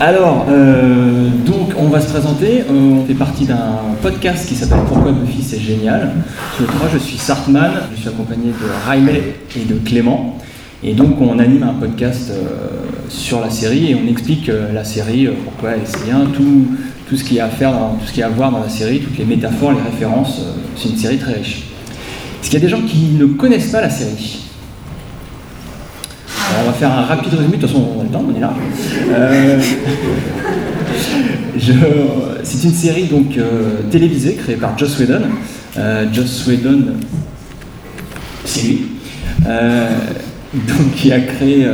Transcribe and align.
Alors, 0.00 0.46
euh, 0.48 1.28
donc 1.44 1.72
on 1.76 1.88
va 1.88 2.00
se 2.00 2.08
présenter. 2.08 2.60
Euh, 2.60 3.00
on 3.02 3.04
fait 3.04 3.14
partie 3.14 3.46
d'un 3.46 3.80
podcast 4.00 4.48
qui 4.48 4.54
s'appelle 4.54 4.84
Pourquoi 4.86 5.10
Buffy 5.10 5.42
c'est 5.42 5.58
génial. 5.58 6.12
Moi 6.60 6.88
je 6.92 6.98
suis 6.98 7.18
Sartman, 7.18 7.72
je 7.92 8.00
suis 8.00 8.08
accompagné 8.08 8.52
de 8.52 8.88
Riley 8.88 9.34
et 9.56 9.64
de 9.64 9.74
Clément. 9.80 10.38
Et 10.84 10.94
donc 10.94 11.20
on 11.20 11.40
anime 11.40 11.64
un 11.64 11.74
podcast 11.74 12.30
euh, 12.30 12.46
sur 13.08 13.40
la 13.40 13.50
série 13.50 13.90
et 13.90 13.96
on 13.96 14.08
explique 14.08 14.48
la 14.72 14.84
série, 14.84 15.28
pourquoi 15.42 15.70
elle 15.70 15.80
est 15.80 16.04
bien, 16.04 16.26
tout, 16.32 17.16
ce 17.16 17.24
qu'il 17.24 17.38
y 17.38 17.40
a 17.40 17.46
à 17.46 17.50
faire, 17.50 17.72
tout 17.98 18.06
ce 18.06 18.12
qu'il 18.12 18.20
y 18.20 18.22
a 18.22 18.26
à 18.26 18.30
voir 18.30 18.52
dans 18.52 18.60
la 18.60 18.68
série, 18.68 19.00
toutes 19.00 19.18
les 19.18 19.24
métaphores, 19.24 19.72
les 19.72 19.82
références. 19.82 20.42
c'est 20.76 20.90
une 20.90 20.96
série 20.96 21.18
très 21.18 21.34
riche. 21.34 21.64
Est-ce 22.40 22.50
qu'il 22.50 22.60
y 22.60 22.62
a 22.62 22.64
des 22.64 22.70
gens 22.70 22.82
qui 22.82 23.16
ne 23.18 23.26
connaissent 23.26 23.72
pas 23.72 23.80
la 23.80 23.90
série? 23.90 24.47
On 26.60 26.66
va 26.66 26.72
faire 26.72 26.92
un 26.92 27.02
rapide 27.02 27.32
résumé, 27.34 27.56
de 27.56 27.62
toute 27.62 27.70
façon 27.70 27.88
on 27.96 28.00
a 28.00 28.04
le 28.04 28.10
temps, 28.10 28.24
on 28.28 28.36
est 28.36 28.40
là. 28.40 28.52
Euh, 29.10 29.60
c'est 32.42 32.64
une 32.64 32.72
série 32.72 33.04
donc 33.04 33.36
euh, 33.36 33.82
télévisée 33.90 34.34
créée 34.34 34.56
par 34.56 34.76
Joss 34.78 34.98
Whedon. 34.98 35.22
Euh, 35.76 36.06
Joss 36.12 36.46
Whedon, 36.46 36.84
c'est 38.44 38.66
lui. 38.66 38.86
donc 39.44 40.94
qui 40.96 41.12
a 41.12 41.20
créé 41.20 41.66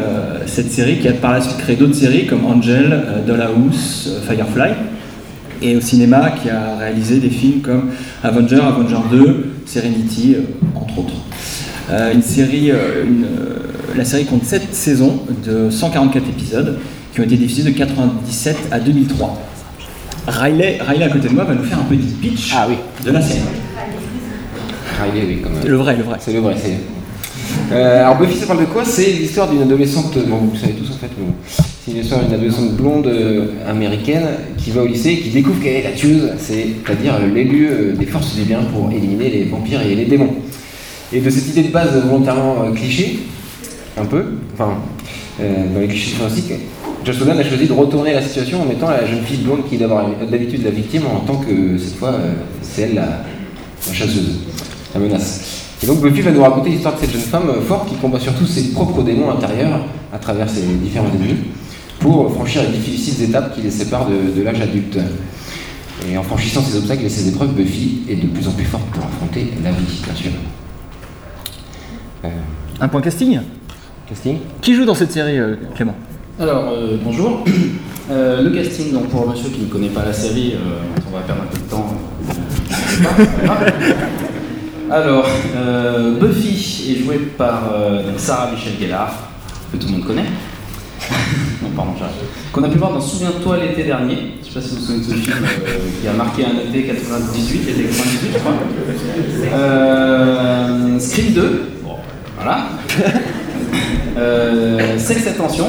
cette 0.47 0.73
série, 0.73 0.99
qui 0.99 1.09
a 1.09 1.13
par 1.13 1.33
la 1.33 1.41
suite 1.41 1.59
créé 1.59 1.77
d'autres 1.77 1.95
séries 1.95 2.27
comme 2.27 2.45
Angel, 2.45 3.03
Dollhouse, 3.27 4.21
Firefly. 4.27 4.73
Et 5.63 5.77
au 5.77 5.81
cinéma, 5.81 6.33
qui 6.43 6.51
a 6.51 6.77
réalisé 6.79 7.19
des 7.19 7.31
films 7.31 7.61
comme 7.61 7.91
Avenger, 8.23 8.61
Avenger 8.61 8.99
2, 9.11 9.55
Serenity, 9.65 10.37
entre 10.75 10.99
autres. 10.99 11.15
une 12.13 12.23
série, 12.23 12.73
la 13.97 14.05
série 14.05 14.25
compte 14.25 14.45
7 14.45 14.75
saisons 14.75 15.21
de 15.45 15.71
144 15.71 16.29
épisodes 16.29 16.79
qui 17.13 17.21
ont 17.21 17.25
été 17.25 17.37
diffusés 17.37 17.63
de 17.63 17.71
97 17.71 18.57
à 18.71 18.81
2003. 18.81 19.41
Riley, 20.27 20.79
Riley 20.81 21.05
à 21.05 21.09
côté 21.09 21.29
de 21.29 21.35
moi 21.35 21.45
va 21.45 21.55
nous 21.55 21.65
faire 21.65 21.79
un 21.79 21.85
petit 21.85 22.15
pitch 22.21 22.53
ah, 22.57 22.67
oui. 22.69 22.77
de 23.05 23.11
la 23.11 23.21
série. 23.21 23.41
Riley, 25.01 25.27
oui, 25.29 25.43
comme 25.43 25.53
Le 25.65 25.77
vrai, 25.77 25.97
le 25.97 26.03
vrai. 26.03 26.17
C'est 26.21 26.33
le 26.33 26.41
vrai, 26.41 26.57
c'est. 26.61 26.79
Euh, 27.73 28.01
alors 28.01 28.19
Buffy, 28.19 28.37
ça 28.37 28.47
parle 28.47 28.61
de 28.61 28.67
quoi? 28.67 28.85
C'est 28.85 29.11
l'histoire 29.11 29.51
d'une 29.51 29.63
adolescente, 29.63 30.17
bon, 30.27 30.37
vous 30.37 30.57
savez 30.57 30.73
tous 30.73 30.91
en 30.91 30.99
fait, 30.99 31.11
c'est 31.85 31.93
l'histoire 31.93 32.25
d'une 32.25 32.35
adolescente 32.35 32.73
blonde 32.73 33.07
euh, 33.07 33.47
américaine 33.69 34.27
qui 34.57 34.71
va 34.71 34.83
au 34.83 34.87
lycée 34.87 35.11
et 35.11 35.19
qui 35.21 35.31
découvre 35.31 35.63
qu'elle 35.63 35.77
est 35.77 35.83
la 35.83 35.93
tueuse, 35.93 36.31
c'est-à-dire 36.39 37.15
l'élu 37.33 37.69
euh, 37.69 37.93
des 37.93 38.07
forces 38.07 38.35
du 38.35 38.43
bien 38.43 38.61
pour 38.63 38.91
éliminer 38.91 39.31
les 39.31 39.45
vampires 39.45 39.83
et 39.83 39.95
les 39.95 40.05
démons. 40.05 40.35
Et 41.13 41.21
de 41.21 41.31
cette 41.31 41.49
idée 41.49 41.65
de 41.65 41.73
base 41.73 41.97
volontairement 42.05 42.71
cliché, 42.75 43.19
un 43.97 44.05
peu, 44.05 44.25
enfin, 44.55 44.75
euh, 45.41 45.73
dans 45.73 45.81
les 45.81 45.89
clichés 45.89 46.17
classiques, 46.17 46.53
Josh 47.05 47.21
Whedon 47.21 47.39
a 47.39 47.45
choisi 47.45 47.67
de 47.67 47.73
retourner 47.73 48.15
la 48.15 48.23
situation 48.23 48.63
en 48.63 48.65
mettant 48.65 48.89
la 48.89 49.07
jeune 49.07 49.23
fille 49.23 49.39
blonde 49.39 49.69
qui 49.69 49.77
est 49.77 49.79
d'habitude 49.79 50.65
la 50.65 50.71
victime 50.71 51.03
en 51.07 51.21
tant 51.21 51.37
que 51.37 51.77
cette 51.79 51.97
fois 51.97 52.11
euh, 52.11 52.33
c'est 52.63 52.83
elle 52.83 52.95
la, 52.95 53.23
chasseuse, 53.93 54.41
la 54.95 55.01
menace. 55.01 55.67
Et 55.83 55.87
donc 55.87 56.01
Buffy 56.01 56.23
va 56.23 56.31
nous 56.31 56.43
raconter 56.43 56.71
l'histoire 56.71 56.95
de 56.95 57.01
cette 57.01 57.13
jeune 57.13 57.21
femme 57.21 57.51
euh, 57.51 57.61
forte 57.61 57.89
qui 57.89 57.97
combat 57.97 58.19
surtout 58.19 58.47
ses 58.47 58.71
propres 58.73 59.03
démons 59.03 59.31
intérieurs 59.31 59.81
à 60.13 60.19
travers 60.19 60.49
ses 60.49 60.63
différents 60.63 61.09
ennemis 61.09 61.37
pour 62.01 62.33
franchir 62.33 62.63
les 62.63 62.79
difficiles 62.79 63.23
étapes 63.23 63.55
qui 63.55 63.63
les 63.63 63.71
séparent 63.71 64.09
de, 64.09 64.43
l'âge 64.43 64.61
adulte. 64.61 64.99
Et 66.11 66.19
en 66.19 66.23
franchissant 66.23 66.63
ces 66.63 66.77
obstacles 66.77 67.05
et 67.05 67.09
ces 67.09 67.29
épreuves, 67.29 67.53
Buffy 67.55 68.03
est 68.09 68.17
de 68.17 68.27
plus 68.27 68.47
en 68.47 68.51
plus 68.51 68.65
forte 68.65 68.85
pour 68.87 69.05
affronter 69.05 69.49
la 69.63 69.71
vie, 69.71 70.03
bien 70.05 70.15
sûr. 70.15 70.31
Un 72.81 72.89
point 72.89 73.01
casting? 73.01 73.41
Casting 74.09 74.39
Qui 74.61 74.75
joue 74.75 74.85
dans 74.85 74.95
cette 74.95 75.13
série, 75.13 75.39
euh, 75.39 75.57
Clément? 75.75 75.95
Alors, 76.39 76.69
euh, 76.73 76.97
bonjour. 77.03 77.45
Euh, 78.11 78.43
le 78.43 78.51
casting, 78.51 78.93
donc 78.93 79.09
pour 79.09 79.27
monsieur 79.27 79.49
qui 79.49 79.63
ne 79.63 79.67
connaît 79.67 79.89
pas 79.89 80.05
la 80.05 80.13
série, 80.13 80.57
on 81.11 81.17
va 81.17 81.23
perdre 81.23 81.41
un 81.41 81.47
peu 81.47 81.57
de 81.57 81.65
temps. 81.71 81.87
Alors, 84.91 85.27
Buffy 86.21 86.93
est 86.93 87.03
jouée 87.03 87.17
par 87.39 87.63
Sarah 88.19 88.51
Michelle 88.51 88.75
Gellar, 88.79 89.11
que 89.73 89.79
tout 89.79 89.87
le 89.87 89.93
monde 89.93 90.05
connaît. 90.05 90.27
non, 91.63 91.71
pardon, 91.75 91.93
j'arrête. 91.99 92.13
Qu'on 92.53 92.63
a 92.65 92.69
pu 92.69 92.77
voir 92.77 92.93
dans 92.93 93.01
Souviens-toi 93.01 93.57
l'été 93.57 93.85
dernier. 93.85 94.35
Je 94.43 94.49
ne 94.49 94.53
sais 94.53 94.53
pas 94.53 94.61
si 94.61 94.75
vous 94.75 94.81
vous 94.81 94.87
souvenez 94.87 94.99
de 94.99 95.05
ce 95.05 95.15
film 95.15 95.37
qui 96.03 96.07
a 96.07 96.13
marqué 96.13 96.45
un 96.45 96.59
été 96.69 96.83
98, 96.83 97.67
l'été 97.69 97.85
98, 97.85 98.31
je 98.35 98.39
crois. 98.39 98.53
Scream 101.01 101.33
2, 101.33 101.63
voilà. 102.37 102.69
Euh, 104.17 104.99
Sexe 104.99 105.27
Attention, 105.27 105.67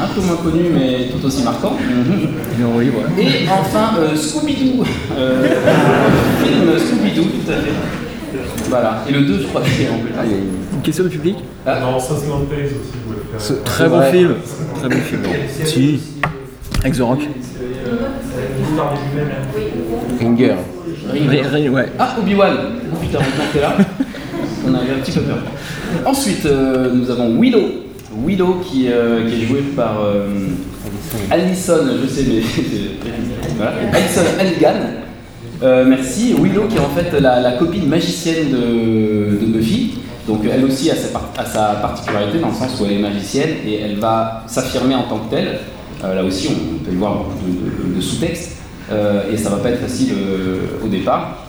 un 0.00 0.06
peu 0.14 0.20
moins 0.22 0.36
connu 0.36 0.64
mais 0.72 1.08
tout 1.08 1.24
aussi 1.26 1.42
marquant. 1.42 1.76
Et 3.18 3.48
enfin 3.48 3.98
euh, 3.98 4.16
Scooby-Doo, 4.16 4.84
euh, 5.16 5.44
film 6.42 6.78
Scooby-Doo, 6.78 7.22
tout 7.22 7.50
à 7.50 7.54
fait. 7.56 7.72
Voilà, 8.68 9.04
et 9.08 9.12
le 9.12 9.20
2 9.22 9.40
je 9.40 9.46
crois 9.48 9.60
qu'il 9.60 9.84
est 9.84 9.90
en 9.90 9.98
plus. 9.98 10.12
Ah, 10.18 10.22
une 10.24 10.82
question 10.82 11.04
de 11.04 11.08
public 11.10 11.36
ah. 11.66 11.80
Non, 11.80 11.98
Sasland 11.98 12.44
Days 12.50 12.66
aussi, 12.66 12.92
vous 13.04 13.12
voulez 13.12 13.38
faire. 13.38 13.64
Très 13.64 13.88
bon 13.88 14.02
film, 14.02 14.34
très 14.78 14.88
bon 14.88 15.00
film. 15.02 15.22
si, 15.64 16.00
avec 16.80 16.96
The 16.96 17.02
Rock. 17.02 17.20
Ringer. 20.18 20.54
Ringer. 21.12 21.68
Ouais. 21.68 21.88
Ah, 21.98 22.16
Obi-Wan 22.18 22.56
Oh 22.92 22.96
putain, 22.96 23.18
on 23.18 23.58
est 23.58 23.60
là. 23.60 23.76
On 24.66 24.74
avait 24.74 24.92
un 24.92 25.00
petit 25.02 25.12
peu 25.12 25.20
peur. 25.22 25.38
Ensuite, 26.06 26.46
euh, 26.46 26.90
nous 26.92 27.10
avons 27.10 27.38
Willow. 27.40 27.62
Willow 28.24 28.60
qui, 28.64 28.88
euh, 28.88 29.26
est 29.26 29.46
jouée 29.46 29.62
par 29.74 30.02
euh, 30.02 30.26
Alison, 31.30 31.78
je 32.02 32.08
sais, 32.08 32.26
mais 32.26 32.42
Algan. 34.40 35.86
merci. 35.86 36.34
Willow 36.38 36.66
qui 36.68 36.76
est 36.76 36.80
en 36.80 36.90
fait 36.90 37.18
la, 37.20 37.52
copine 37.52 37.88
magicienne 37.88 38.50
de, 38.50 39.46
Buffy. 39.46 39.94
Donc 40.26 40.40
elle 40.50 40.64
aussi 40.64 40.90
a 40.90 40.94
sa, 40.94 41.08
particularité 41.80 42.38
dans 42.38 42.48
le 42.48 42.54
sens 42.54 42.80
où 42.80 42.84
elle 42.84 42.92
est 42.92 42.98
magicienne 42.98 43.50
et 43.66 43.80
elle 43.80 43.96
va 43.96 44.44
s'affirmer 44.46 44.94
en 44.94 45.02
tant 45.04 45.18
que 45.18 45.34
telle. 45.34 45.58
là 46.02 46.22
aussi, 46.24 46.48
on 46.48 46.84
peut 46.84 46.92
y 46.92 46.96
voir 46.96 47.24
beaucoup 47.24 47.94
de, 47.96 48.00
sous-textes 48.00 48.56
et 48.90 49.36
ça 49.36 49.50
va 49.50 49.56
pas 49.56 49.70
être 49.70 49.80
facile 49.80 50.14
au 50.84 50.88
départ. 50.88 51.48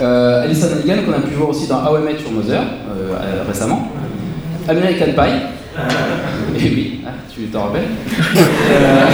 Euh, 0.00 0.44
Alison 0.44 0.68
Hannigan, 0.72 1.02
qu'on 1.04 1.12
a 1.12 1.20
pu 1.20 1.34
voir 1.34 1.50
aussi 1.50 1.66
dans 1.66 1.76
How 1.84 1.98
I 1.98 2.02
Met 2.02 2.22
Your 2.22 2.32
Mother 2.32 2.60
euh, 2.60 3.42
récemment. 3.46 3.88
American 4.68 5.12
Pie. 5.12 5.42
Et 6.58 6.68
oui, 6.74 7.00
ah, 7.06 7.10
tu 7.34 7.42
t'en 7.46 7.64
rappelles. 7.64 7.82
Euh, 8.70 9.06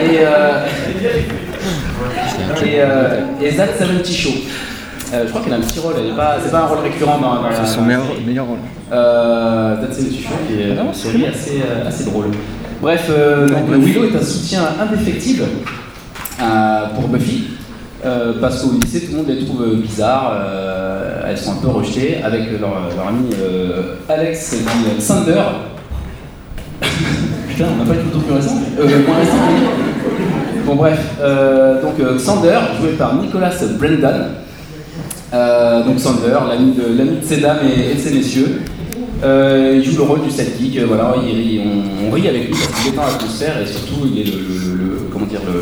et, 0.00 0.18
euh, 0.20 0.66
et, 2.64 2.80
euh, 2.80 3.20
et 3.42 3.54
That 3.54 3.76
70 3.78 4.14
Show. 4.14 4.30
Euh, 5.12 5.24
je 5.24 5.30
crois 5.30 5.42
qu'elle 5.42 5.52
a 5.52 5.56
un 5.56 5.60
petit 5.60 5.80
rôle, 5.80 5.94
c'est 5.96 6.16
pas, 6.16 6.36
pas 6.50 6.58
un 6.58 6.66
rôle 6.66 6.78
récurrent 6.78 7.18
dans, 7.18 7.34
dans 7.42 7.48
C'est 7.64 7.74
son 7.74 7.82
meilleur, 7.82 8.04
meilleur 8.24 8.46
rôle. 8.46 8.58
Euh, 8.92 9.76
That 9.76 9.92
70 9.92 10.22
Show, 10.22 10.28
qui 10.46 10.54
est 10.62 10.70
une 10.70 10.94
série 10.94 11.26
assez, 11.26 11.62
assez 11.86 12.04
drôle. 12.04 12.26
Bref, 12.80 13.10
donc, 13.10 13.84
Willow 13.84 14.04
est 14.04 14.16
un 14.16 14.22
soutien 14.24 14.62
indéfectible 14.80 15.44
pour 16.94 17.08
Buffy. 17.08 17.44
Euh, 18.04 18.32
parce 18.40 18.62
qu'au 18.62 18.72
lycée, 18.72 19.00
tout 19.00 19.12
le 19.12 19.18
monde 19.18 19.28
les 19.28 19.44
trouve 19.44 19.62
euh, 19.62 19.74
bizarres, 19.74 20.32
euh, 20.34 21.22
elles 21.28 21.36
sont 21.36 21.52
un 21.52 21.56
peu 21.56 21.68
rejetées, 21.68 22.18
avec 22.24 22.44
leur, 22.58 22.74
ami 23.06 23.28
Alex 24.08 24.54
dit 24.54 25.02
Sander. 25.02 25.42
Putain, 27.48 27.66
on 27.74 27.84
n'a 27.84 27.84
pas 27.84 27.96
de 27.96 28.04
photo 28.04 28.20
plus 28.20 28.34
récente? 28.34 28.60
Moins 28.78 29.16
Bon, 30.64 30.76
bref, 30.76 30.98
donc 31.82 32.18
Sander, 32.18 32.58
joué 32.80 32.92
par 32.92 33.16
Nicolas 33.16 33.52
Brendan. 33.78 34.28
donc 35.84 36.00
Sander, 36.00 36.38
l'ami 36.48 36.72
de, 36.72 36.82
de, 36.82 37.10
ces 37.22 37.38
dames 37.38 37.58
et, 37.64 37.96
de 37.96 38.00
ces 38.00 38.14
messieurs. 38.14 38.62
il 39.22 39.84
joue 39.84 39.98
le 39.98 40.04
rôle 40.04 40.22
du 40.22 40.30
sidekick, 40.30 40.80
voilà, 40.86 41.12
on, 41.14 42.10
rit 42.10 42.28
avec 42.28 42.46
lui 42.46 42.52
parce 42.52 42.80
qu'il 42.80 42.92
détend 42.92 43.02
l'atmosphère 43.02 43.60
et 43.60 43.66
surtout 43.66 44.08
il 44.10 44.20
est 44.20 44.24
le, 44.24 44.38
le 44.74 45.08
comment 45.12 45.26
dire, 45.26 45.40
le, 45.46 45.60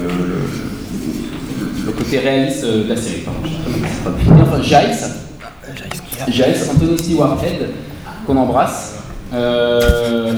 le 1.89 1.95
côté 1.95 2.19
réaliste 2.19 2.65
euh, 2.65 2.85
de 2.85 2.89
la 2.89 2.97
série. 2.97 3.23
Enfin, 4.43 4.63
Giles, 4.63 4.97
Giles, 6.29 6.57
Anthony 6.71 6.99
Stewart 6.99 7.39
Head, 7.43 7.69
qu'on 8.27 8.37
embrasse. 8.37 8.99
Euh, 9.33 10.33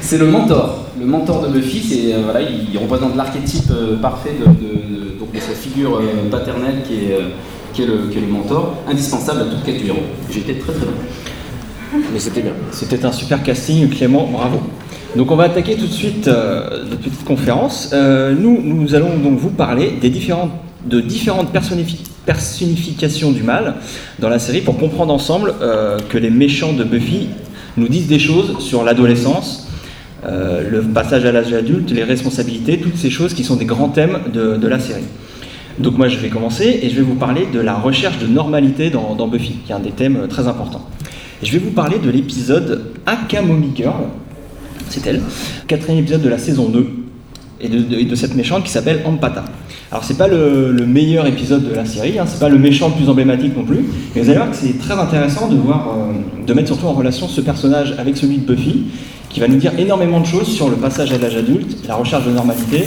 c'est 0.00 0.18
le 0.18 0.26
mentor, 0.26 0.86
le 0.98 1.06
mentor 1.06 1.42
de 1.42 1.48
Buffy, 1.48 1.82
c'est, 1.82 2.14
euh, 2.14 2.22
voilà, 2.24 2.40
il, 2.42 2.76
représente 2.78 3.16
l'archétype 3.16 3.72
parfait 4.00 4.34
de, 4.38 4.44
donc 5.18 5.32
de, 5.32 5.40
cette 5.40 5.56
figure 5.56 6.00
paternelle 6.30 6.82
qui 6.86 6.94
est, 6.94 7.18
qui, 7.72 7.82
est 7.82 7.86
le, 7.86 8.08
qui 8.10 8.18
est 8.18 8.20
le 8.20 8.28
mentor, 8.28 8.76
indispensable 8.88 9.42
à 9.42 9.44
toute 9.44 9.64
quête 9.64 9.78
du 9.78 9.88
héros. 9.88 10.02
J'étais 10.30 10.54
très 10.54 10.72
très 10.72 10.84
bien. 10.84 12.02
Mais 12.12 12.18
c'était 12.18 12.42
bien. 12.42 12.52
C'était 12.70 13.04
un 13.04 13.12
super 13.12 13.42
casting, 13.42 13.88
Clément, 13.88 14.28
bravo. 14.30 14.60
Donc 15.16 15.30
on 15.30 15.36
va 15.36 15.44
attaquer 15.44 15.76
tout 15.76 15.86
de 15.86 15.92
suite 15.92 16.26
euh, 16.26 16.84
notre 16.90 17.02
petite 17.02 17.24
conférence. 17.24 17.90
Euh, 17.92 18.34
nous, 18.36 18.60
nous 18.60 18.96
allons 18.96 19.16
donc 19.16 19.38
vous 19.38 19.50
parler 19.50 19.92
des 20.00 20.10
différentes, 20.10 20.50
de 20.86 21.00
différentes 21.00 21.52
personnifications 21.52 23.30
du 23.30 23.44
mal 23.44 23.74
dans 24.18 24.28
la 24.28 24.40
série 24.40 24.60
pour 24.60 24.76
comprendre 24.76 25.14
ensemble 25.14 25.54
euh, 25.62 25.98
que 26.08 26.18
les 26.18 26.30
méchants 26.30 26.72
de 26.72 26.82
Buffy 26.82 27.28
nous 27.76 27.86
disent 27.86 28.08
des 28.08 28.18
choses 28.18 28.58
sur 28.58 28.82
l'adolescence, 28.84 29.68
le 30.26 30.80
passage 30.80 31.24
à 31.26 31.32
l'âge 31.32 31.52
adulte, 31.52 31.90
les 31.90 32.04
responsabilités, 32.04 32.78
toutes 32.78 32.96
ces 32.96 33.10
choses 33.10 33.34
qui 33.34 33.42
sont 33.44 33.56
des 33.56 33.64
grands 33.64 33.88
thèmes 33.88 34.20
de, 34.32 34.56
de 34.56 34.68
la 34.68 34.78
série. 34.78 35.02
Donc 35.78 35.98
moi 35.98 36.06
je 36.06 36.16
vais 36.18 36.28
commencer 36.28 36.80
et 36.82 36.88
je 36.88 36.94
vais 36.94 37.02
vous 37.02 37.16
parler 37.16 37.48
de 37.52 37.58
la 37.58 37.74
recherche 37.74 38.18
de 38.18 38.28
normalité 38.28 38.90
dans, 38.90 39.16
dans 39.16 39.26
Buffy, 39.26 39.56
qui 39.66 39.72
est 39.72 39.74
un 39.74 39.80
des 39.80 39.90
thèmes 39.90 40.28
très 40.28 40.46
importants. 40.46 40.88
Je 41.42 41.50
vais 41.50 41.58
vous 41.58 41.72
parler 41.72 41.98
de 41.98 42.08
l'épisode 42.10 42.92
Akamomie 43.06 43.72
Girl, 43.74 44.04
c'est 44.94 45.06
elle, 45.08 45.20
quatrième 45.66 45.98
épisode 46.00 46.22
de 46.22 46.28
la 46.28 46.38
saison 46.38 46.68
2, 46.68 46.86
et 47.60 47.68
de, 47.68 47.78
de- 47.80 47.96
et 47.96 48.04
de 48.04 48.14
cette 48.14 48.34
méchante 48.34 48.64
qui 48.64 48.70
s'appelle 48.70 49.00
Ampata. 49.04 49.44
Alors 49.90 50.02
c'est 50.04 50.18
pas 50.18 50.26
le, 50.28 50.72
le 50.72 50.86
meilleur 50.86 51.26
épisode 51.26 51.68
de 51.68 51.74
la 51.74 51.84
série, 51.84 52.18
hein, 52.18 52.24
c'est 52.26 52.40
pas 52.40 52.48
le 52.48 52.58
méchant 52.58 52.88
le 52.88 52.94
plus 52.94 53.08
emblématique 53.08 53.56
non 53.56 53.64
plus, 53.64 53.84
mais 54.14 54.22
vous 54.22 54.28
allez 54.28 54.38
voir 54.38 54.50
que 54.50 54.56
c'est 54.56 54.76
très 54.78 54.94
intéressant 54.94 55.48
de 55.48 55.56
voir, 55.56 55.88
euh, 55.96 56.44
de 56.46 56.52
mettre 56.54 56.68
surtout 56.68 56.86
en 56.86 56.92
relation 56.94 57.28
ce 57.28 57.40
personnage 57.40 57.94
avec 57.98 58.16
celui 58.16 58.38
de 58.38 58.44
Buffy, 58.54 58.84
qui 59.30 59.40
va 59.40 59.48
nous 59.48 59.56
dire 59.56 59.72
énormément 59.78 60.20
de 60.20 60.26
choses 60.26 60.48
sur 60.48 60.68
le 60.68 60.76
passage 60.76 61.12
à 61.12 61.18
l'âge 61.18 61.36
adulte, 61.36 61.76
la 61.88 61.94
recherche 61.96 62.24
de 62.26 62.30
normalité 62.32 62.86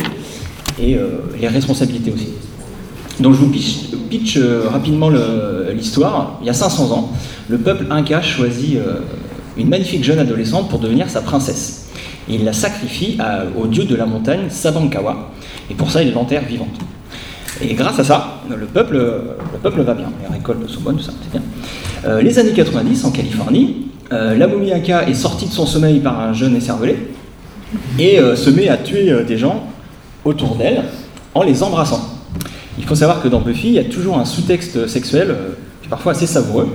et 0.81 0.95
euh, 0.95 1.07
les 1.39 1.47
responsabilités 1.47 2.11
aussi. 2.11 2.29
Donc 3.19 3.33
je 3.33 3.39
vous 3.39 3.49
pitch, 3.49 4.37
euh, 4.37 4.63
rapidement 4.69 5.09
l'histoire. 5.73 6.37
Il 6.41 6.47
y 6.47 6.49
a 6.49 6.53
500 6.53 6.91
ans, 6.91 7.11
le 7.49 7.57
peuple 7.57 7.85
Inca 7.89 8.21
choisit 8.21 8.77
une 9.57 9.69
magnifique 9.69 10.03
jeune 10.03 10.19
adolescente 10.19 10.69
pour 10.69 10.79
devenir 10.79 11.09
sa 11.09 11.21
princesse. 11.21 11.86
Et 12.29 12.35
il 12.35 12.43
la 12.43 12.53
sacrifie 12.53 13.17
au 13.57 13.67
dieu 13.67 13.85
de 13.85 13.95
la 13.95 14.05
montagne 14.05 14.49
Sabankawa. 14.49 15.31
Et 15.69 15.73
pour 15.73 15.91
ça, 15.91 16.01
il 16.03 16.13
l'enterre 16.13 16.43
vivante. 16.43 16.77
Et 17.61 17.73
grâce 17.73 17.99
à 17.99 18.03
ça, 18.03 18.41
le 18.49 18.65
peuple, 18.65 18.95
le 18.95 19.59
peuple 19.61 19.81
va 19.81 19.93
bien. 19.93 20.11
Les 20.21 20.35
récoltes 20.35 20.69
sont 20.69 20.81
bonnes, 20.81 20.97
tout 20.97 21.03
ça, 21.03 21.13
c'est 21.23 21.31
bien. 21.31 21.41
Euh, 22.05 22.21
les 22.21 22.37
années 22.37 22.53
90, 22.53 23.05
en 23.05 23.11
Californie, 23.11 23.87
euh, 24.11 24.35
la 24.35 24.47
momie 24.47 24.71
Inca 24.71 25.07
est 25.09 25.13
sortie 25.13 25.47
de 25.47 25.51
son 25.51 25.65
sommeil 25.65 25.99
par 25.99 26.19
un 26.19 26.33
jeune 26.33 26.55
écervelé 26.55 26.95
et 27.99 28.19
euh, 28.19 28.35
se 28.35 28.49
met 28.49 28.69
à 28.69 28.77
tuer 28.77 29.11
des 29.23 29.37
gens 29.37 29.63
autour 30.23 30.55
d'elle 30.55 30.83
en 31.33 31.43
les 31.43 31.63
embrassant. 31.63 32.01
Il 32.77 32.85
faut 32.85 32.95
savoir 32.95 33.21
que 33.21 33.27
dans 33.27 33.39
Buffy, 33.39 33.69
il 33.69 33.73
y 33.73 33.79
a 33.79 33.83
toujours 33.83 34.19
un 34.19 34.25
sous-texte 34.25 34.87
sexuel, 34.87 35.35
parfois 35.89 36.11
assez 36.13 36.27
savoureux. 36.27 36.69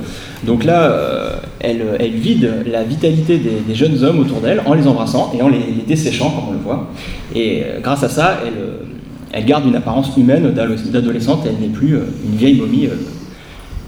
Donc 0.44 0.64
là, 0.64 0.82
euh, 0.82 1.30
elle, 1.60 1.82
elle 1.98 2.12
vide 2.12 2.50
la 2.70 2.82
vitalité 2.82 3.38
des, 3.38 3.74
jeunes 3.74 4.02
hommes 4.02 4.20
autour 4.20 4.40
d'elle 4.40 4.62
en 4.66 4.74
les 4.74 4.86
embrassant 4.86 5.32
et 5.38 5.42
en 5.42 5.48
les, 5.48 5.60
desséchant, 5.86 6.30
comme 6.30 6.48
on 6.50 6.52
le 6.52 6.58
voit. 6.58 6.88
Et 7.34 7.62
euh, 7.64 7.80
grâce 7.80 8.02
à 8.02 8.08
ça, 8.08 8.38
elle, 8.46 9.40
euh, 9.40 9.44
garde 9.46 9.66
une 9.66 9.76
apparence 9.76 10.16
humaine 10.16 10.52
d'ado- 10.52 10.74
d'adolescente, 10.90 11.44
elle 11.46 11.56
n'est 11.60 11.72
plus 11.72 11.96
euh, 11.96 12.04
une 12.24 12.36
vieille 12.36 12.58
momie 12.60 12.86
euh, 12.86 12.96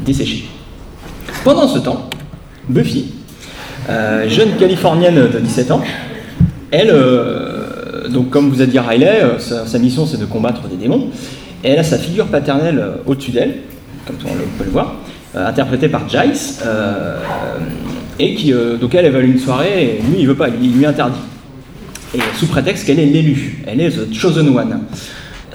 desséchée. 0.05 0.44
Pendant 1.44 1.69
ce 1.69 1.79
temps, 1.79 2.09
Buffy, 2.69 3.06
euh, 3.88 4.29
jeune 4.29 4.56
californienne 4.56 5.29
de 5.31 5.38
17 5.38 5.71
ans, 5.71 5.82
elle, 6.71 6.91
euh, 6.91 8.09
donc 8.09 8.31
comme 8.31 8.50
vous 8.50 8.62
a 8.62 8.67
dit 8.67 8.79
Riley, 8.79 9.21
euh, 9.23 9.38
sa, 9.38 9.67
sa 9.67 9.79
mission 9.79 10.06
c'est 10.06 10.19
de 10.19 10.25
combattre 10.25 10.67
des 10.69 10.76
démons. 10.76 11.09
Et 11.62 11.69
elle 11.69 11.79
a 11.79 11.85
sa 11.85 11.99
figure 11.99 12.26
paternelle 12.26 12.79
euh, 12.79 12.97
au-dessus 13.06 13.31
d'elle, 13.31 13.56
comme 14.06 14.17
on 14.25 14.59
peut 14.59 14.65
le 14.65 14.71
voir, 14.71 14.94
euh, 14.94 15.04
interprétée 15.37 15.89
par 15.89 16.09
Jace, 16.09 16.63
euh, 16.67 17.19
et 18.19 18.35
qui, 18.35 18.53
euh, 18.53 18.77
donc 18.77 18.95
elle, 18.95 19.07
elle 19.07 19.17
à 19.17 19.21
une 19.21 19.39
soirée, 19.39 19.99
et 19.99 20.03
lui 20.03 20.21
il 20.21 20.27
veut 20.27 20.35
pas, 20.37 20.49
il 20.49 20.73
lui 20.77 20.87
interdit. 20.87 21.19
Et 22.15 22.21
sous 22.37 22.47
prétexte 22.47 22.87
qu'elle 22.87 23.01
est 23.01 23.07
l'élu, 23.07 23.65
elle 23.67 23.81
est 23.81 23.91
the 23.91 24.13
chosen 24.15 24.49
one. 24.57 24.81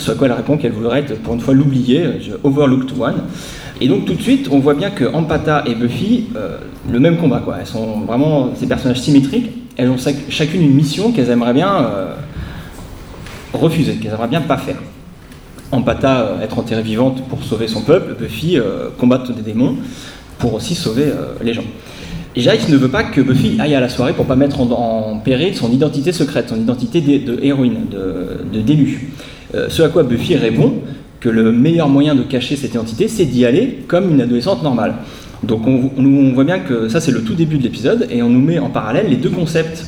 À 0.07 0.11
quoi 0.15 0.27
elle 0.27 0.33
répond 0.33 0.57
qu'elle 0.57 0.71
voudrait 0.71 0.99
être 1.01 1.19
pour 1.21 1.33
une 1.33 1.41
fois 1.41 1.53
l'oublier, 1.53 2.03
euh, 2.05 2.11
the 2.13 2.39
overlooked 2.45 2.91
one. 2.99 3.15
Et 3.81 3.87
donc 3.87 4.05
tout 4.05 4.13
de 4.13 4.21
suite, 4.21 4.49
on 4.51 4.59
voit 4.59 4.73
bien 4.73 4.89
que 4.89 5.05
Ampata 5.05 5.63
et 5.65 5.75
Buffy, 5.75 6.27
euh, 6.35 6.57
le 6.91 6.99
même 6.99 7.17
combat, 7.17 7.41
quoi. 7.43 7.57
Elles 7.59 7.65
sont 7.67 8.01
vraiment 8.01 8.49
ces 8.55 8.67
personnages 8.67 8.99
symétriques. 9.01 9.51
Elles 9.77 9.89
ont 9.89 9.97
chac- 9.97 10.15
chacune 10.29 10.61
une 10.61 10.73
mission 10.73 11.11
qu'elles 11.13 11.29
aimeraient 11.29 11.53
bien 11.53 11.73
euh, 11.83 12.13
refuser, 13.53 13.93
qu'elles 13.95 14.11
aimeraient 14.11 14.27
bien 14.27 14.41
pas 14.41 14.57
faire. 14.57 14.75
Ampata 15.71 16.21
euh, 16.21 16.41
être 16.41 16.57
enterrée 16.57 16.81
vivante 16.81 17.23
pour 17.27 17.43
sauver 17.43 17.67
son 17.67 17.81
peuple, 17.81 18.15
Buffy 18.19 18.57
euh, 18.57 18.89
combattre 18.97 19.33
des 19.33 19.41
démons 19.41 19.75
pour 20.39 20.53
aussi 20.53 20.75
sauver 20.75 21.03
euh, 21.03 21.33
les 21.43 21.53
gens. 21.53 21.63
Et 22.35 22.41
Jace 22.41 22.69
ne 22.69 22.77
veut 22.77 22.89
pas 22.89 23.03
que 23.03 23.21
Buffy 23.21 23.57
aille 23.59 23.75
à 23.75 23.79
la 23.79 23.89
soirée 23.89 24.13
pour 24.13 24.25
pas 24.25 24.35
mettre 24.35 24.61
en, 24.61 25.19
péril 25.23 25.55
son 25.55 25.71
identité 25.71 26.11
secrète, 26.11 26.49
son 26.49 26.57
identité 26.57 27.01
de, 27.01 27.39
héroïne, 27.43 27.87
de, 27.91 28.61
d'élu. 28.61 29.11
Ce 29.67 29.81
à 29.81 29.89
quoi 29.89 30.03
Buffy 30.03 30.35
répond 30.35 30.75
que 31.19 31.27
le 31.27 31.51
meilleur 31.51 31.89
moyen 31.89 32.13
de 32.13 32.21
cacher 32.21 32.55
cette 32.55 32.75
identité, 32.75 33.07
c'est 33.07 33.25
d'y 33.25 33.45
aller 33.45 33.79
comme 33.87 34.11
une 34.11 34.21
adolescente 34.21 34.61
normale. 34.61 34.93
Donc 35.41 35.65
on, 35.65 36.31
voit 36.33 36.43
bien 36.43 36.59
que 36.59 36.87
ça 36.87 37.01
c'est 37.01 37.11
le 37.11 37.23
tout 37.23 37.33
début 37.33 37.57
de 37.57 37.63
l'épisode 37.63 38.07
et 38.11 38.21
on 38.21 38.29
nous 38.29 38.41
met 38.41 38.59
en 38.59 38.69
parallèle 38.69 39.07
les 39.09 39.15
deux 39.15 39.29
concepts 39.29 39.87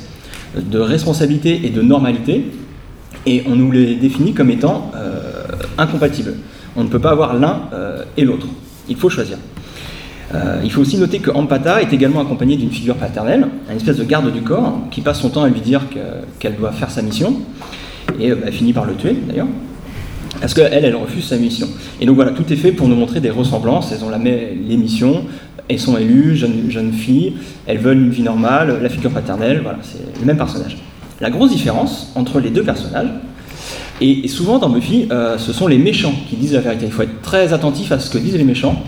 de 0.58 0.80
responsabilité 0.80 1.62
et 1.64 1.70
de 1.70 1.82
normalité 1.82 2.46
et 3.26 3.44
on 3.48 3.56
nous 3.56 3.72
les 3.72 3.96
définit 3.96 4.34
comme 4.34 4.50
étant 4.50 4.92
incompatibles. 5.78 6.34
On 6.76 6.84
ne 6.84 6.90
peut 6.90 7.00
pas 7.00 7.12
avoir 7.12 7.34
l'un 7.34 7.64
euh, 7.74 8.04
et 8.18 8.24
l'autre. 8.24 8.48
Il 8.90 8.96
faut 8.96 9.10
choisir. 9.10 9.38
Euh, 10.34 10.62
il 10.64 10.72
faut 10.72 10.82
aussi 10.82 10.98
noter 10.98 11.20
que 11.20 11.30
Ampata 11.32 11.82
est 11.82 11.92
également 11.92 12.22
accompagnée 12.22 12.56
d'une 12.56 12.72
figure 12.72 12.96
paternelle, 12.96 13.48
une 13.70 13.76
espèce 13.76 13.98
de 13.98 14.04
garde 14.04 14.32
du 14.32 14.42
corps, 14.42 14.80
qui 14.90 15.02
passe 15.02 15.20
son 15.20 15.30
temps 15.30 15.44
à 15.44 15.50
lui 15.50 15.60
dire 15.60 15.82
que- 15.90 16.26
qu'elle 16.40 16.56
doit 16.56 16.72
faire 16.72 16.90
sa 16.90 17.02
mission, 17.02 17.36
et 18.20 18.32
euh, 18.32 18.36
bah, 18.36 18.52
finit 18.52 18.72
par 18.72 18.86
le 18.86 18.96
tuer 18.96 19.16
d'ailleurs, 19.28 19.48
parce 20.40 20.54
qu'elle, 20.54 20.86
elle 20.86 20.96
refuse 20.96 21.26
sa 21.26 21.36
mission. 21.38 21.68
Et 22.00 22.06
donc 22.06 22.16
voilà, 22.16 22.32
tout 22.32 22.52
est 22.52 22.56
fait 22.56 22.72
pour 22.72 22.88
nous 22.88 22.96
montrer 22.96 23.20
des 23.20 23.30
ressemblances, 23.30 23.92
elles 23.92 24.06
ont 24.06 24.10
la 24.10 24.18
même 24.18 24.38
les 24.68 24.78
elles 25.68 25.80
sont 25.80 25.98
élues, 25.98 26.36
jeunes, 26.36 26.70
jeunes 26.70 26.92
filles, 26.92 27.34
elles 27.66 27.78
veulent 27.78 27.98
une 28.02 28.10
vie 28.10 28.24
normale, 28.24 28.80
la 28.82 28.90
figure 28.90 29.12
paternelle, 29.12 29.62
voilà, 29.64 29.80
c'est 29.82 30.20
le 30.20 30.26
même 30.26 30.38
personnage. 30.38 30.78
La 31.22 31.30
grosse 31.30 31.52
différence 31.52 32.12
entre 32.16 32.40
les 32.40 32.50
deux 32.50 32.64
personnages, 32.64 33.08
et, 34.02 34.28
souvent 34.28 34.58
dans 34.58 34.70
Buffy, 34.70 35.08
euh, 35.12 35.38
ce 35.38 35.54
sont 35.54 35.68
les 35.68 35.78
méchants 35.78 36.14
qui 36.28 36.36
disent 36.36 36.54
la 36.54 36.62
vérité. 36.62 36.86
Il 36.88 36.92
faut 36.92 37.04
être 37.04 37.22
très 37.22 37.54
attentif 37.54 37.92
à 37.92 38.00
ce 38.00 38.10
que 38.10 38.18
disent 38.18 38.36
les 38.36 38.44
méchants. 38.44 38.84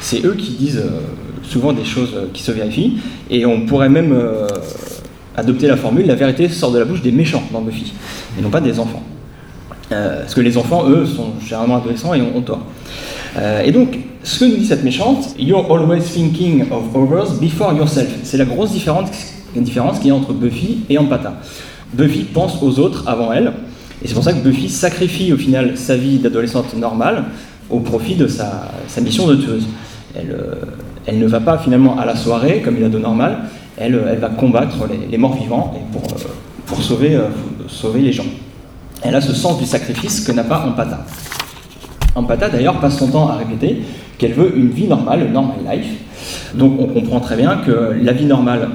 C'est 0.00 0.24
eux 0.24 0.34
qui 0.34 0.50
disent 0.52 0.82
euh, 0.84 1.00
souvent 1.44 1.72
des 1.72 1.84
choses 1.84 2.12
euh, 2.14 2.26
qui 2.32 2.42
se 2.42 2.50
vérifient. 2.50 2.98
Et 3.30 3.46
on 3.46 3.66
pourrait 3.66 3.88
même 3.88 4.14
adopter 5.36 5.68
la 5.68 5.76
formule 5.76 6.06
la 6.06 6.16
vérité 6.16 6.48
sort 6.48 6.72
de 6.72 6.78
la 6.78 6.84
bouche 6.84 7.02
des 7.02 7.12
méchants 7.12 7.42
dans 7.52 7.60
Buffy, 7.60 7.92
et 8.38 8.42
non 8.42 8.50
pas 8.50 8.60
des 8.60 8.80
enfants. 8.80 9.02
Parce 9.90 10.34
que 10.34 10.40
les 10.40 10.58
enfants, 10.58 10.88
eux, 10.88 11.06
sont 11.06 11.32
généralement 11.42 11.76
adolescents 11.76 12.12
et 12.12 12.20
ont, 12.20 12.36
ont 12.36 12.42
tort. 12.42 12.62
Et 13.64 13.70
donc, 13.70 13.98
ce 14.22 14.40
que 14.40 14.44
nous 14.46 14.56
dit 14.56 14.66
cette 14.66 14.84
méchante, 14.84 15.34
You're 15.38 15.70
always 15.70 16.02
thinking 16.02 16.66
of 16.70 16.94
others 16.94 17.38
before 17.40 17.72
yourself. 17.74 18.08
C'est 18.22 18.36
la 18.36 18.44
grosse 18.44 18.72
différence, 18.72 19.08
différence 19.54 19.98
qu'il 19.98 20.08
y 20.08 20.10
a 20.10 20.14
entre 20.14 20.32
Buffy 20.32 20.80
et 20.90 20.98
Ampata. 20.98 21.34
Buffy 21.92 22.24
pense 22.24 22.62
aux 22.62 22.78
autres 22.78 23.04
avant 23.06 23.32
elle, 23.32 23.52
et 24.02 24.08
c'est 24.08 24.14
pour 24.14 24.24
ça 24.24 24.32
que 24.32 24.38
Buffy 24.38 24.68
sacrifie 24.68 25.32
au 25.32 25.36
final 25.36 25.76
sa 25.76 25.96
vie 25.96 26.18
d'adolescente 26.18 26.74
normale 26.76 27.24
au 27.70 27.80
profit 27.80 28.14
de 28.14 28.26
sa, 28.26 28.70
mission 29.00 29.26
de 29.26 29.36
tueuse. 29.36 29.66
Elle, 30.14 30.30
euh, 30.30 30.54
elle 31.06 31.18
ne 31.18 31.26
va 31.26 31.40
pas 31.40 31.58
finalement 31.58 31.98
à 31.98 32.04
la 32.04 32.16
soirée 32.16 32.60
comme 32.62 32.76
une 32.76 32.84
ado 32.84 32.98
normale, 32.98 33.38
elle, 33.76 33.94
euh, 33.94 34.10
elle 34.10 34.18
va 34.18 34.28
combattre 34.28 34.76
les, 35.10 35.18
morts 35.18 35.36
vivants 35.36 35.74
pour, 35.92 36.02
euh, 36.02 37.28
sauver, 37.70 38.00
les 38.00 38.12
gens. 38.12 38.26
Elle 39.02 39.14
a 39.14 39.20
ce 39.20 39.32
sens 39.32 39.58
du 39.58 39.64
sacrifice 39.64 40.20
que 40.20 40.32
n'a 40.32 40.44
pas 40.44 40.66
Ampata. 40.66 41.04
Ampata 42.14 42.48
d'ailleurs 42.48 42.80
passe 42.80 42.98
son 42.98 43.08
temps 43.08 43.28
à 43.28 43.36
répéter 43.36 43.82
qu'elle 44.18 44.32
veut 44.32 44.56
une 44.56 44.70
vie 44.70 44.86
normale, 44.86 45.30
normal 45.30 45.56
life. 45.72 45.86
Donc 46.54 46.78
on 46.78 46.86
comprend 46.86 47.20
très 47.20 47.36
bien 47.36 47.56
que 47.64 47.96
la 48.02 48.12
vie 48.12 48.26
normale, 48.26 48.68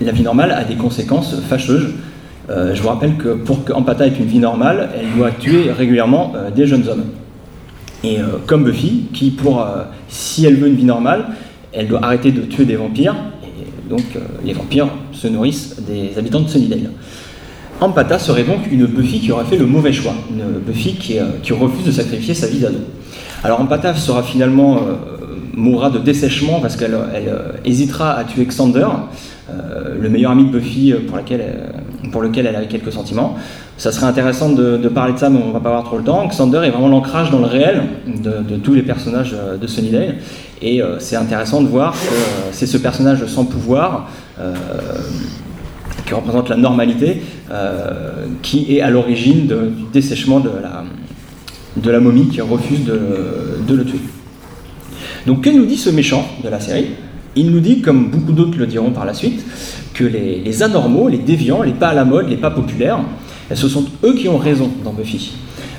la 0.00 0.12
vie 0.12 0.22
normale 0.22 0.52
a 0.52 0.64
des 0.64 0.76
conséquences 0.76 1.34
fâcheuses. 1.48 1.94
Euh, 2.50 2.74
je 2.74 2.80
vous 2.80 2.88
rappelle 2.88 3.16
que 3.16 3.34
pour 3.34 3.64
que 3.64 3.72
Ampata 3.72 4.06
ait 4.06 4.12
une 4.18 4.24
vie 4.24 4.38
normale, 4.38 4.88
elle 4.98 5.16
doit 5.16 5.30
tuer 5.30 5.70
régulièrement 5.70 6.32
euh, 6.34 6.50
des 6.50 6.66
jeunes 6.66 6.88
hommes. 6.88 7.04
Et 8.04 8.18
euh, 8.18 8.38
comme 8.46 8.64
Buffy, 8.64 9.06
qui 9.12 9.30
pour, 9.30 9.64
si 10.08 10.46
elle 10.46 10.56
veut 10.56 10.68
une 10.68 10.76
vie 10.76 10.84
normale, 10.84 11.26
elle 11.72 11.88
doit 11.88 12.02
arrêter 12.02 12.32
de 12.32 12.42
tuer 12.42 12.64
des 12.64 12.76
vampires. 12.76 13.16
Et 13.42 13.88
donc 13.88 14.04
les 14.44 14.52
vampires 14.52 14.88
se 15.12 15.28
nourrissent 15.28 15.76
des 15.86 16.16
habitants 16.16 16.40
de 16.40 16.48
Sunnydale. 16.48 16.90
Ampata 17.80 18.18
serait 18.18 18.44
donc 18.44 18.70
une 18.70 18.86
Buffy 18.86 19.20
qui 19.20 19.30
aurait 19.30 19.44
fait 19.44 19.56
le 19.56 19.66
mauvais 19.66 19.92
choix, 19.92 20.14
une 20.30 20.58
Buffy 20.58 20.94
qui, 20.94 21.18
refuse 21.52 21.84
de 21.84 21.92
sacrifier 21.92 22.34
sa 22.34 22.46
vie 22.46 22.58
d'ado. 22.58 22.78
Alors 23.44 23.60
Ampata 23.60 23.94
sera 23.94 24.22
finalement 24.22 24.80
mourra 25.54 25.90
de 25.90 25.98
dessèchement 25.98 26.60
parce 26.60 26.76
qu'elle 26.76 26.96
elle, 27.14 27.32
hésitera 27.64 28.14
à 28.14 28.24
tuer 28.24 28.46
Xander, 28.46 28.86
le 29.48 30.08
meilleur 30.08 30.32
ami 30.32 30.46
de 30.46 30.50
Buffy 30.50 30.92
pour, 31.06 31.16
laquelle, 31.16 31.44
pour 32.10 32.22
lequel 32.22 32.46
elle 32.46 32.56
avait 32.56 32.66
quelques 32.66 32.92
sentiments. 32.92 33.36
Ça 33.76 33.92
serait 33.92 34.06
intéressant 34.06 34.50
de, 34.50 34.88
parler 34.88 35.12
de 35.12 35.18
ça, 35.18 35.30
mais 35.30 35.38
on 35.42 35.52
va 35.52 35.60
pas 35.60 35.68
avoir 35.68 35.84
trop 35.84 35.98
le 35.98 36.04
temps. 36.04 36.26
Xander 36.26 36.58
est 36.64 36.70
vraiment 36.70 36.88
l'ancrage 36.88 37.30
dans 37.30 37.38
le 37.38 37.46
réel 37.46 37.82
de, 38.06 38.56
tous 38.56 38.74
les 38.74 38.82
personnages 38.82 39.34
euh, 39.34 39.56
de 39.56 39.66
Sunnydale, 39.66 40.16
et 40.60 40.82
euh, 40.82 40.98
c'est 40.98 41.16
intéressant 41.16 41.62
de 41.62 41.68
voir 41.68 41.92
que 41.92 42.08
euh, 42.08 42.48
c'est 42.52 42.66
ce 42.66 42.78
personnage 42.78 43.24
sans 43.26 43.44
pouvoir. 43.44 44.10
qui 46.06 46.14
représente 46.14 46.48
la 46.48 46.56
normalité, 46.56 47.22
qui 48.40 48.74
est 48.74 48.80
à 48.80 48.88
l'origine 48.88 49.46
du 49.46 49.84
dessèchement 49.92 50.40
de 50.40 50.48
la, 50.48 50.84
de 51.76 51.90
la 51.90 52.00
momie 52.00 52.28
qui 52.28 52.40
refuse 52.40 52.84
de, 52.84 52.98
de 53.66 53.74
le 53.74 53.84
tuer. 53.84 54.00
Donc 55.26 55.42
que 55.42 55.50
nous 55.50 55.66
dit 55.66 55.76
ce 55.76 55.90
méchant 55.90 56.26
de 56.42 56.48
la 56.48 56.60
série? 56.60 56.86
Il 57.36 57.50
nous 57.50 57.60
dit, 57.60 57.82
comme 57.82 58.10
beaucoup 58.10 58.32
d'autres 58.32 58.58
le 58.58 58.66
diront 58.66 58.90
par 58.90 59.04
la 59.04 59.14
suite, 59.14 59.44
que 59.98 60.04
les, 60.04 60.40
les 60.44 60.62
anormaux, 60.62 61.08
les 61.08 61.18
déviants, 61.18 61.62
les 61.62 61.72
pas 61.72 61.88
à 61.88 61.94
la 61.94 62.04
mode, 62.04 62.28
les 62.28 62.36
pas 62.36 62.50
populaires, 62.50 63.00
eh, 63.50 63.56
ce 63.56 63.68
sont 63.68 63.84
eux 64.04 64.14
qui 64.14 64.28
ont 64.28 64.38
raison 64.38 64.70
dans 64.84 64.92
Buffy. 64.92 65.32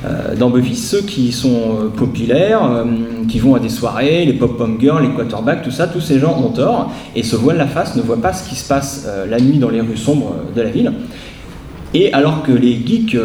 Euh, 0.05 0.35
dans 0.35 0.49
Buffy, 0.49 0.75
ceux 0.75 1.01
qui 1.01 1.31
sont 1.31 1.49
euh, 1.49 1.87
populaires, 1.89 2.63
euh, 2.63 2.85
qui 3.29 3.39
vont 3.39 3.55
à 3.55 3.59
des 3.59 3.69
soirées, 3.69 4.25
les 4.25 4.33
pop-pom 4.33 4.77
girls, 4.79 5.03
les 5.03 5.09
quarterbacks, 5.09 5.63
tout 5.63 5.71
ça, 5.71 5.87
tous 5.87 6.01
ces 6.01 6.19
gens 6.19 6.37
ont 6.37 6.49
tort 6.49 6.91
et 7.15 7.23
se 7.23 7.37
voilent 7.37 7.57
la 7.57 7.67
face, 7.67 7.95
ne 7.95 8.01
voient 8.01 8.21
pas 8.21 8.33
ce 8.33 8.47
qui 8.47 8.55
se 8.55 8.67
passe 8.67 9.07
la 9.29 9.39
nuit 9.39 9.57
dans 9.57 9.69
les 9.69 9.81
rues 9.81 9.97
sombres 9.97 10.35
de 10.55 10.61
la 10.61 10.69
ville. 10.69 10.91
Et 11.93 12.13
alors 12.13 12.43
que 12.43 12.51
les 12.51 12.81
geeks, 12.85 13.17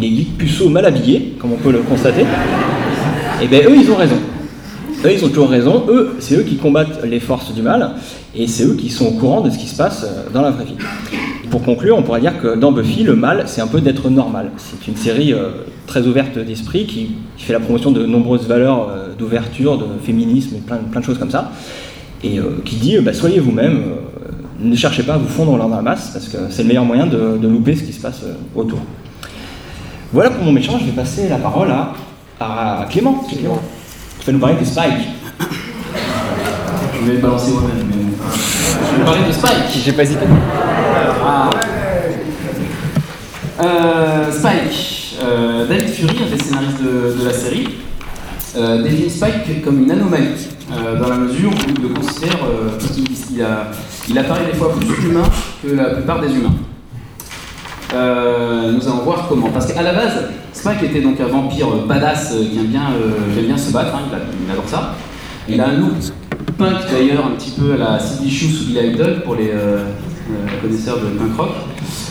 les 0.00 0.08
geeks 0.08 0.36
puceaux 0.36 0.68
mal 0.68 0.84
habillés, 0.84 1.36
comme 1.40 1.52
on 1.52 1.56
peut 1.56 1.72
le 1.72 1.80
constater, 1.80 2.24
eh 3.42 3.46
bien 3.46 3.60
eux 3.60 3.76
ils 3.76 3.90
ont 3.90 3.96
raison. 3.96 4.16
Ils 5.12 5.24
ont 5.24 5.28
toujours 5.28 5.50
raison, 5.50 5.84
eux 5.88 6.16
c'est 6.18 6.36
eux 6.36 6.42
qui 6.42 6.56
combattent 6.56 7.04
les 7.04 7.20
forces 7.20 7.52
du 7.52 7.60
mal 7.60 7.90
et 8.34 8.46
c'est 8.46 8.64
eux 8.64 8.74
qui 8.74 8.88
sont 8.88 9.06
au 9.06 9.10
courant 9.12 9.42
de 9.42 9.50
ce 9.50 9.58
qui 9.58 9.66
se 9.66 9.76
passe 9.76 10.04
euh, 10.04 10.32
dans 10.32 10.40
la 10.40 10.50
vraie 10.50 10.64
vie. 10.64 10.76
Pour 11.50 11.62
conclure, 11.62 11.96
on 11.98 12.02
pourrait 12.02 12.22
dire 12.22 12.40
que 12.40 12.56
dans 12.56 12.72
Buffy, 12.72 13.02
le 13.02 13.14
mal 13.14 13.44
c'est 13.46 13.60
un 13.60 13.66
peu 13.66 13.80
d'être 13.82 14.08
normal. 14.08 14.50
C'est 14.56 14.88
une 14.88 14.96
série 14.96 15.34
euh, 15.34 15.50
très 15.86 16.06
ouverte 16.06 16.38
d'esprit 16.38 16.86
qui, 16.86 17.16
fait 17.36 17.52
la 17.52 17.60
promotion 17.60 17.90
de 17.90 18.06
nombreuses 18.06 18.46
valeurs 18.48 18.88
euh, 18.88 19.14
d'ouverture, 19.14 19.76
de 19.76 19.84
féminisme 20.02 20.56
plein, 20.66 20.78
plein 20.78 21.00
de 21.00 21.04
choses 21.04 21.18
comme 21.18 21.30
ça. 21.30 21.52
Et 22.22 22.40
qui 22.64 22.76
dit 22.76 22.96
bah, 23.00 23.12
soyez 23.12 23.38
vous-même, 23.38 23.82
ne 24.58 24.74
cherchez 24.74 25.02
pas 25.02 25.14
à 25.14 25.18
vous 25.18 25.28
fondre 25.28 25.58
dans 25.58 25.68
la 25.68 25.82
masse 25.82 26.08
parce 26.14 26.26
que 26.26 26.38
c'est 26.48 26.62
le 26.62 26.68
meilleur 26.68 26.86
moyen 26.86 27.06
de, 27.06 27.46
louper 27.46 27.76
ce 27.76 27.82
qui 27.82 27.92
se 27.92 28.00
passe 28.00 28.22
autour. 28.56 28.78
Voilà 30.10 30.30
pour 30.30 30.42
mon 30.42 30.52
méchant, 30.52 30.78
je 30.78 30.86
vais 30.86 30.92
passer 30.92 31.28
la 31.28 31.36
parole 31.36 31.68
à. 31.70 32.86
Clément. 32.88 33.22
Tu 34.24 34.30
vas 34.30 34.32
nous 34.32 34.38
parler 34.38 34.56
de 34.58 34.64
Spike. 34.64 35.08
Je 37.00 37.06
vais 37.06 37.12
le 37.16 37.18
balancer 37.18 37.52
moi-même. 37.52 37.86
mais- 37.88 37.94
Je 38.92 38.98
vais 38.98 39.04
parler 39.04 39.20
de 39.28 39.32
Spike. 39.32 39.82
J'ai 39.84 39.92
pas 39.92 40.02
hésité. 40.02 40.24
Ah. 41.22 41.50
Euh, 43.62 44.32
Spike. 44.32 45.16
Euh, 45.22 45.66
David 45.66 45.88
Fury, 45.90 46.16
un 46.26 46.36
des 46.36 46.42
scénaristes 46.42 46.82
de, 46.82 47.20
de 47.20 47.24
la 47.26 47.32
série, 47.32 47.68
euh, 48.56 48.82
définit 48.82 49.10
Spike 49.10 49.62
comme 49.64 49.82
une 49.82 49.90
anomalie, 49.90 50.48
euh, 50.72 50.98
dans 50.98 51.08
la 51.08 51.16
mesure 51.16 51.50
où 51.50 51.54
il 51.76 51.82
le 51.82 51.88
considère 51.94 52.36
euh, 52.44 52.76
qu'il 52.78 53.04
il 53.32 53.42
a, 53.42 53.70
il 54.08 54.18
apparaît 54.18 54.46
des 54.50 54.58
fois 54.58 54.74
plus 54.74 55.08
humain 55.08 55.22
que 55.62 55.68
la 55.74 55.84
plupart 55.90 56.20
des 56.20 56.32
humains. 56.34 56.52
Euh, 57.92 58.72
nous 58.72 58.86
allons 58.88 59.02
voir 59.04 59.26
comment. 59.28 59.48
Parce 59.50 59.72
qu'à 59.72 59.82
la 59.82 59.92
base, 59.92 60.24
Spike 60.52 60.82
était 60.84 61.00
donc 61.00 61.20
un 61.20 61.26
vampire 61.26 61.68
euh, 61.68 61.86
badass 61.86 62.32
euh, 62.32 62.44
qui 62.50 62.58
aime 62.58 62.66
bien, 62.66 62.82
aime 63.38 63.44
bien 63.44 63.58
se 63.58 63.72
battre, 63.72 63.94
hein, 63.94 64.00
il, 64.46 64.50
adore 64.50 64.68
ça. 64.68 64.94
Il 65.48 65.60
a 65.60 65.68
un 65.68 65.72
look 65.78 65.92
punk 66.56 66.76
d'ailleurs, 66.90 67.26
un 67.26 67.36
petit 67.36 67.50
peu 67.52 67.74
à 67.74 67.76
la 67.76 67.98
Sidney 67.98 68.30
Shoes 68.30 68.62
ou 68.62 68.66
Billy 68.66 68.94
Idol 68.94 69.22
pour 69.24 69.34
les 69.34 69.52
connaisseurs 70.62 70.96
de 70.96 71.18
punk 71.18 71.36
rock. 71.36 71.50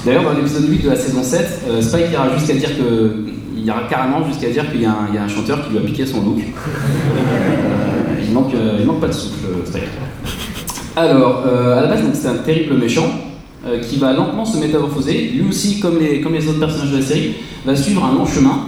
D'ailleurs, 0.06 0.24
dans 0.24 0.34
l'épisode 0.34 0.70
8 0.70 0.84
de 0.84 0.90
la 0.90 0.96
saison 0.96 1.24
7, 1.24 1.62
euh, 1.68 1.82
Spike 1.82 2.12
ira 2.12 2.30
jusqu'à 2.38 2.54
dire 2.54 2.78
que. 2.78 3.26
Il 3.56 3.68
ira 3.68 3.84
carrément 3.90 4.28
jusqu'à 4.28 4.50
dire 4.50 4.70
qu'il 4.70 4.82
y, 4.82 4.86
a 4.86 4.92
un- 4.92 5.28
chanteur 5.30 5.64
qui 5.64 5.72
lui 5.72 5.78
a 5.78 5.82
piqué 5.82 6.06
son 6.06 6.22
look. 6.22 6.40
Il, 8.22 8.34
manque, 8.34 8.52
il 8.78 8.86
manque 8.86 9.00
pas 9.00 9.08
de 9.08 9.14
souffle, 9.14 9.46
Spike. 9.64 9.84
Alors, 10.98 11.46
à 11.46 11.82
la 11.82 11.88
base, 11.88 12.02
c'est 12.14 12.28
un 12.28 12.40
terrible 12.40 12.76
méchant 12.76 13.08
euh, 13.66 13.80
qui 13.80 13.98
va 13.98 14.14
lentement 14.14 14.46
se 14.46 14.58
métamorphoser. 14.58 15.32
Lui 15.34 15.48
aussi, 15.50 15.80
comme 15.80 16.00
les, 16.00 16.22
comme 16.22 16.34
les 16.34 16.48
autres 16.48 16.60
personnages 16.60 16.92
de 16.92 16.98
la 16.98 17.04
série, 17.04 17.34
va 17.66 17.76
suivre 17.76 18.04
un 18.04 18.14
long 18.18 18.26
chemin 18.26 18.68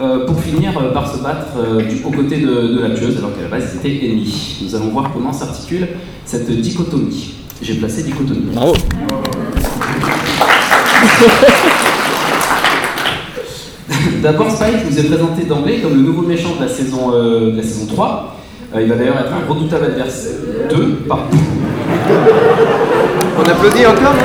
euh, 0.00 0.24
pour 0.26 0.40
finir 0.40 0.72
euh, 0.78 0.92
par 0.92 1.12
se 1.14 1.18
battre 1.22 1.48
du- 1.88 2.02
aux 2.04 2.10
côtés 2.10 2.38
de, 2.38 2.46
de 2.46 2.80
la 2.80 2.90
tueuse, 2.90 3.18
alors 3.18 3.34
qu'à 3.34 3.42
la 3.42 3.48
base, 3.48 3.70
ils 3.74 3.78
étaient 3.86 4.06
ennemis. 4.06 4.56
Nous 4.62 4.74
allons 4.74 4.88
voir 4.88 5.10
comment 5.12 5.32
s'articule 5.32 5.88
cette 6.24 6.50
dichotomie. 6.50 7.34
J'ai 7.62 7.74
placé 7.74 8.02
dichotomie. 8.02 8.46
Bravo. 8.54 8.74
D'abord, 14.22 14.50
Spike 14.50 14.90
nous 14.90 14.98
est 14.98 15.04
présenté 15.08 15.44
d'emblée 15.44 15.80
comme 15.80 15.94
le 15.94 16.02
nouveau 16.02 16.22
méchant 16.22 16.50
de 16.58 16.64
la 16.64 16.70
saison, 16.70 17.12
euh, 17.14 17.52
de 17.52 17.56
la 17.56 17.62
saison 17.62 17.86
3. 17.86 18.36
Euh, 18.74 18.82
il 18.82 18.88
va 18.88 18.96
d'ailleurs 18.96 19.18
être 19.18 19.32
un 19.32 19.46
redoutable 19.52 19.86
adversaire. 19.86 20.32
2, 20.70 20.76
pardon. 21.08 21.36
On 23.42 23.48
applaudit 23.48 23.86
encore, 23.86 24.14
non 24.14 24.20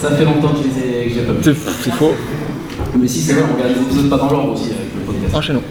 Ça 0.00 0.10
fait 0.12 0.24
longtemps 0.24 0.48
que 0.54 0.58
je 0.62 0.80
les 0.80 1.18
ai- 1.18 1.22
pas 1.22 1.32
vu. 1.32 1.54
C'est 1.82 1.92
faux. 1.92 2.12
Mais 2.98 3.08
si 3.08 3.20
c'est 3.20 3.32
vrai, 3.34 3.42
on 3.50 3.54
regarde 3.56 3.74
les 3.76 3.82
épisodes 3.82 4.08
pas 4.10 4.16
dans 4.18 4.30
l'ordre 4.30 4.52
aussi 4.52 4.64
avec 4.66 4.94
le 4.94 5.00
podcast. 5.12 5.34
Enchaînons. 5.34 5.62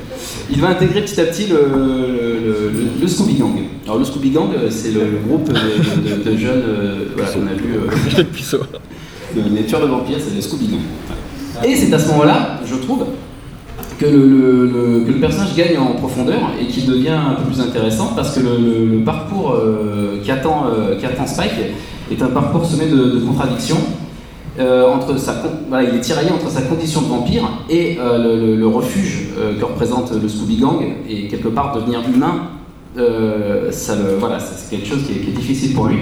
Il 0.52 0.62
va 0.62 0.70
intégrer 0.70 1.02
petit 1.02 1.20
à 1.22 1.26
petit 1.26 1.48
le, 1.48 1.56
le- 1.56 2.70
le- 2.72 3.02
le 3.02 3.08
Scooby 3.08 3.34
Gang. 3.36 3.54
Alors 3.86 3.98
le 3.98 4.06
Scooby 4.06 4.30
Gang, 4.30 4.50
euh, 4.56 4.70
c'est 4.70 4.92
le, 4.92 5.02
le 5.02 5.18
groupe 5.28 5.48
de, 5.52 6.30
de- 6.32 6.38
jeunes 6.38 6.62
euh, 6.68 7.06
voilà, 7.16 7.32
qu'on 7.32 7.48
a 7.48 7.54
vu, 7.54 7.76
euh, 7.76 9.44
les 9.56 9.64
tueurs 9.66 9.82
de 9.82 9.88
vampires, 9.88 10.18
c'est 10.20 10.36
le 10.36 10.42
Scooby 10.42 10.68
Gang. 10.68 11.66
Et 11.68 11.76
c'est 11.76 11.92
à 11.94 11.98
ce 12.00 12.08
moment-là, 12.10 12.60
je 12.66 12.76
trouve, 12.76 13.06
que 13.98 14.06
le, 14.06 15.20
personnage 15.20 15.56
gagne 15.56 15.78
en 15.78 15.94
profondeur 15.94 16.52
et 16.60 16.66
qu'il 16.68 16.86
devient 16.86 17.10
un 17.10 17.36
peu 17.36 17.44
plus 17.44 17.62
intéressant 17.62 18.12
parce 18.16 18.36
que 18.36 18.42
le, 18.42 19.04
parcours 19.04 19.54
euh, 19.54 20.20
qu'attend 20.26 20.66
euh, 20.68 21.00
qu'attend 21.00 21.26
Spike 21.26 21.52
est 22.12 22.22
un 22.22 22.28
parcours 22.28 22.66
semé 22.66 22.88
de, 22.88 23.20
contradictions. 23.26 23.78
Euh, 24.58 24.86
entre 24.90 25.16
il 25.82 25.96
est 25.98 26.00
tiraillé 26.00 26.32
entre 26.32 26.50
sa 26.50 26.62
condition 26.62 27.02
de 27.02 27.08
vampire 27.08 27.44
et 27.70 27.98
euh, 28.00 28.56
le, 28.56 28.68
refuge 28.68 29.30
que 29.60 29.66
représente 29.66 30.14
le 30.14 30.30
Scooby 30.30 30.58
Gang 30.58 30.82
et 31.10 31.28
quelque 31.28 31.50
part 31.50 31.76
devenir 31.76 32.02
humain, 32.08 32.52
voilà, 32.96 34.40
c'est 34.40 34.70
quelque 34.70 34.88
chose 34.88 35.04
qui 35.06 35.12
est, 35.30 35.34
difficile 35.34 35.74
pour 35.74 35.88
lui 35.88 35.98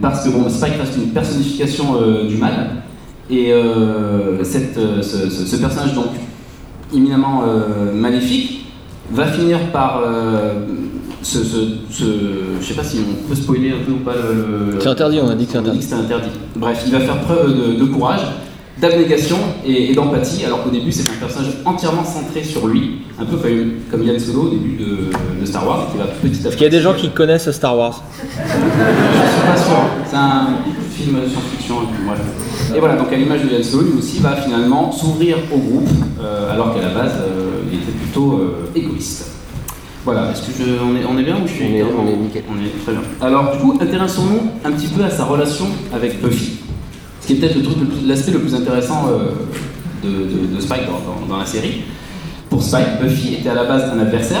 parce 0.00 0.24
que 0.24 0.30
Spike 0.48 0.78
reste 0.80 0.96
une 0.96 1.10
personnification 1.10 1.96
du 2.26 2.36
mal 2.36 2.84
et 3.28 3.52
ce- 3.52 5.28
ce 5.28 5.56
personnage 5.56 5.94
donc 5.94 6.06
éminemment 6.94 7.42
euh, 7.46 7.92
maléfique 7.94 8.66
va 9.12 9.26
finir 9.26 9.58
par 9.72 10.02
se, 11.22 11.38
se- 11.38 11.54
se- 11.90 12.04
je 12.60 12.64
sais 12.66 12.74
pas 12.74 12.84
si 12.84 12.98
on 13.00 13.28
peut 13.28 13.34
spoiler 13.34 13.70
un 13.72 13.84
peu 13.84 13.92
ou 13.92 13.96
pas 14.04 14.14
le, 14.14 14.78
C'est 14.80 14.88
interdit, 14.88 15.18
on 15.22 15.28
a 15.28 15.34
dit 15.34 15.46
que 15.46 15.52
c'est 15.52 15.58
interdit. 15.58 15.78
que 15.78 15.84
c'était 15.84 15.96
interdit. 15.96 16.30
Bref, 16.56 16.82
il 16.86 16.92
va 16.92 17.00
faire 17.00 17.18
preuve 17.22 17.48
de, 17.56 17.80
de 17.80 17.84
courage, 17.86 18.20
d'abnégation 18.80 19.36
et, 19.66 19.90
et 19.90 19.94
d'empathie, 19.94 20.44
alors 20.46 20.62
qu'au 20.62 20.70
début 20.70 20.92
c'est 20.92 21.10
un 21.10 21.14
personnage 21.20 21.52
entièrement 21.64 22.04
centré 22.04 22.42
sur 22.44 22.66
lui, 22.68 23.00
un 23.20 23.24
peu 23.24 23.36
comme, 23.36 23.50
comme 23.90 24.02
Yann 24.04 24.18
Solo 24.18 24.42
au 24.42 24.48
début 24.50 24.76
de, 24.76 25.40
de 25.40 25.44
Star 25.46 25.66
Wars, 25.66 25.88
qui 25.92 25.98
va 25.98 26.04
petit 26.04 26.28
à 26.28 26.30
petit. 26.30 26.46
Est-ce 26.48 26.56
qu'il 26.56 26.64
y 26.64 26.66
a 26.66 26.70
des 26.70 26.80
gens 26.80 26.94
qui 26.94 27.10
connaissent 27.10 27.50
Star 27.50 27.76
Wars 27.76 28.02
Je 28.22 28.22
suis 28.22 29.46
pas 29.46 29.56
sûr. 29.56 29.76
C'est 30.08 30.16
un 30.16 30.46
film 31.00 31.16
de 31.20 31.28
science-fiction. 31.28 31.74
bref. 32.06 32.20
Et 32.76 32.78
voilà, 32.78 32.96
donc 32.96 33.12
à 33.12 33.16
l'image 33.16 33.42
de 33.42 33.48
Yann 33.50 33.62
lui 33.62 33.98
aussi 33.98 34.18
va 34.20 34.36
finalement 34.36 34.92
s'ouvrir 34.92 35.36
au 35.52 35.58
groupe, 35.58 35.88
euh, 36.20 36.52
alors 36.52 36.74
qu'à 36.74 36.80
la 36.82 36.88
base, 36.94 37.12
euh, 37.20 37.62
il 37.72 37.78
était 37.78 37.92
plutôt 37.92 38.34
euh, 38.38 38.70
égoïste. 38.74 39.26
Voilà, 40.04 40.30
est-ce 40.30 40.42
que 40.42 40.52
je, 40.58 40.64
on, 40.82 40.96
est, 40.96 41.04
on 41.04 41.18
est 41.18 41.22
bien 41.24 41.36
ou 41.36 41.46
je 41.46 41.52
suis 41.52 41.64
On 41.64 41.74
est- 41.76 41.82
on 41.82 42.08
est 42.08 42.16
nickel. 42.16 42.42
On 42.50 42.56
est 42.64 42.82
très 42.84 42.92
bien. 42.92 43.02
Alors 43.20 43.52
du 43.52 43.58
coup, 43.58 43.78
intéressons-nous 43.80 44.50
un 44.64 44.72
petit 44.72 44.88
peu 44.88 45.04
à 45.04 45.10
sa 45.10 45.24
relation 45.24 45.66
avec 45.94 46.22
Buffy. 46.22 46.52
Ce 47.20 47.26
qui 47.26 47.32
est 47.34 47.36
peut-être 47.36 47.56
le 47.56 47.62
truc 47.62 47.76
l'aspect 48.06 48.32
le 48.32 48.38
plus 48.40 48.54
intéressant 48.54 49.04
de, 50.02 50.08
de- 50.08 50.54
de 50.56 50.60
Spike 50.60 50.86
dans, 50.86 50.92
dans- 50.92 51.26
dans 51.28 51.36
la 51.38 51.44
série. 51.46 51.82
Pour 52.48 52.62
Spike, 52.62 53.00
Buffy 53.02 53.34
était 53.34 53.50
à 53.50 53.54
la 53.54 53.64
base 53.64 53.84
un 53.94 53.98
adversaire, 54.00 54.40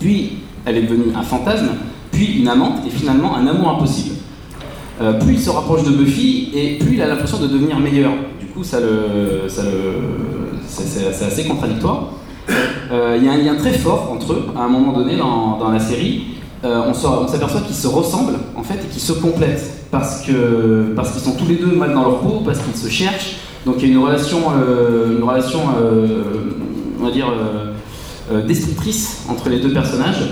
puis 0.00 0.38
elle 0.64 0.76
est 0.78 0.82
devenue 0.82 1.12
un 1.16 1.22
fantasme, 1.22 1.68
puis 2.12 2.38
une 2.40 2.48
amante, 2.48 2.78
et 2.86 2.90
finalement 2.90 3.36
un 3.36 3.46
amour 3.46 3.70
impossible. 3.70 4.14
Euh, 5.00 5.12
plus 5.12 5.34
il 5.34 5.40
se 5.40 5.50
rapproche 5.50 5.84
de 5.84 5.90
Buffy, 5.90 6.50
et 6.54 6.78
plus 6.78 6.94
il 6.94 7.02
a 7.02 7.06
l'impression 7.06 7.38
de 7.38 7.46
devenir 7.46 7.78
meilleur. 7.78 8.12
Du 8.40 8.46
coup, 8.46 8.64
ça 8.64 8.80
le, 8.80 9.48
ça 9.48 9.62
le, 9.62 10.58
c'est, 10.66 11.24
assez 11.24 11.44
contradictoire. 11.44 12.10
Euh, 12.90 13.16
Il 13.18 13.24
y 13.24 13.28
a 13.28 13.32
un 13.32 13.36
lien 13.36 13.54
très 13.54 13.72
fort 13.72 14.10
entre 14.10 14.32
eux, 14.32 14.46
à 14.56 14.62
un 14.62 14.68
moment 14.68 14.92
donné 14.92 15.16
dans, 15.16 15.70
la 15.70 15.78
série. 15.78 16.38
Euh, 16.64 16.82
on, 16.88 16.94
s'aperçoit 17.28 17.60
qu'ils 17.60 17.76
se 17.76 17.86
ressemblent 17.86 18.38
en 18.56 18.64
fait 18.64 18.74
et 18.74 18.88
qu'ils 18.88 19.00
se 19.00 19.12
complètent 19.12 19.86
parce 19.92 20.22
que 20.22 20.92
parce 20.96 21.12
qu'ils 21.12 21.20
sont 21.20 21.36
tous 21.36 21.46
les 21.46 21.54
deux 21.54 21.70
mal 21.70 21.94
dans 21.94 22.02
leur 22.02 22.18
peau, 22.18 22.42
parce 22.44 22.58
qu'ils 22.58 22.74
se 22.74 22.88
cherchent. 22.88 23.36
Donc 23.64 23.76
il 23.78 23.84
y 23.84 23.90
a 23.92 23.94
une 23.94 24.02
relation, 24.02 24.38
une 25.08 25.22
relation, 25.22 25.60
on 27.00 27.04
va 27.04 27.12
dire 27.12 27.32
destructrice 28.48 29.24
entre 29.28 29.48
les 29.50 29.60
deux 29.60 29.72
personnages. 29.72 30.30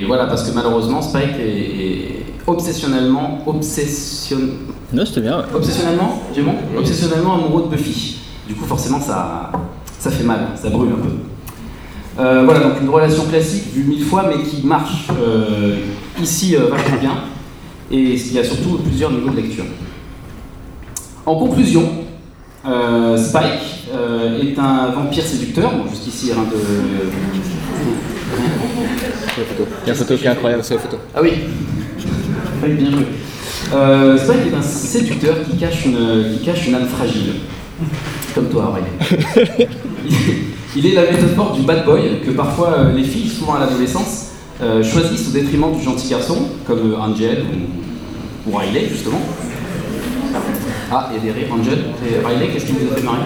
Et 0.00 0.06
voilà, 0.06 0.26
parce 0.26 0.42
que 0.42 0.52
malheureusement 0.52 1.00
Spike 1.02 1.38
est 1.38 2.33
obsessionnellement, 2.46 3.42
obsession, 3.46 4.38
Non, 4.92 5.04
c'était 5.06 5.20
bien. 5.22 5.38
ouais. 5.38 5.44
obsessionnellement, 5.54 6.22
j'ai 6.34 6.42
bon, 6.42 6.54
obsessionnellement 6.78 7.34
amoureux 7.34 7.62
de 7.62 7.68
Buffy. 7.76 8.16
Du 8.46 8.54
coup, 8.54 8.64
forcément, 8.66 9.00
ça, 9.00 9.50
ça 9.98 10.10
fait 10.10 10.24
mal, 10.24 10.48
ça 10.60 10.68
brûle 10.70 10.90
un 10.90 11.02
peu. 11.02 12.22
Euh, 12.22 12.42
voilà, 12.44 12.60
donc 12.60 12.80
une 12.80 12.88
relation 12.90 13.24
classique 13.24 13.64
vue 13.72 13.84
mille 13.84 14.04
fois, 14.04 14.26
mais 14.28 14.42
qui 14.44 14.64
marche 14.66 15.08
euh, 15.18 15.78
ici 16.22 16.54
euh, 16.54 16.68
vachement 16.70 16.98
bien. 17.00 17.12
Et 17.90 17.98
il 18.14 18.32
y 18.32 18.38
a 18.38 18.44
surtout 18.44 18.78
plusieurs 18.84 19.10
niveaux 19.10 19.30
de 19.30 19.36
lecture. 19.36 19.64
En 21.26 21.36
conclusion, 21.36 21.88
euh, 22.66 23.16
Spike 23.16 23.88
euh, 23.94 24.40
est 24.42 24.58
un 24.58 24.90
vampire 24.90 25.24
séducteur. 25.24 25.72
Bon, 25.72 25.88
jusqu'ici, 25.90 26.32
rien 26.32 26.42
de. 26.42 26.56
Il 29.82 29.86
y 29.86 29.90
a 29.90 29.92
une 29.92 29.98
photo 29.98 30.16
qui 30.16 30.24
est 30.24 30.28
incroyable, 30.28 30.62
c'est 30.62 30.74
la 30.74 30.80
photo. 30.80 30.98
Ah 31.14 31.20
oui 31.22 31.32
Oui, 32.64 32.72
bien 32.74 32.90
joué. 32.90 33.06
Euh, 33.74 34.16
Spike 34.16 34.52
est 34.52 34.56
un 34.56 34.62
séducteur 34.62 35.36
qui 35.48 35.56
cache 35.56 35.84
une, 35.86 36.36
qui 36.36 36.44
cache 36.44 36.66
une 36.66 36.74
âme 36.74 36.86
fragile. 36.86 37.34
Comme 38.34 38.48
toi, 38.48 38.74
Riley. 38.74 39.68
Il 40.76 40.86
est 40.86 40.94
la 40.94 41.02
métaphore 41.02 41.52
du 41.52 41.62
bad 41.62 41.84
boy 41.84 42.20
que 42.24 42.32
parfois 42.32 42.74
euh, 42.78 42.92
les 42.92 43.04
filles, 43.04 43.28
souvent 43.28 43.54
à 43.54 43.60
l'adolescence, 43.60 44.32
euh, 44.60 44.82
choisissent 44.82 45.28
au 45.28 45.32
détriment 45.32 45.72
du 45.76 45.82
gentil 45.82 46.08
garçon, 46.08 46.48
comme 46.66 46.92
euh, 46.92 46.98
Angel 46.98 47.44
ou, 48.46 48.50
ou 48.50 48.56
Riley, 48.56 48.88
justement. 48.88 49.20
Ah, 50.90 51.10
il 51.10 51.16
y 51.16 51.30
a 51.30 51.32
des 51.32 51.40
rires, 51.40 51.52
Angel. 51.52 51.78
Et 52.04 52.26
Riley, 52.26 52.48
qu'est-ce 52.52 52.66
qui 52.66 52.72
vous 52.72 52.92
a 52.92 52.96
fait 52.96 53.02
marrer? 53.02 53.18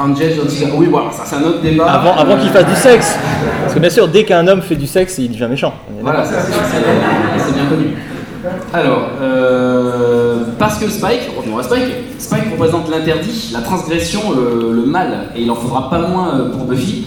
Angel, 0.00 0.34
gentil 0.34 0.60
garçon. 0.60 0.76
Oui, 0.78 0.86
voilà, 0.90 1.10
ça 1.12 1.22
c'est 1.24 1.36
un 1.36 1.42
autre 1.42 1.60
débat. 1.60 1.84
Avant, 1.84 2.16
avant 2.16 2.36
qu'il 2.36 2.50
fasse 2.50 2.66
du 2.66 2.74
sexe. 2.74 3.16
Parce 3.62 3.74
que 3.74 3.78
bien 3.78 3.90
sûr, 3.90 4.08
dès 4.08 4.24
qu'un 4.24 4.46
homme 4.48 4.62
fait 4.62 4.76
du 4.76 4.86
sexe, 4.86 5.18
il 5.18 5.30
devient 5.30 5.48
méchant. 5.48 5.74
Voilà, 6.00 6.24
ça, 6.24 6.36
c'est 6.40 7.54
bien 7.54 7.66
connu. 7.66 7.96
Alors, 8.72 9.10
euh, 9.20 10.44
parce 10.58 10.78
que 10.78 10.88
Spike, 10.88 11.30
revenons 11.36 11.58
à 11.58 11.62
Spike, 11.62 11.92
Spike 12.18 12.50
représente 12.52 12.90
l'interdit, 12.90 13.50
la 13.52 13.60
transgression, 13.60 14.20
le, 14.34 14.72
le 14.72 14.86
mal, 14.86 15.28
et 15.36 15.42
il 15.42 15.50
en 15.50 15.54
faudra 15.56 15.90
pas 15.90 15.98
moins 16.08 16.34
euh, 16.34 16.50
pour 16.50 16.64
Buffy. 16.64 17.04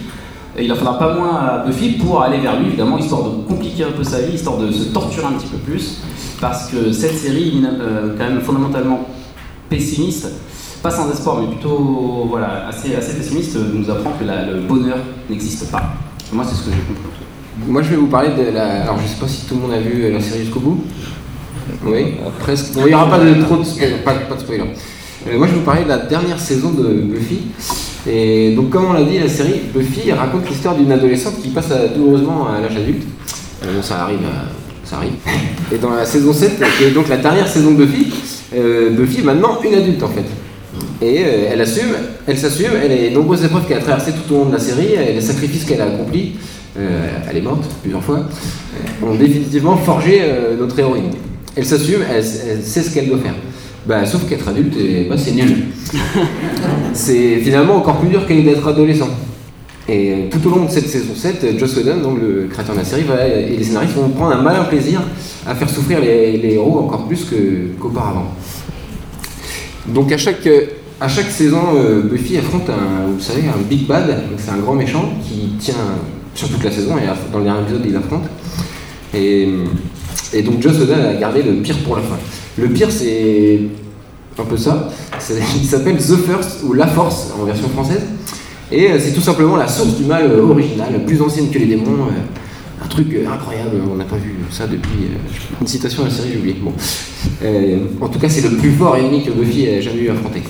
Et 0.56 0.66
il 0.66 0.72
en 0.72 0.76
faudra 0.76 1.00
pas 1.00 1.16
moins 1.16 1.36
à 1.36 1.64
Buffy 1.66 1.94
pour 1.94 2.22
aller 2.22 2.38
vers 2.38 2.60
lui, 2.60 2.68
évidemment, 2.68 3.00
histoire 3.00 3.24
de 3.24 3.30
compliquer 3.48 3.86
un 3.86 3.92
peu 3.92 4.04
sa 4.04 4.20
vie, 4.20 4.36
histoire 4.36 4.58
de 4.58 4.72
se 4.72 4.84
torturer 4.94 5.26
un 5.26 5.32
petit 5.32 5.48
peu 5.48 5.58
plus, 5.58 6.02
parce 6.40 6.70
que 6.70 6.92
cette 6.92 7.18
série, 7.18 7.64
euh, 7.66 8.14
quand 8.16 8.26
même 8.26 8.42
fondamentalement 8.42 9.08
pessimiste, 9.70 10.28
pas 10.84 10.92
sans 10.92 11.10
espoir, 11.12 11.38
mais 11.42 11.48
plutôt 11.48 12.28
voilà, 12.30 12.68
assez, 12.68 12.94
assez 12.96 13.14
pessimiste, 13.16 13.58
nous 13.74 13.90
apprend 13.90 14.12
que 14.20 14.26
la- 14.26 14.46
le 14.46 14.60
bonheur 14.62 14.98
n'existe 15.30 15.72
pas. 15.72 15.82
Moi, 16.32 16.44
c'est 16.48 16.56
ce 16.56 16.64
que 16.66 16.72
j'ai 16.72 16.82
compris. 16.82 17.10
Moi, 17.68 17.82
je 17.82 17.90
vais 17.92 17.96
vous 17.96 18.08
parler 18.08 18.30
de 18.38 18.52
la. 18.54 18.84
Alors, 18.84 18.98
je 19.02 19.08
sais 19.08 19.20
pas 19.20 19.28
si 19.28 19.46
tout 19.46 19.56
le 19.56 19.62
monde 19.62 19.72
a 19.74 19.80
vu 19.80 20.12
la 20.12 20.20
série 20.20 20.42
jusqu'au 20.44 20.60
bout. 20.60 20.84
Oui, 21.86 22.16
presque. 22.40 22.74
Bon, 22.74 22.82
il 22.82 22.88
n'y 22.90 22.94
aura 22.94 23.10
pas 23.10 23.20
de 23.20 23.42
trop 23.42 23.58
de 23.58 23.64
spoilers. 23.64 23.96
Pas, 24.04 24.14
pas 24.14 24.36
de 24.36 24.40
spoilers. 24.42 24.64
Euh, 25.30 25.38
moi, 25.38 25.48
je 25.48 25.54
vais 25.54 25.60
vous 25.60 25.66
parler 25.66 25.84
de 25.84 25.90
la 25.90 26.00
dernière 26.00 26.40
saison 26.40 26.72
de 26.72 26.84
Buffy. 26.84 27.44
Et 28.06 28.54
donc, 28.56 28.70
comme 28.72 28.86
on 28.86 28.94
l'a 28.94 29.04
dit, 29.04 29.20
la 29.20 29.30
série 29.30 29.62
Buffy 29.74 30.12
raconte 30.12 30.50
l'histoire 30.50 30.76
d'une 30.76 30.92
adolescente 30.92 31.42
qui 31.42 31.50
passe 31.50 31.72
à- 31.72 31.88
douloureusement 31.88 32.48
à 32.50 32.60
l'âge 32.60 32.76
adulte. 32.76 33.04
Euh, 33.64 33.76
bon, 33.76 33.82
ça 33.82 34.02
arrive, 34.02 34.20
euh, 34.26 34.50
ça 34.84 34.98
arrive. 34.98 35.14
Et 35.72 35.78
dans 35.78 35.92
la 35.92 36.06
saison 36.06 36.34
7, 36.34 36.62
qui 36.78 36.84
est 36.84 36.92
donc 36.92 37.08
la 37.08 37.18
dernière 37.18 37.48
saison 37.48 37.72
de 37.72 37.86
Buffy, 37.86 38.12
euh, 38.56 38.90
Buffy 38.90 39.20
est 39.22 39.24
maintenant 39.24 39.60
une 39.64 39.76
adulte 39.76 40.04
en 40.04 40.10
fait. 40.10 40.26
Et 41.04 41.18
euh, 41.26 41.50
elle 41.52 41.60
assume, 41.60 41.90
elle 42.26 42.38
s'assume, 42.38 42.72
elle 42.82 42.92
a 42.92 42.96
les 42.96 43.10
nombreuses 43.12 43.44
épreuves 43.44 43.68
qu'elle 43.68 43.80
a 43.80 43.82
traversées 43.82 44.14
tout 44.14 44.34
au 44.34 44.38
long 44.40 44.46
de 44.46 44.54
la 44.54 44.60
série, 44.60 44.94
et 44.94 45.12
les 45.14 45.22
sacrifices 45.22 45.66
qu'elle 45.66 45.82
a 45.82 45.86
accomplis, 45.86 46.36
euh, 46.80 47.08
elle 47.30 47.38
est 47.38 47.42
morte 47.42 47.66
plusieurs 47.82 48.02
fois, 48.04 48.20
euh, 48.20 49.06
ont 49.06 49.16
définitivement 49.16 49.76
forgé 49.76 50.20
euh, 50.22 50.56
notre 50.58 50.80
héroïne. 50.80 51.10
Elle 51.58 51.66
s'assume, 51.66 52.00
elle, 52.10 52.24
elle 52.50 52.64
sait 52.64 52.82
ce 52.82 52.94
qu'elle 52.94 53.08
doit 53.10 53.18
faire. 53.20 53.36
Bah, 53.86 54.06
sauf 54.06 54.28
qu'être 54.30 54.48
adulte, 54.48 54.76
bah, 55.10 55.16
c'est 55.18 55.32
nul. 55.34 55.66
c'est 56.94 57.38
finalement 57.40 57.76
encore 57.76 57.98
plus 57.98 58.08
dur 58.10 58.26
qu'elle 58.26 58.46
d'être 58.46 58.66
adolescent. 58.66 59.10
Et 59.90 60.30
tout 60.32 60.48
au 60.48 60.56
long 60.56 60.66
de 60.66 60.72
cette 60.72 60.88
saison 60.88 61.14
7, 61.14 61.44
euh, 61.44 61.60
Joss 61.60 61.76
Whedon, 61.76 61.98
donc 61.98 62.20
le 62.22 62.48
créateur 62.50 62.74
de 62.76 62.80
la 62.80 62.86
série, 62.86 63.04
va- 63.04 63.28
et 63.28 63.58
les 63.58 63.64
scénaristes 63.66 63.96
vont 63.96 64.08
prendre 64.08 64.32
un 64.38 64.42
malin 64.42 64.64
plaisir 64.64 65.02
à 65.46 65.54
faire 65.54 65.70
souffrir 65.70 66.00
les, 66.00 66.38
les 66.38 66.54
héros 66.54 66.80
encore 66.80 67.06
plus 67.08 67.26
qu'auparavant. 67.78 68.34
Donc 69.86 70.14
à 70.14 70.18
chaque, 70.18 70.48
à 71.00 71.08
chaque 71.08 71.30
saison, 71.30 71.62
euh, 71.76 72.02
Buffy 72.02 72.38
affronte 72.38 72.70
un, 72.70 73.12
vous 73.12 73.20
savez, 73.20 73.42
un 73.48 73.62
big 73.70 73.88
bad, 73.88 74.24
c'est 74.38 74.52
un 74.52 74.58
grand 74.58 74.76
méchant 74.76 75.14
qui 75.28 75.56
tient 75.60 75.76
sur 76.36 76.50
toute 76.50 76.64
la 76.64 76.72
saison, 76.72 76.98
et 76.98 77.06
dans 77.32 77.40
le 77.40 77.44
dernier 77.46 77.62
épisode 77.62 77.86
il 77.86 77.96
affronte. 77.96 78.24
Et, 79.14 79.50
et 80.34 80.42
donc 80.42 80.62
Joss 80.62 80.80
Whedon 80.80 81.10
a 81.10 81.14
gardé 81.16 81.44
le 81.44 81.54
pire 81.62 81.78
pour 81.80 81.96
la 81.96 82.02
fin. 82.02 82.18
Le 82.58 82.68
pire 82.70 82.92
c'est 82.92 83.60
un 84.38 84.44
peu 84.46 84.58
ça, 84.58 84.90
il 85.56 85.66
s'appelle 85.66 85.98
The 85.98 86.16
First 86.16 86.64
ou 86.64 86.74
La 86.74 86.88
Force 86.88 87.32
en 87.40 87.44
version 87.46 87.70
française. 87.70 88.02
Et 88.72 88.90
euh, 88.90 89.00
c'est 89.00 89.12
tout 89.12 89.22
simplement 89.22 89.56
la 89.56 89.68
source 89.68 89.96
du 89.98 90.06
mal 90.06 90.32
euh, 90.32 90.42
original, 90.42 91.06
plus 91.06 91.22
ancienne 91.22 91.50
que 91.52 91.60
les 91.60 91.66
démons. 91.66 92.08
un 92.84 92.88
truc 92.88 93.08
incroyable, 93.32 93.76
on 93.92 93.96
n'a 93.96 94.06
pas 94.06 94.16
vu 94.16 94.36
ça 94.50 94.66
depuis. 94.68 95.10
une 95.62 95.68
citation 95.68 96.04
de 96.04 96.08
la 96.08 96.14
série, 96.14 96.30
j'ai 96.34 96.40
oublié. 96.40 96.56
Bon. 96.62 96.74
En 98.02 98.08
tout 98.08 98.20
cas, 98.20 98.30
c'est 98.30 98.42
le 98.42 98.56
plus 98.58 98.72
fort 98.72 98.96
ennemi 98.96 99.24
que 99.24 99.32
Buffy 99.32 99.66
ait 99.66 99.82
jamais 99.82 100.02
eu 100.02 100.10
à 100.10 100.14
affronter. 100.14 100.42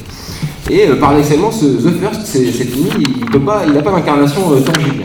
Et 0.69 0.87
euh, 0.87 0.95
paradoxalement, 0.95 1.49
The 1.49 1.99
First, 1.99 2.21
c'est 2.25 2.39
ennemi, 2.39 2.89
il 3.27 3.73
n'a 3.73 3.81
pas 3.81 3.91
d'incarnation 3.91 4.41
euh, 4.51 4.61
tangible. 4.61 5.03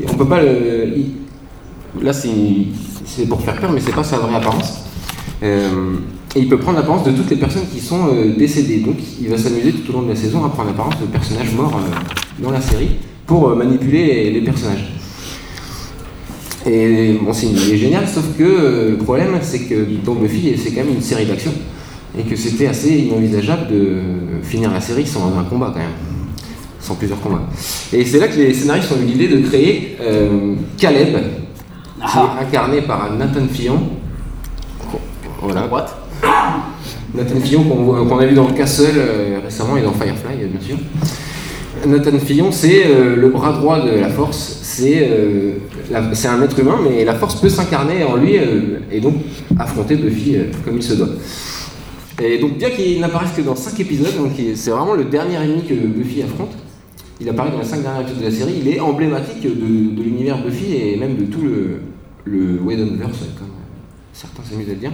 Et 0.00 0.06
On 0.08 0.14
peut 0.14 0.26
pas 0.26 0.40
le. 0.40 0.94
là, 2.02 2.12
c'est 2.12 3.26
pour 3.28 3.40
faire 3.42 3.60
peur, 3.60 3.72
mais 3.72 3.80
c'est 3.80 3.94
pas 3.94 4.04
sa 4.04 4.18
vraie 4.18 4.36
apparence. 4.36 4.84
Euh, 5.42 5.96
et 6.36 6.40
il 6.40 6.48
peut 6.48 6.58
prendre 6.58 6.78
l'apparence 6.78 7.04
de 7.04 7.12
toutes 7.12 7.30
les 7.30 7.36
personnes 7.36 7.66
qui 7.72 7.80
sont 7.80 8.08
euh, 8.08 8.34
décédées. 8.36 8.78
Donc 8.78 8.96
il 9.20 9.28
va 9.28 9.38
s'amuser 9.38 9.72
tout 9.72 9.90
au 9.90 9.94
long 9.94 10.02
de 10.02 10.08
la 10.08 10.16
saison 10.16 10.44
à 10.44 10.48
prendre 10.48 10.70
l'apparence 10.70 11.00
de 11.00 11.06
personnages 11.06 11.52
morts 11.52 11.76
euh, 11.76 12.42
dans 12.42 12.50
la 12.50 12.60
série 12.60 12.96
pour 13.26 13.48
euh, 13.48 13.54
manipuler 13.54 14.30
les, 14.30 14.40
personnages. 14.40 14.92
Et 16.66 17.18
bon, 17.22 17.32
c'est 17.32 17.54
géniale, 17.76 18.08
sauf 18.08 18.24
que 18.36 18.42
euh, 18.42 18.90
le 18.92 18.96
problème, 18.96 19.38
c'est 19.42 19.60
que 19.60 19.86
dans 20.04 20.14
Buffy, 20.14 20.56
c'est 20.58 20.72
quand 20.72 20.84
même 20.84 20.94
une 20.94 21.02
série 21.02 21.26
d'action. 21.26 21.52
Et 22.18 22.22
que 22.22 22.36
c'était 22.36 22.66
assez 22.68 22.90
inenvisageable 22.90 23.66
de 23.70 23.96
finir 24.42 24.70
la 24.70 24.80
série 24.80 25.06
sans 25.06 25.36
un 25.38 25.44
combat 25.44 25.70
quand 25.72 25.80
même. 25.80 25.88
Sans 26.80 26.94
plusieurs 26.94 27.20
combats. 27.20 27.42
Et 27.92 28.04
c'est 28.04 28.18
là 28.20 28.28
que 28.28 28.36
les 28.36 28.52
scénaristes 28.54 28.92
ont 28.92 29.00
eu 29.02 29.06
l'idée 29.06 29.28
de 29.28 29.40
créer 29.46 29.96
euh, 30.00 30.54
Caleb, 30.78 31.14
qui 31.16 31.20
Ah. 32.02 32.36
est 32.40 32.44
incarné 32.46 32.82
par 32.82 33.10
Nathan 33.16 33.46
Fillon. 33.50 33.80
Voilà. 35.42 35.62
À 35.62 35.66
droite. 35.66 35.96
Nathan 37.14 37.40
Fillon 37.40 37.62
qu'on 37.64 38.18
a 38.18 38.26
vu 38.26 38.34
dans 38.34 38.48
le 38.48 38.54
Castle 38.54 38.86
euh, 38.96 39.38
récemment 39.44 39.76
et 39.76 39.82
dans 39.82 39.92
Firefly 39.92 40.46
bien 40.46 40.60
sûr. 40.60 40.76
Nathan 41.86 42.18
Fillon 42.18 42.50
c'est 42.50 42.84
euh, 42.86 43.14
le 43.16 43.28
bras 43.28 43.52
droit 43.52 43.80
de 43.84 44.00
la 44.00 44.08
force, 44.08 44.58
c'est 44.62 45.08
euh, 45.10 45.52
un 45.92 46.42
être 46.42 46.58
humain 46.58 46.78
mais 46.82 47.04
la 47.04 47.14
force 47.14 47.40
peut 47.40 47.48
s'incarner 47.48 48.02
en 48.04 48.16
lui 48.16 48.36
euh, 48.38 48.78
et 48.90 49.00
donc 49.00 49.14
affronter 49.58 49.96
Buffy 49.96 50.36
comme 50.64 50.76
il 50.76 50.82
se 50.82 50.94
doit. 50.94 51.08
Et 52.22 52.38
donc 52.38 52.58
bien 52.58 52.70
qu'il 52.70 53.00
n'apparaisse 53.00 53.32
que 53.36 53.42
dans 53.42 53.56
5 53.56 53.78
épisodes, 53.80 54.12
c'est 54.54 54.70
vraiment 54.70 54.94
le 54.94 55.04
dernier 55.04 55.36
ennemi 55.36 55.64
que 55.64 55.74
Buffy 55.74 56.22
affronte, 56.22 56.52
il 57.20 57.28
apparaît 57.28 57.50
dans 57.50 57.58
les 57.58 57.64
5 57.64 57.82
derniers 57.82 58.02
épisodes 58.02 58.20
de 58.20 58.24
la 58.24 58.30
série, 58.30 58.54
il 58.60 58.68
est 58.68 58.80
emblématique 58.80 59.42
de, 59.42 59.48
de 59.94 60.02
l'univers 60.02 60.42
Buffy 60.42 60.74
et 60.76 60.96
même 60.96 61.16
de 61.16 61.24
tout 61.24 61.42
le, 61.42 61.80
le 62.24 62.60
Whedonverse 62.60 63.18
comme 63.38 63.48
certains 64.12 64.42
s'amusent 64.44 64.68
à 64.68 64.72
le 64.74 64.78
dire. 64.78 64.92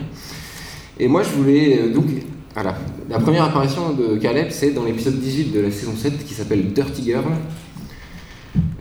Et 0.99 1.09
moi, 1.09 1.23
je 1.23 1.31
voulais. 1.31 1.79
euh, 1.83 1.93
donc, 1.93 2.07
voilà. 2.55 2.77
La 3.09 3.19
première 3.19 3.45
apparition 3.45 3.93
de 3.93 4.17
Caleb, 4.17 4.49
c'est 4.51 4.73
dans 4.73 4.85
l'épisode 4.85 5.19
18 5.21 5.53
de 5.53 5.61
la 5.61 5.71
saison 5.71 5.93
7 5.97 6.25
qui 6.25 6.35
s'appelle 6.35 6.73
Dirty 6.73 7.05
Girl. 7.05 7.25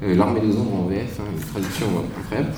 Euh, 0.01 0.15
L'armée 0.15 0.39
des 0.39 0.55
ombres 0.55 0.75
en 0.75 0.87
VF, 0.87 1.19
hein, 1.19 1.23
une 1.35 1.45
traduction 1.45 1.85
incroyable. 2.17 2.53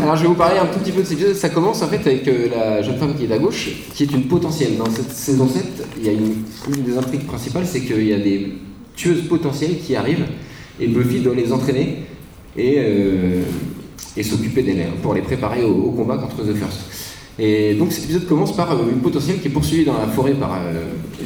Alors, 0.00 0.16
je 0.16 0.22
vais 0.22 0.28
vous 0.28 0.34
parler 0.34 0.58
un 0.58 0.66
tout 0.66 0.78
petit 0.78 0.92
peu 0.92 1.00
de 1.00 1.06
cet 1.06 1.18
épisode. 1.18 1.34
Ça 1.34 1.48
commence 1.48 1.82
en 1.82 1.88
fait 1.88 2.06
avec 2.06 2.28
euh, 2.28 2.48
la 2.50 2.82
jeune 2.82 2.98
femme 2.98 3.16
qui 3.16 3.24
est 3.24 3.32
à 3.32 3.38
gauche, 3.38 3.68
qui 3.94 4.04
est 4.04 4.12
une 4.12 4.24
potentielle. 4.24 4.76
Dans 4.76 4.88
cette 4.90 5.10
saison 5.10 5.48
7, 5.48 5.64
il 5.98 6.06
y 6.06 6.08
a 6.08 6.12
une, 6.12 6.82
des 6.84 6.96
intrigues 6.96 7.26
principales, 7.26 7.66
c'est 7.66 7.80
qu'il 7.80 8.06
y 8.06 8.12
a 8.12 8.18
des 8.18 8.52
tueuses 8.94 9.22
potentielles 9.22 9.78
qui 9.78 9.96
arrivent 9.96 10.26
et 10.80 10.86
Buffy 10.86 11.20
doit 11.20 11.34
les 11.34 11.52
entraîner 11.52 12.04
et, 12.56 12.76
euh, 12.78 13.42
et 14.16 14.22
s'occuper 14.22 14.62
d'elles 14.62 14.80
hein, 14.80 14.94
pour 15.02 15.14
les 15.14 15.22
préparer 15.22 15.64
au, 15.64 15.90
combat 15.90 16.16
contre 16.16 16.44
The 16.44 16.54
First. 16.54 16.78
Et 17.40 17.74
donc 17.74 17.92
cet 17.92 18.04
épisode 18.04 18.26
commence 18.26 18.54
par 18.56 18.70
euh, 18.72 18.90
une 18.92 19.00
potentielle 19.00 19.40
qui 19.40 19.48
est 19.48 19.52
poursuivie 19.52 19.84
dans 19.84 19.98
la 19.98 20.06
forêt 20.06 20.34
par 20.34 20.60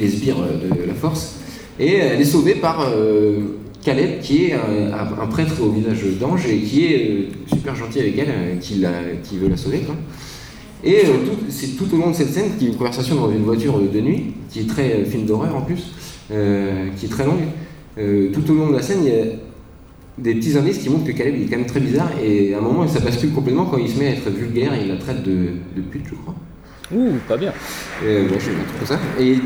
les 0.00 0.08
sbires 0.08 0.36
de 0.38 0.86
la 0.86 0.94
force 0.94 1.36
et 1.78 1.96
elle 1.96 2.20
est 2.20 2.26
sauvée 2.26 2.54
par 2.54 2.86
Caleb 3.82 4.20
qui 4.20 4.44
est 4.46 4.52
un, 4.54 4.92
un 5.22 5.26
prêtre 5.26 5.60
au 5.62 5.70
visage 5.70 6.04
d'ange 6.20 6.46
et 6.46 6.58
qui 6.60 6.84
est 6.86 7.10
euh, 7.10 7.22
super 7.52 7.74
gentil 7.74 8.00
avec 8.00 8.16
elle, 8.18 8.28
euh, 8.30 8.56
qui, 8.60 8.76
la- 8.76 9.02
qui 9.22 9.38
veut 9.38 9.48
la 9.48 9.56
sauver. 9.56 9.80
quoi. 9.80 9.96
Et 10.84 10.96
euh, 11.04 11.08
tout- 11.26 11.38
c'est 11.48 11.76
tout 11.76 11.92
au 11.94 11.96
long 11.98 12.10
de 12.10 12.14
cette 12.14 12.30
scène 12.32 12.56
qui 12.58 12.66
est 12.66 12.68
une 12.68 12.76
conversation 12.76 13.16
dans 13.16 13.30
une 13.30 13.42
voiture 13.44 13.78
de 13.80 14.00
nuit, 14.00 14.34
qui 14.50 14.60
est 14.60 14.68
très 14.68 14.92
euh, 14.94 15.04
film 15.04 15.26
d'horreur 15.26 15.54
en 15.56 15.62
plus, 15.62 15.92
euh, 16.30 16.88
qui 16.96 17.06
est 17.06 17.08
très 17.08 17.24
longue. 17.24 17.42
Euh, 17.98 18.30
tout 18.32 18.48
au 18.50 18.54
long 18.54 18.68
de 18.70 18.74
la 18.76 18.82
scène, 18.82 19.00
il 19.04 19.08
y 19.12 19.20
a 19.20 19.24
des 20.18 20.34
petits 20.34 20.56
indices 20.56 20.78
qui 20.78 20.88
montrent 20.88 21.04
que 21.06 21.12
Caleb 21.12 21.34
il 21.36 21.42
est 21.42 21.46
quand 21.46 21.56
même 21.56 21.66
très 21.66 21.80
bizarre 21.80 22.10
et 22.22 22.54
à 22.54 22.58
un 22.58 22.60
moment 22.60 22.86
ça 22.86 23.00
bascule 23.00 23.32
complètement 23.32 23.64
quand 23.66 23.78
il 23.78 23.88
se 23.88 23.98
met 23.98 24.08
à 24.08 24.10
être 24.10 24.28
vulgaire 24.30 24.74
et 24.74 24.82
il 24.82 24.88
la 24.88 24.96
traite 24.96 25.22
de, 25.22 25.32
de 25.76 25.80
pute, 25.90 26.04
je 26.08 26.14
crois. 26.14 26.34
Ouh, 26.94 27.12
pas 27.26 27.36
bien. 27.38 27.52
Euh, 28.04 28.28
je 28.38 28.50
vais 28.50 28.56
mettre 28.56 28.86
ça. 28.86 28.98
Et, 29.18 29.32
et 29.32 29.38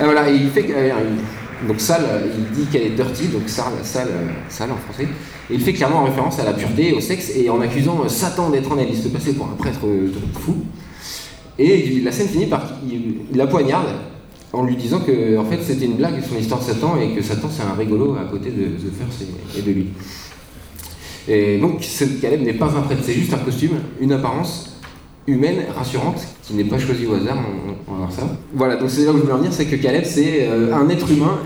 voilà, 0.04 0.28
et 0.30 0.34
il 0.36 0.50
fait 0.50 0.66
euh, 0.70 0.90
il- 1.00 1.37
donc 1.66 1.80
sale, 1.80 2.04
il 2.36 2.56
dit 2.56 2.66
qu'elle 2.70 2.82
est 2.82 2.90
dirty, 2.90 3.28
donc 3.28 3.48
sale, 3.48 3.72
sale, 3.82 4.08
sale 4.48 4.70
en 4.70 4.76
français. 4.76 5.08
Et 5.50 5.54
il 5.54 5.60
fait 5.60 5.72
clairement 5.72 6.04
référence 6.04 6.38
à 6.38 6.44
la 6.44 6.52
pureté, 6.52 6.92
au 6.92 7.00
sexe, 7.00 7.32
et 7.34 7.50
en 7.50 7.60
accusant 7.60 8.04
euh, 8.04 8.08
Satan 8.08 8.50
d'être 8.50 8.70
en 8.70 8.78
elle. 8.78 8.90
Il 8.90 8.96
se 8.96 9.08
passer 9.08 9.32
pour 9.32 9.46
un 9.46 9.56
prêtre 9.56 9.80
euh, 9.86 10.12
fou. 10.40 10.56
Et 11.58 12.00
la 12.04 12.12
scène 12.12 12.28
finit 12.28 12.46
par 12.46 12.64
il 12.88 13.36
la 13.36 13.48
poignarde 13.48 13.88
en 14.52 14.64
lui 14.64 14.76
disant 14.76 15.00
que 15.00 15.36
en 15.36 15.44
fait 15.44 15.58
c'était 15.62 15.86
une 15.86 15.96
blague 15.96 16.24
sur 16.24 16.36
l'histoire 16.36 16.60
de 16.60 16.66
Satan 16.66 16.96
et 17.00 17.14
que 17.14 17.20
Satan 17.20 17.48
c'est 17.50 17.64
un 17.64 17.74
rigolo 17.74 18.14
à 18.14 18.30
côté 18.30 18.50
de 18.50 18.66
The 18.66 18.92
First 18.96 19.24
et 19.56 19.62
de 19.62 19.72
lui. 19.72 19.88
Et 21.26 21.58
donc 21.58 21.82
ce 21.82 22.04
Caleb 22.04 22.42
n'est 22.42 22.54
pas 22.54 22.66
un 22.66 22.82
prêtre, 22.82 23.02
c'est 23.04 23.12
juste 23.12 23.34
un 23.34 23.38
costume, 23.38 23.80
une 24.00 24.12
apparence 24.12 24.77
humaine, 25.28 25.58
rassurante, 25.74 26.26
qui 26.42 26.54
n'est 26.54 26.64
pas 26.64 26.78
choisie 26.78 27.06
au 27.06 27.14
hasard, 27.14 27.38
on, 27.86 27.92
va 27.92 27.98
voir 27.98 28.12
ça. 28.12 28.22
Voilà, 28.54 28.76
donc 28.76 28.90
c'est 28.90 29.04
là 29.04 29.12
où 29.12 29.18
je 29.18 29.22
voulais 29.22 29.32
en 29.34 29.52
c'est 29.52 29.66
que 29.66 29.76
Caleb 29.76 30.04
c'est 30.04 30.48
euh, 30.48 30.74
un 30.74 30.88
être 30.88 31.10
humain 31.10 31.38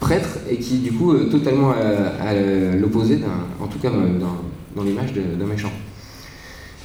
prêtre 0.00 0.38
et 0.50 0.56
qui 0.56 0.78
du 0.78 0.92
coup 0.92 1.12
euh, 1.12 1.28
totalement 1.30 1.70
à, 1.70 2.28
à 2.28 2.34
l'opposé, 2.74 3.18
en 3.60 3.66
tout 3.66 3.78
cas 3.78 3.88
euh, 3.88 4.18
dans, 4.18 4.36
dans 4.74 4.82
l'image 4.82 5.12
d'un 5.12 5.46
méchant. 5.46 5.70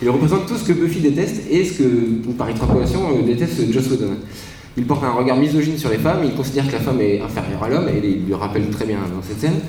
Il 0.01 0.09
représente 0.09 0.45
tout 0.45 0.57
ce 0.57 0.65
que 0.65 0.73
Buffy 0.73 0.99
déteste 0.99 1.43
et 1.49 1.63
ce 1.63 1.79
que, 1.79 2.31
par 2.37 2.49
extrapolation, 2.49 2.99
euh, 3.17 3.25
déteste 3.25 3.71
Joss 3.71 3.89
Whedon. 3.91 4.15
Il 4.77 4.85
porte 4.85 5.03
un 5.05 5.11
regard 5.11 5.37
misogyne 5.37 5.77
sur 5.77 5.89
les 5.89 5.97
femmes, 5.97 6.19
il 6.25 6.33
considère 6.33 6.67
que 6.67 6.73
la 6.73 6.79
femme 6.81 6.99
est 6.99 7.21
inférieure 7.21 7.63
à 7.63 7.69
l'homme, 7.69 7.87
et 7.87 8.05
il 8.05 8.25
lui 8.25 8.33
rappelle 8.33 8.69
très 8.69 8.85
bien 8.85 8.97
dans 8.97 9.21
cette 9.21 9.39
scène. 9.39 9.59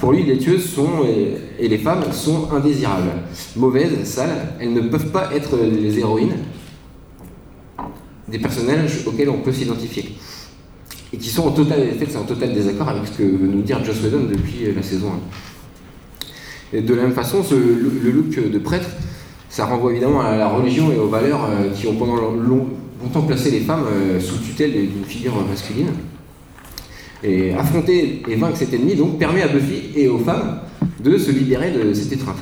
Pour 0.00 0.12
lui, 0.12 0.24
les 0.24 0.38
tueuses 0.38 0.68
sont, 0.68 1.04
et, 1.58 1.68
les 1.68 1.78
femmes 1.78 2.12
sont 2.12 2.48
indésirables, 2.52 3.10
mauvaises, 3.54 4.02
sales, 4.04 4.54
elles 4.60 4.72
ne 4.72 4.80
peuvent 4.80 5.10
pas 5.12 5.30
être 5.34 5.56
les 5.56 5.98
héroïnes 5.98 6.34
des 8.26 8.38
personnages 8.40 9.06
auxquels 9.06 9.30
on 9.30 9.38
peut 9.38 9.52
s'identifier. 9.52 10.16
Et 11.12 11.16
qui 11.18 11.28
sont 11.28 11.46
en 11.46 11.52
total, 11.52 11.82
en 12.18 12.24
total 12.24 12.52
désaccord 12.52 12.88
avec 12.88 13.06
ce 13.06 13.18
que 13.18 13.22
veut 13.22 13.46
nous 13.46 13.62
dire 13.62 13.84
Joss 13.84 14.02
Whedon 14.02 14.24
depuis 14.28 14.74
la 14.74 14.82
saison 14.82 15.12
1. 16.72 16.78
Et 16.78 16.80
de 16.82 16.94
la 16.94 17.02
même 17.04 17.12
façon, 17.12 17.44
le 17.52 18.00
le 18.02 18.10
look 18.10 18.50
de 18.50 18.58
prêtre, 18.58 18.88
ça 19.48 19.66
renvoie 19.66 19.92
évidemment 19.92 20.22
à 20.22 20.36
la 20.36 20.48
religion 20.48 20.90
et 20.92 20.98
aux 20.98 21.06
valeurs 21.06 21.44
euh, 21.44 21.70
qui 21.72 21.86
ont 21.86 21.94
pendant 21.94 22.16
long- 22.32 22.66
longtemps 23.02 23.22
placé 23.22 23.50
les 23.50 23.60
femmes 23.60 23.84
euh, 23.90 24.20
sous 24.20 24.38
tutelle 24.38 24.72
d'une 24.72 25.04
figure 25.04 25.34
masculine. 25.48 25.88
Et 27.22 27.54
affronter 27.54 28.22
et 28.28 28.36
vaincre 28.36 28.56
cet 28.56 28.72
ennemi 28.74 28.94
donc 28.94 29.18
permet 29.18 29.42
à 29.42 29.48
Buffy 29.48 29.90
et 29.96 30.08
aux 30.08 30.18
femmes 30.18 30.58
de 31.02 31.16
se 31.16 31.30
libérer 31.30 31.72
de 31.72 31.92
cette 31.94 32.12
étreinte. 32.12 32.36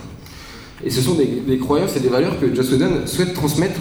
Et 0.84 0.90
ce 0.90 1.00
sont 1.00 1.14
des, 1.14 1.58
croyances 1.58 1.96
et 1.96 2.00
des 2.00 2.08
valeurs 2.08 2.38
que 2.38 2.54
Joss 2.54 2.72
Whedon 2.72 3.06
souhaite 3.06 3.32
transmettre 3.34 3.80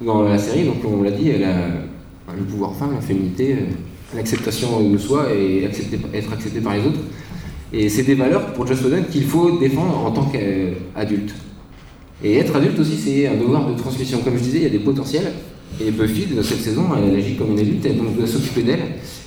dans 0.00 0.22
la 0.22 0.38
série. 0.38 0.64
Donc 0.64 0.76
on 0.84 1.02
l'a 1.02 1.10
dit, 1.10 1.32
le 1.32 2.44
pouvoir 2.44 2.74
femme, 2.74 2.94
la 2.94 3.00
féminité, 3.00 3.52
euh, 3.52 4.16
l'acceptation 4.16 4.88
de 4.88 4.96
soi 4.96 5.26
et 5.34 5.64
être 5.64 6.32
accepté 6.32 6.60
par 6.60 6.74
les 6.74 6.86
autres. 6.86 7.00
Et 7.72 7.88
c'est 7.88 8.04
des 8.04 8.14
valeurs 8.14 8.54
pour 8.54 8.66
Joss 8.66 8.82
Whedon 8.82 9.04
qu'il 9.10 9.24
faut 9.24 9.58
défendre 9.58 9.98
en 9.98 10.10
tant 10.10 10.24
qu'adulte. 10.24 11.34
Et 12.22 12.36
être 12.36 12.56
adulte 12.56 12.78
aussi, 12.78 12.96
c'est 12.96 13.26
un 13.26 13.36
devoir 13.36 13.68
de 13.68 13.76
transmission. 13.76 14.20
Comme 14.24 14.38
je 14.38 14.42
disais, 14.42 14.58
il 14.58 14.62
y 14.64 14.66
a 14.66 14.70
des 14.70 14.78
potentiels. 14.78 15.32
Et 15.80 15.90
Buffy, 15.90 16.26
dans 16.34 16.42
cette 16.42 16.60
saison, 16.60 16.84
elle 16.96 17.14
agit 17.16 17.36
comme 17.36 17.52
une 17.52 17.58
adulte, 17.60 17.84
elle 17.86 17.96
doit 17.96 18.26
s'occuper 18.26 18.62
d'elle. 18.62 18.80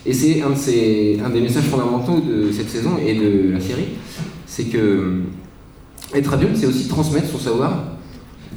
Et 0.06 0.14
c'est 0.14 0.42
un, 0.42 0.50
de 0.50 0.56
ces- 0.56 1.20
un 1.24 1.30
des 1.30 1.42
messages 1.42 1.64
fondamentaux 1.66 2.20
de 2.20 2.52
cette 2.52 2.70
saison 2.70 2.92
et 3.06 3.14
de 3.14 3.52
la 3.54 3.60
série, 3.60 3.86
c'est 4.46 4.66
que 4.66 4.78
euh, 4.78 5.22
être 6.14 6.34
adulte, 6.34 6.58
c'est 6.58 6.66
aussi 6.66 6.88
transmettre 6.88 7.28
son 7.30 7.38
savoir. 7.38 7.86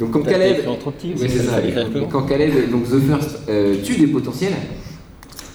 Donc 0.00 0.10
quand 0.10 0.20
Caleb, 0.32 0.56
Oui, 1.20 1.28
c'est 1.28 1.38
ça. 1.44 1.60
Quand 2.10 2.22
Caleb, 2.22 2.70
donc 2.70 2.84
The 2.84 2.98
First, 3.06 3.38
euh, 3.48 3.76
tue 3.84 3.96
des 3.96 4.08
potentiels, 4.08 4.54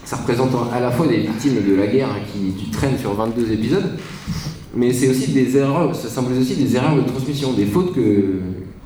ça 0.05 0.15
représente 0.15 0.51
à 0.71 0.79
la 0.79 0.91
fois 0.91 1.07
des 1.07 1.17
victimes 1.17 1.55
de 1.69 1.75
la 1.75 1.87
guerre 1.87 2.15
qui, 2.31 2.51
qui 2.53 2.71
traînent 2.71 2.97
sur 2.97 3.13
22 3.15 3.51
épisodes, 3.51 3.97
mais 4.75 4.93
c'est 4.93 5.09
aussi 5.09 5.31
des 5.31 5.57
erreurs, 5.57 5.93
ça 5.93 6.07
symbolise 6.07 6.39
aussi 6.39 6.55
des 6.55 6.75
erreurs 6.75 6.95
de 6.95 7.01
transmission, 7.01 7.51
des 7.53 7.65
fautes 7.65 7.93
que, 7.93 8.35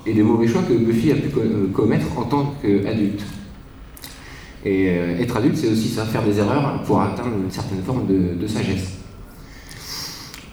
et 0.07 0.13
des 0.13 0.23
mauvais 0.23 0.47
choix 0.47 0.63
que 0.63 0.73
Buffy 0.73 1.11
a 1.11 1.15
pu 1.15 1.29
euh, 1.37 1.67
commettre 1.71 2.07
en 2.17 2.23
tant 2.23 2.55
qu'adulte. 2.61 3.21
Et 4.65 4.89
euh, 4.89 5.19
être 5.19 5.35
adulte, 5.35 5.57
c'est 5.57 5.69
aussi 5.69 5.89
ça, 5.89 6.05
faire 6.05 6.23
des 6.23 6.39
erreurs 6.39 6.81
pour 6.83 7.01
atteindre 7.01 7.35
une 7.43 7.51
certaine 7.51 7.81
forme 7.83 8.05
de, 8.07 8.47
sagesse. 8.47 8.93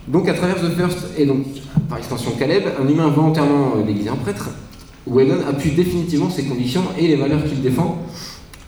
Donc 0.08 0.28
à 0.28 0.34
travers 0.34 0.56
The 0.56 0.74
First 0.76 0.98
et 1.16 1.26
donc 1.26 1.46
par 1.88 1.98
extension 1.98 2.32
Caleb, 2.32 2.64
un 2.80 2.88
humain 2.88 3.08
volontairement 3.08 3.74
euh, 3.76 3.82
déguisé 3.86 4.10
en 4.10 4.16
prêtre, 4.16 4.50
Whedon 5.06 5.46
appuie 5.48 5.70
définitivement 5.72 6.30
ses 6.30 6.44
convictions 6.44 6.82
et 6.98 7.06
les 7.06 7.16
valeurs 7.16 7.44
qu'il 7.44 7.60
défend 7.62 8.02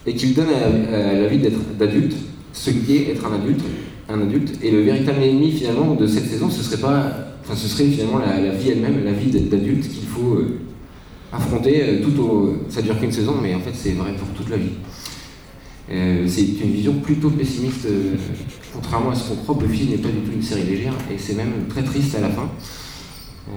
et 0.06 0.14
qu'il 0.14 0.34
donne 0.34 0.48
à, 0.48 0.96
à 0.96 1.12
la 1.14 1.26
vie 1.26 1.38
d'être 1.38 1.76
d'adulte, 1.78 2.14
ce 2.52 2.70
qui 2.70 2.96
est 2.96 3.10
être 3.10 3.26
un 3.26 3.34
adulte, 3.34 3.60
un 4.08 4.20
adulte. 4.20 4.58
Et 4.62 4.70
le 4.70 4.82
véritable 4.82 5.22
ennemi 5.22 5.50
finalement 5.52 5.94
de 5.94 6.06
cette 6.06 6.26
saison, 6.26 6.50
ce 6.50 6.62
serait 6.62 6.80
pas, 6.80 7.10
enfin 7.42 7.54
ce 7.56 7.68
serait 7.68 7.84
finalement 7.84 8.18
la, 8.18 8.40
la 8.40 8.52
vie 8.52 8.70
elle-même, 8.70 9.04
la 9.04 9.12
vie 9.12 9.30
d'adulte 9.30 9.88
qu'il 9.88 10.06
faut 10.06 10.34
euh, 10.34 10.60
affronter 11.32 11.82
euh, 11.82 12.02
tout 12.02 12.20
au, 12.20 12.56
ça 12.68 12.82
dure 12.82 12.98
qu'une 12.98 13.12
saison, 13.12 13.34
mais 13.42 13.54
en 13.54 13.60
fait 13.60 13.74
c'est 13.74 13.92
vrai 13.92 14.12
pour 14.14 14.28
toute 14.28 14.50
la 14.50 14.56
vie. 14.56 14.72
Euh, 15.90 16.26
c'est 16.28 16.42
une 16.42 16.72
vision 16.72 16.94
plutôt 16.94 17.30
pessimiste, 17.30 17.86
euh, 17.86 18.14
contrairement 18.72 19.10
à 19.10 19.14
ce 19.14 19.28
qu'on 19.28 19.36
croit, 19.36 19.56
Buffy 19.56 19.88
n'est 19.88 19.98
pas 19.98 20.08
du 20.08 20.18
tout 20.18 20.32
une 20.32 20.42
série 20.42 20.64
légère 20.64 20.94
et 21.12 21.18
c'est 21.18 21.34
même 21.34 21.66
très 21.68 21.82
triste 21.82 22.14
à 22.14 22.20
la 22.20 22.28
fin. 22.28 22.48
Euh, 23.48 23.52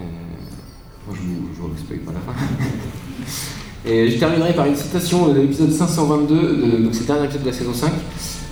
moi 1.08 1.16
je 1.16 1.22
vous, 1.22 1.50
je 1.56 1.62
vous 1.62 2.04
pas 2.04 2.12
la 2.14 2.20
fin. 2.20 2.34
Et 3.88 4.10
je 4.10 4.18
terminerai 4.18 4.54
par 4.54 4.66
une 4.66 4.76
citation 4.76 5.32
de 5.32 5.42
l'épisode 5.42 5.72
522, 5.72 6.36
de, 6.36 6.84
donc 6.84 6.96
c'est 6.96 7.02
le 7.02 7.06
dernier 7.06 7.26
épisode 7.26 7.44
de 7.44 7.48
la 7.48 7.54
saison 7.54 7.72
5, 7.72 7.92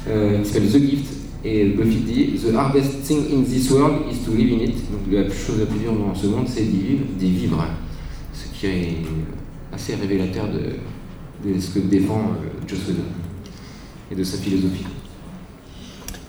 euh, 0.08 0.44
qui 0.44 0.48
s'appelle 0.48 0.70
The 0.70 0.78
Gift. 0.78 1.06
Et 1.44 1.66
Buffy 1.70 1.98
dit 1.98 2.40
The 2.40 2.54
hardest 2.56 3.02
thing 3.02 3.26
in 3.34 3.42
this 3.42 3.72
world 3.72 4.04
is 4.12 4.24
to 4.24 4.32
live 4.32 4.54
in 4.54 4.64
it. 4.64 4.76
Donc 4.92 5.12
la 5.12 5.24
chose 5.24 5.58
la 5.60 5.66
plus 5.66 5.80
dure 5.80 5.94
dans 5.94 6.14
ce 6.14 6.28
monde, 6.28 6.46
c'est 6.48 6.62
d'y 6.62 6.78
vivre, 6.78 7.06
d'y 7.18 7.32
vivre. 7.32 7.66
Ce 8.32 8.44
qui 8.56 8.68
est 8.68 8.98
assez 9.74 9.96
révélateur 9.96 10.46
de, 10.50 11.50
de 11.50 11.60
ce 11.60 11.72
que 11.72 11.80
défend 11.80 12.34
Joss 12.68 12.88
Whedon 12.88 13.23
et 14.12 14.16
de 14.16 14.24
sa 14.24 14.38
philosophie. 14.38 14.86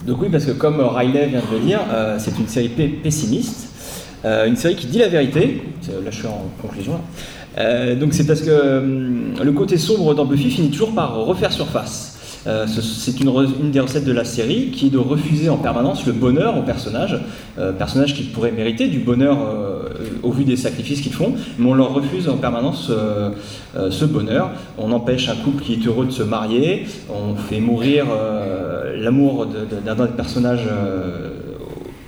Donc 0.07 0.21
oui, 0.21 0.29
parce 0.31 0.45
que 0.45 0.53
comme 0.53 0.81
Riley 0.81 1.27
vient 1.29 1.41
de 1.41 1.55
le 1.59 1.61
dire, 1.65 1.81
euh, 1.91 2.17
c'est 2.19 2.39
une 2.39 2.49
série 2.49 2.69
pe- 2.69 3.03
pessimiste, 3.03 3.69
euh, 4.25 4.47
une 4.47 4.57
série 4.57 4.77
qui 4.77 4.87
dit 4.87 4.99
la 4.99 5.09
vérité. 5.09 5.63
C'est- 5.81 5.93
Là, 5.93 6.11
je 6.11 6.17
suis 6.17 6.27
en 6.27 6.45
conclusion. 6.61 7.01
Euh, 7.57 7.95
donc 7.95 8.13
c'est 8.15 8.27
parce 8.27 8.43
que 8.43 8.79
hum, 8.79 9.35
le 9.43 9.53
côté 9.53 9.79
sombre 9.79 10.15
dans 10.15 10.25
Buffy 10.25 10.51
finit 10.51 10.71
toujours 10.71 10.95
par 10.95 11.15
refaire 11.25 11.53
surface. 11.53 12.14
Euh, 12.47 12.67
ce- 12.67 12.83
c'est 12.83 13.19
une, 13.21 13.31
des 13.71 13.81
recettes 13.81 14.05
de 14.05 14.13
la 14.13 14.25
série 14.25 14.67
qui 14.71 14.89
est 14.89 14.91
de 14.91 14.99
refuser 14.99 15.49
en 15.49 15.57
permanence 15.57 16.05
le 16.07 16.13
bonheur 16.13 16.59
aux 16.59 16.63
personnages, 16.63 17.19
euh, 17.59 17.73
personnages 17.73 18.15
qui 18.15 18.25
pourraient 18.25 18.53
mériter 18.53 18.89
du 18.89 18.99
bonheur 18.99 19.39
euh, 19.41 19.89
au 20.23 20.31
vu 20.31 20.45
des 20.45 20.57
sacrifices 20.57 21.01
qu'ils 21.01 21.15
font, 21.15 21.33
mais 21.59 21.67
on 21.71 21.75
leur 21.75 21.95
refuse 21.95 22.29
en 22.29 22.37
permanence 22.37 22.91
ce 23.91 24.05
bonheur. 24.05 24.51
On 24.79 24.93
empêche 24.93 25.29
un 25.29 25.37
couple 25.37 25.63
qui 25.63 25.75
est 25.75 25.87
heureux 25.87 26.05
de 26.07 26.11
se 26.11 26.23
marier, 26.23 26.85
on 27.11 27.35
fait 27.35 27.61
mourir 27.61 28.07
l'amour 28.99 29.47
de- 29.47 29.61
de- 29.77 29.81
d'un 29.85 29.95
des 29.95 30.13
personnages 30.13 30.67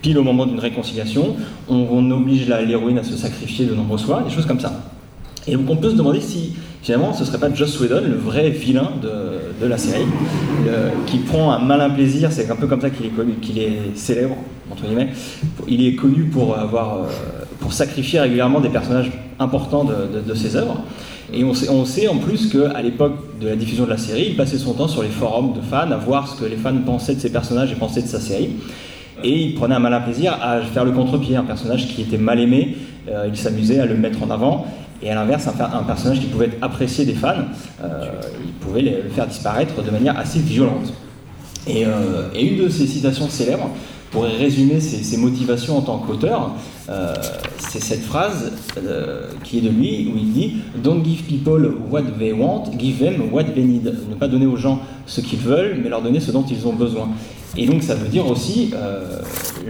pile 0.02 0.18
au 0.18 0.22
moment 0.22 0.46
d'une 0.46 0.60
réconciliation, 0.60 1.36
on, 1.68 1.86
on 1.90 2.10
oblige 2.10 2.46
l'héroïne 2.48 2.98
à 2.98 3.02
se 3.04 3.16
sacrifier 3.16 3.66
de 3.66 3.74
nombreux 3.74 3.98
soirs, 3.98 4.24
des 4.24 4.30
choses 4.30 4.46
comme 4.46 4.60
ça. 4.60 4.72
Et 5.48 5.52
donc 5.56 5.68
on 5.68 5.76
peut 5.76 5.90
se 5.90 5.96
demander 5.96 6.20
si 6.20 6.54
finalement 6.86 7.12
ce 7.12 7.24
serait 7.24 7.38
pas 7.38 7.52
Joss 7.52 7.80
Whedon, 7.80 8.02
le 8.08 8.14
vrai 8.14 8.48
vilain 8.50 8.92
de, 9.02 9.08
de 9.60 9.68
la 9.68 9.76
série, 9.76 10.04
le- 10.64 11.04
qui 11.06 11.18
prend 11.18 11.50
un 11.50 11.58
malin 11.58 11.90
plaisir, 11.90 12.30
c'est 12.30 12.48
un 12.48 12.54
peu 12.54 12.68
comme 12.68 12.80
ça 12.80 12.90
qu'il 12.90 13.06
est 13.06 13.10
connu, 13.10 13.32
qu'il 13.42 13.58
est 13.58 13.96
célèbre, 13.96 14.36
entre 14.70 14.84
guillemets. 14.84 15.08
Il 15.66 15.84
est 15.84 15.96
connu 15.96 16.24
pour 16.24 16.56
avoir, 16.56 16.94
euh, 16.98 17.06
pour 17.58 17.72
sacrifier 17.72 18.20
régulièrement 18.20 18.60
des 18.60 18.68
personnages 18.68 19.10
importants 19.40 19.82
de, 19.82 19.94
de- 20.20 20.20
de 20.28 20.34
ses 20.34 20.54
œuvres. 20.54 20.84
Et 21.34 21.42
on 21.42 21.54
sait, 21.54 21.68
on 21.70 21.84
sait 21.84 22.06
en 22.06 22.18
plus 22.18 22.46
qu'à 22.52 22.80
l'époque 22.82 23.14
de 23.40 23.48
la 23.48 23.56
diffusion 23.56 23.84
de 23.84 23.90
la 23.90 23.98
série, 23.98 24.26
il 24.28 24.36
passait 24.36 24.56
son 24.58 24.74
temps 24.74 24.86
sur 24.86 25.02
les 25.02 25.08
forums 25.08 25.54
de 25.54 25.60
fans 25.60 25.90
à 25.90 25.96
voir 25.96 26.28
ce 26.28 26.40
que 26.40 26.44
les 26.48 26.54
fans 26.56 26.76
pensaient 26.86 27.16
de 27.16 27.20
ses 27.20 27.32
personnages 27.32 27.72
et 27.72 27.74
pensaient 27.74 28.02
de 28.02 28.06
sa 28.06 28.20
série. 28.20 28.50
Et 29.24 29.36
il 29.46 29.54
prenait 29.56 29.74
un 29.74 29.80
malin 29.80 30.00
plaisir 30.00 30.38
à 30.40 30.60
faire 30.60 30.84
le 30.84 30.92
contre-pied, 30.92 31.34
un 31.34 31.42
personnage 31.42 31.88
qui 31.88 32.02
était 32.02 32.16
mal 32.18 32.38
aimé, 32.38 32.76
euh, 33.08 33.26
il 33.28 33.36
s'amusait 33.36 33.80
à 33.80 33.86
le 33.86 33.96
mettre 33.96 34.22
en 34.22 34.30
avant. 34.30 34.66
Et 35.02 35.10
à 35.10 35.14
l'inverse, 35.14 35.46
un, 35.46 35.52
per- 35.52 35.74
un 35.74 35.82
personnage 35.82 36.20
qui 36.20 36.26
pouvait 36.26 36.46
être 36.46 36.58
apprécié 36.62 37.04
des 37.04 37.14
fans, 37.14 37.34
euh, 37.82 38.06
il 38.44 38.52
pouvait 38.52 38.82
le 38.82 39.10
faire 39.14 39.26
disparaître 39.26 39.82
de 39.82 39.90
manière 39.90 40.18
assez 40.18 40.38
violente. 40.38 40.92
Et, 41.66 41.84
euh, 41.84 42.28
et 42.34 42.46
une 42.46 42.64
de 42.64 42.68
ses 42.68 42.86
citations 42.86 43.28
célèbres, 43.28 43.70
pour 44.10 44.22
résumer 44.22 44.80
ses, 44.80 45.16
motivations 45.16 45.76
en 45.78 45.82
tant 45.82 45.98
qu'auteur, 45.98 46.52
euh, 46.88 47.12
c'est 47.58 47.82
cette 47.82 48.02
phrase 48.02 48.52
qui 49.42 49.58
est 49.58 49.60
de 49.60 49.68
lui, 49.68 50.10
où 50.10 50.16
il 50.16 50.32
dit 50.32 50.56
Don't 50.82 51.04
give 51.04 51.24
people 51.24 51.74
what 51.90 52.02
they 52.18 52.32
want, 52.32 52.70
give 52.78 52.98
them 53.00 53.32
what 53.32 53.44
they 53.44 53.64
need. 53.64 53.84
Ne 54.08 54.14
pas 54.14 54.28
donner 54.28 54.46
aux 54.46 54.56
gens 54.56 54.80
ce 55.06 55.20
qu'ils 55.20 55.40
veulent, 55.40 55.80
mais 55.82 55.90
leur 55.90 56.02
donner 56.02 56.20
ce 56.20 56.30
dont 56.30 56.44
ils 56.48 56.66
ont 56.66 56.72
besoin. 56.72 57.08
Et 57.58 57.66
donc 57.66 57.82
ça 57.82 57.94
veut 57.94 58.08
dire 58.08 58.30
aussi 58.30 58.70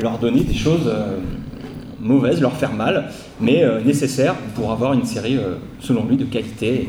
leur 0.01 0.19
donner 0.19 0.43
des 0.43 0.55
choses 0.55 0.93
mauvaises, 2.01 2.41
leur 2.41 2.53
faire 2.55 2.73
mal, 2.73 3.11
mais 3.41 3.63
euh, 3.65 3.81
nécessaires 3.83 4.35
pour 4.55 4.71
avoir 4.73 4.93
une 4.93 5.05
série, 5.05 5.37
euh, 5.39 5.57
selon 5.81 6.05
lui, 6.05 6.17
de 6.17 6.25
qualité 6.25 6.89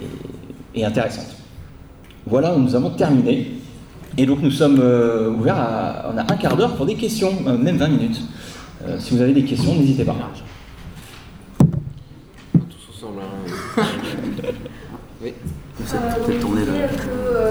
et, 0.00 0.04
et- 0.04 0.80
et 0.80 0.84
intéressante. 0.84 1.34
Voilà, 2.26 2.54
nous 2.56 2.74
avons 2.76 2.90
terminé. 2.90 3.52
Et 4.18 4.26
donc 4.26 4.40
nous 4.42 4.50
sommes 4.50 4.78
euh, 4.80 5.30
ouverts 5.30 5.58
à... 5.58 6.12
On 6.14 6.18
a 6.18 6.22
un 6.22 6.36
quart 6.36 6.56
d'heure 6.56 6.74
pour 6.76 6.86
des 6.86 6.94
questions, 6.94 7.32
euh, 7.46 7.56
même 7.56 7.76
20 7.76 7.88
minutes. 7.88 8.20
Euh, 8.86 8.96
si 8.98 9.14
vous 9.14 9.20
avez 9.22 9.32
des 9.32 9.44
questions, 9.44 9.74
n'hésitez 9.74 10.04
pas. 10.04 10.16
ressemble. 12.92 13.20
Hein. 13.76 13.82
oui. 15.22 15.32
Euh, 15.92 16.26
disait 16.28 16.88
que 16.96 17.08
euh, 17.10 17.50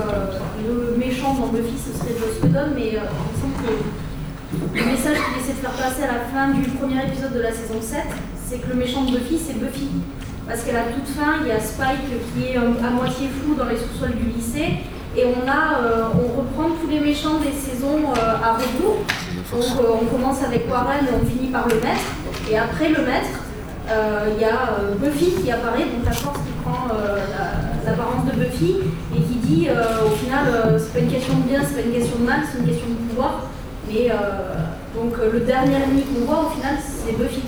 le 0.68 0.98
méchant 0.98 1.34
dans 1.36 1.48
Buffy 1.48 1.74
ce 1.78 1.98
serait 1.98 2.14
Joss 2.20 2.42
Whedon, 2.44 2.74
mais 2.76 2.96
euh, 2.96 3.02
il 3.02 3.38
me 3.38 3.42
semble 3.42 3.68
que 3.68 3.74
le 4.74 4.86
message 4.86 5.18
qu'il 5.18 5.42
essaie 5.42 5.54
de 5.54 5.62
faire 5.66 5.72
passer 5.72 6.04
à 6.04 6.08
la 6.14 6.22
fin 6.32 6.52
du 6.54 6.62
premier 6.70 7.02
épisode 7.08 7.34
de 7.34 7.42
la 7.42 7.52
saison 7.52 7.80
7, 7.82 8.00
c'est 8.48 8.58
que 8.60 8.70
le 8.70 8.76
méchant 8.76 9.04
de 9.04 9.12
Buffy, 9.18 9.38
c'est 9.40 9.58
Buffy. 9.60 9.90
Parce 10.48 10.62
qu'à 10.64 10.74
la 10.74 10.84
toute 10.94 11.08
fin, 11.08 11.42
il 11.42 11.48
y 11.48 11.52
a 11.52 11.60
Spike 11.60 12.10
qui 12.34 12.52
est 12.54 12.58
euh, 12.58 12.74
à 12.86 12.90
moitié 12.90 13.28
fou 13.30 13.54
dans 13.56 13.66
les 13.66 13.78
sous-sols 13.78 14.16
du 14.16 14.30
lycée, 14.36 14.80
et 15.18 15.26
on, 15.26 15.48
a, 15.50 15.82
euh, 15.84 16.04
on 16.14 16.40
reprend 16.40 16.70
tous 16.82 16.90
les 16.90 17.00
méchants 17.00 17.40
des 17.40 17.52
saisons 17.54 18.02
euh, 18.16 18.44
à 18.44 18.54
rebours. 18.54 18.98
Donc 19.52 19.66
on 20.02 20.06
commence 20.06 20.44
avec 20.44 20.70
Warren 20.70 21.06
et 21.06 21.14
on 21.22 21.26
finit 21.26 21.50
par 21.50 21.68
le 21.68 21.76
maître, 21.76 22.08
et 22.50 22.58
après 22.58 22.90
le 22.90 23.02
maître, 23.06 23.40
il 24.36 24.40
y 24.42 24.46
a 24.46 24.78
Buffy 25.02 25.32
qui 25.42 25.52
apparaît, 25.52 25.86
donc 25.86 26.06
la 26.06 26.12
force 26.12 26.38
qui 26.38 26.54
prend 26.64 26.86
la- 26.94 27.90
l'apparence 27.90 28.24
de 28.26 28.32
Buffy 28.40 28.76
et 29.16 29.22
qui 29.22 29.36
dit 29.48 29.68
au 30.06 30.10
final 30.12 30.46
c'est 30.78 30.94
pas 30.94 31.00
une 31.00 31.10
question 31.12 31.34
de 31.38 31.42
bien, 31.50 31.60
c'est 31.68 31.82
pas 31.82 31.88
une 31.88 31.94
question 31.94 32.20
de 32.20 32.26
mal, 32.26 32.42
c'est 32.46 32.60
une 32.60 32.68
question 32.68 32.86
de 32.90 33.10
pouvoir. 33.10 33.48
Mais 33.90 34.10
euh, 34.12 34.14
donc 34.96 35.14
euh, 35.20 35.32
le 35.32 35.40
dernier 35.42 35.76
ennemi 35.76 36.04
qu'on 36.04 36.26
voit 36.26 36.46
au 36.48 36.50
final 36.50 36.76
c'est 36.82 37.18
Buffy. 37.18 37.42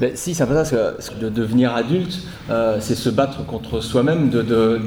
Ben, 0.00 0.12
si, 0.14 0.34
c'est 0.34 0.42
un 0.42 0.46
parce 0.46 0.70
que, 0.70 1.20
de 1.20 1.28
devenir 1.28 1.74
adulte, 1.74 2.18
euh, 2.50 2.78
c'est 2.80 2.96
se 2.96 3.08
battre 3.10 3.46
contre 3.46 3.80
soi-même, 3.80 4.28
de, 4.28 4.42
de, 4.42 4.80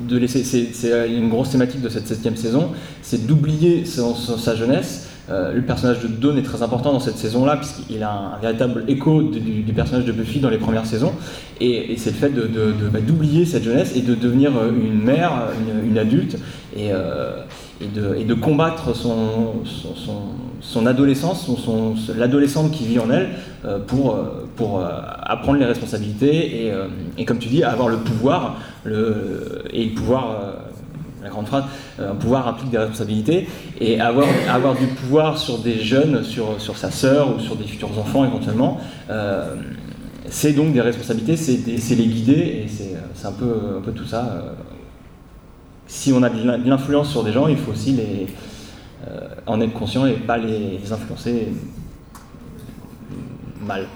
de 0.00 0.16
laisser. 0.18 0.44
C'est 0.44 1.08
une 1.10 1.28
grosse 1.28 1.50
thématique 1.50 1.80
de 1.80 1.88
cette 1.88 2.06
septième 2.06 2.36
saison, 2.36 2.70
c'est 3.02 3.26
d'oublier 3.26 3.84
sa 3.84 4.54
jeunesse. 4.54 5.08
Le 5.28 5.62
personnage 5.62 6.00
de 6.00 6.08
Dawn 6.08 6.36
est 6.38 6.42
très 6.42 6.62
important 6.62 6.92
dans 6.92 7.00
cette 7.00 7.16
saison-là, 7.16 7.56
puisqu'il 7.56 8.02
a 8.02 8.10
un, 8.10 8.38
véritable 8.40 8.84
écho 8.86 9.22
de- 9.22 9.38
du, 9.38 9.72
personnage 9.72 10.04
de 10.04 10.12
Buffy 10.12 10.40
dans 10.40 10.50
les 10.50 10.58
premières 10.58 10.84
saisons. 10.86 11.12
Et, 11.60 11.94
c'est 11.96 12.10
le 12.10 12.16
fait 12.16 12.28
de- 12.28 12.42
de- 12.42 12.72
de- 12.72 12.88
bah, 12.92 13.00
d'oublier 13.00 13.46
cette 13.46 13.64
jeunesse 13.64 13.92
et 13.96 14.02
de 14.02 14.14
devenir 14.14 14.52
une 14.68 15.02
mère, 15.02 15.48
une, 15.88 15.96
adulte, 15.98 16.36
et, 16.76 16.90
et, 17.82 18.24
de, 18.24 18.34
combattre 18.34 18.94
son, 18.94 19.64
son, 19.64 19.94
son- 19.94 20.22
son 20.60 20.86
adolescence, 20.86 21.50
l'adolescente 22.16 22.70
qui 22.70 22.84
vit 22.86 22.98
en 23.00 23.10
elle, 23.10 23.30
euh, 23.64 23.78
pour, 23.80 24.14
euh, 24.14 24.48
pour 24.56 24.78
euh, 24.78 24.88
apprendre 25.24 25.58
les 25.58 25.64
responsabilités 25.64 26.70
et, 27.18 27.24
comme 27.24 27.38
tu 27.38 27.48
dis, 27.48 27.64
avoir 27.64 27.88
le 27.88 27.98
pouvoir, 27.98 28.58
le, 28.84 29.64
et 29.72 29.84
le 29.86 29.90
pouvoir, 29.94 30.36
la 31.22 31.28
grande 31.30 31.46
phrase, 31.46 31.64
un 32.00 32.14
pouvoir 32.14 32.46
implique 32.48 32.70
des 32.70 32.78
responsabilités, 32.78 33.48
et 33.80 34.00
avoir, 34.00 34.26
avoir 34.48 34.74
du 34.76 34.86
pouvoir 34.86 35.36
sur 35.38 35.58
des 35.58 35.78
jeunes, 35.80 36.22
sur, 36.22 36.60
sur 36.60 36.76
sa 36.76 36.90
sœur 36.90 37.36
ou 37.36 37.40
sur 37.40 37.56
des 37.56 37.64
futurs 37.64 37.96
enfants 37.98 38.24
éventuellement, 38.24 38.78
c'est 40.28 40.52
donc 40.52 40.72
des 40.72 40.80
responsabilités, 40.80 41.36
c'est 41.36 41.94
les 41.96 42.06
guider, 42.06 42.62
et 42.64 42.66
c'est 42.68 42.94
c'est 43.14 43.26
un 43.26 43.32
peu, 43.32 43.52
un 43.78 43.80
peu 43.80 43.92
tout 43.92 44.06
ça. 44.06 44.54
Si 45.94 46.10
on 46.10 46.22
a 46.22 46.30
de 46.30 46.42
l'in- 46.42 46.58
de 46.58 46.68
l'influence 46.70 47.10
sur 47.10 47.22
des 47.22 47.32
gens, 47.32 47.48
il 47.48 47.58
faut 47.58 47.72
aussi 47.72 47.92
les, 47.92 48.26
euh, 49.06 49.28
en 49.46 49.60
être 49.60 49.74
conscient 49.74 50.06
et 50.06 50.14
pas 50.14 50.38
les, 50.38 50.78
les 50.78 50.90
influencer 50.92 51.48
mal. 53.60 53.86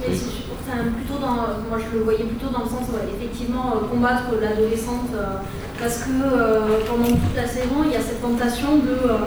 Mais 0.00 0.06
plutôt 0.08 1.18
dans, 1.20 1.34
moi 1.68 1.78
je 1.78 1.96
le 1.96 2.02
voyais 2.04 2.24
plutôt 2.24 2.48
dans 2.52 2.64
le 2.64 2.68
sens 2.68 2.88
ouais, 2.92 3.08
effectivement 3.16 3.74
euh, 3.76 3.86
combattre 3.88 4.24
l'adolescente 4.40 5.08
euh, 5.14 5.36
parce 5.80 5.98
que 5.98 6.10
euh, 6.10 6.78
pendant 6.88 7.04
toute 7.06 7.36
la 7.36 7.46
saison 7.46 7.76
il 7.84 7.92
y 7.92 7.96
a 7.96 8.00
cette 8.00 8.20
tentation 8.20 8.78
de 8.78 9.08
euh, 9.08 9.18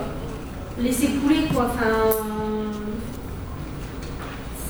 laisser 0.82 1.08
couler 1.22 1.46
quoi. 1.54 1.72
Enfin, 1.74 2.18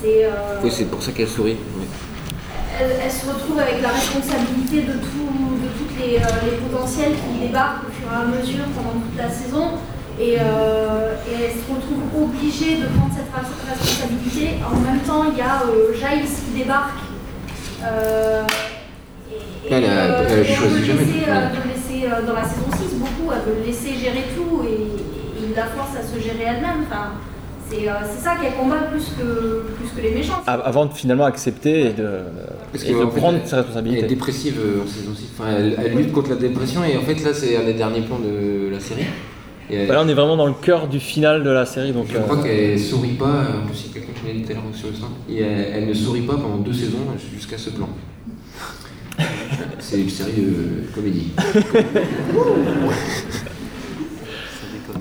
c'est. 0.00 0.24
euh, 0.24 0.60
Oui, 0.62 0.70
c'est 0.72 0.84
pour 0.84 1.02
ça 1.02 1.10
qu'elle 1.12 1.28
sourit. 1.28 1.56
oui. 1.76 1.84
Elle, 2.80 2.90
elle 3.04 3.10
se 3.12 3.26
retrouve 3.26 3.58
avec 3.58 3.82
la 3.82 3.88
responsabilité 3.90 4.82
de, 4.82 4.92
tout, 4.94 5.60
de 5.60 5.68
toutes 5.78 5.94
les, 6.00 6.16
euh, 6.16 6.26
les 6.50 6.56
potentiels 6.58 7.12
qui 7.12 7.46
débarquent 7.46 7.84
au 7.88 7.92
fur 7.92 8.08
et 8.10 8.16
à 8.16 8.24
mesure 8.26 8.64
pendant 8.76 8.98
toute 9.00 9.16
la 9.18 9.28
saison. 9.30 9.78
Et, 10.18 10.36
euh, 10.38 11.14
et 11.30 11.44
elle 11.44 11.52
se 11.52 11.64
retrouve 11.72 12.02
obligée 12.14 12.76
de 12.76 12.86
prendre 12.96 13.12
cette 13.16 13.32
responsabilité. 13.32 14.56
En 14.64 14.76
même 14.80 15.00
temps, 15.00 15.24
il 15.32 15.38
y 15.38 15.40
a 15.40 15.62
euh, 15.64 15.94
Giles 15.94 16.28
qui 16.28 16.58
débarque. 16.62 16.98
Euh, 17.84 18.42
et, 19.64 19.68
et, 19.68 19.72
Elle 19.76 19.84
a- 19.86 20.22
elle 20.28 20.40
on 20.40 20.54
choisit 20.54 20.78
veut 20.78 20.84
jamais, 20.84 21.04
laisser, 21.04 21.24
euh, 21.28 21.48
de 21.48 21.68
laisser, 21.72 22.12
euh, 22.12 22.26
dans 22.26 22.34
la 22.34 22.44
saison 22.44 22.66
6, 22.76 22.96
beaucoup, 22.96 23.32
elle 23.32 23.50
veut 23.50 23.60
le 23.60 23.66
laisser 23.66 23.94
gérer 23.94 24.24
tout 24.36 24.62
et, 24.68 24.72
et 24.74 25.48
il 25.48 25.54
la 25.56 25.64
force 25.66 25.96
à 25.98 26.02
se 26.02 26.20
gérer 26.22 26.44
elle-même. 26.48 26.84
Enfin, 26.86 27.12
c'est 27.70 27.88
euh, 27.88 27.92
ça 28.22 28.34
qu'elle 28.42 28.54
combat 28.54 28.82
plus 28.92 29.04
que, 29.18 29.64
plus 29.78 29.88
que 29.96 30.02
les 30.06 30.14
méchants. 30.14 30.42
Av- 30.46 30.62
Avant 30.66 30.84
de 30.86 30.92
finalement 30.92 31.24
accepter 31.24 31.86
et 31.86 31.92
de, 31.94 32.02
Parce 32.72 32.84
et 32.84 32.92
de 32.92 32.98
fait, 32.98 33.06
prendre 33.18 33.38
ses 33.44 33.48
Elle 33.48 33.52
est 33.52 33.56
responsabilités. 33.62 34.06
dépressive 34.06 34.58
euh, 34.60 34.82
en 34.84 34.86
saison 34.86 35.10
6. 35.14 35.24
Enfin, 35.38 35.50
elle, 35.58 35.76
elle 35.84 35.92
lutte 35.96 36.12
contre 36.12 36.30
la 36.30 36.36
dépression 36.36 36.84
et 36.84 36.96
en 36.96 37.02
fait 37.02 37.22
là 37.24 37.34
c'est 37.34 37.56
un 37.56 37.64
des 37.64 37.74
derniers 37.74 38.02
plans 38.02 38.18
de 38.20 38.68
la 38.70 38.78
série. 38.80 39.02
Et 39.70 39.74
elle- 39.76 39.86
Voilà, 39.86 40.02
on 40.02 40.08
est 40.08 40.14
vraiment 40.14 40.36
dans 40.36 40.46
le 40.46 40.52
cœur 40.54 40.86
du 40.88 41.00
final 41.00 41.42
de 41.44 41.50
la 41.50 41.64
série, 41.66 41.92
donc 41.92 42.06
je 42.10 42.16
euh, 42.16 42.20
crois 42.20 42.42
qu'elle 42.42 42.78
sourit 42.78 43.14
pas, 43.14 43.26
euh, 43.26 43.62
en 43.62 43.66
plus 43.66 43.88
quelqu'un 43.92 44.12
qui 44.14 44.26
m'a 44.26 44.32
dit 44.32 44.42
tout 44.44 44.50
à 44.52 44.54
l'heure 44.54 44.62
sur 44.72 44.88
le 44.88 44.94
sein, 44.94 45.08
et 45.28 45.38
elle, 45.40 45.66
elle 45.82 45.86
ne 45.88 45.94
sourit 45.94 46.22
pas 46.22 46.34
pendant 46.34 46.56
deux 46.58 46.72
saisons 46.72 46.98
jusqu'à 47.34 47.58
ce 47.58 47.70
plan. 47.70 47.88
C'est 49.80 50.00
une 50.00 50.08
série 50.10 50.32
de 50.32 50.92
comédie. 50.94 51.30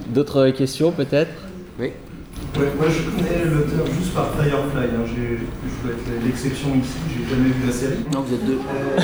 d'autres 0.09 0.49
questions 0.49 0.91
peut-être? 0.91 1.31
Oui. 1.79 1.91
Ouais, 2.59 2.65
moi 2.77 2.87
je 2.89 3.01
connais 3.09 3.45
l'auteur 3.45 3.85
juste 3.87 4.13
par 4.13 4.31
Firefly, 4.33 4.87
hein. 4.95 5.05
Je 5.05 5.13
dois 5.87 5.93
être 5.95 6.23
l'exception 6.25 6.69
ici, 6.75 6.97
j'ai 7.15 7.23
jamais 7.29 7.49
vu 7.49 7.65
la 7.65 7.71
série. 7.73 8.03
Non, 8.13 8.21
vous 8.21 8.33
êtes 8.33 8.45
deux. 8.45 8.59
Euh, 8.59 8.99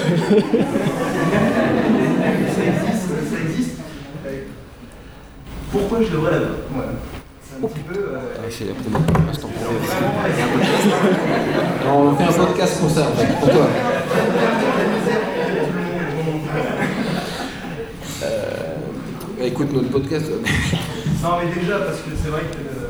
ça 2.55 2.63
existe, 2.63 3.07
ça 3.07 3.37
existe. 3.49 3.75
Euh, 4.25 4.29
Pourquoi 5.71 6.01
je 6.01 6.09
devrais 6.11 6.31
la 6.31 6.37
voir 6.39 6.49
Voilà. 6.73 6.91
C'est 7.41 7.55
un 7.63 7.67
petit 7.67 7.79
peu. 7.87 7.95
euh, 7.97 8.49
c'est 8.49 8.65
la 8.65 8.73
première 8.73 9.29
instant 9.29 9.49
Non, 11.85 11.93
on 12.09 12.15
fait 12.15 12.23
un 12.41 12.45
podcast 12.45 12.79
pour 12.81 12.89
ça, 12.89 13.03
pour 13.39 13.49
toi. 13.49 13.67
Euh, 18.23 19.45
écoute 19.45 19.71
notre 19.73 19.89
podcast. 19.89 20.25
Non 21.23 21.29
mais 21.43 21.47
déjà 21.61 21.79
parce 21.79 21.97
que 21.99 22.09
c'est 22.21 22.29
vrai 22.29 22.41
que 22.41 22.84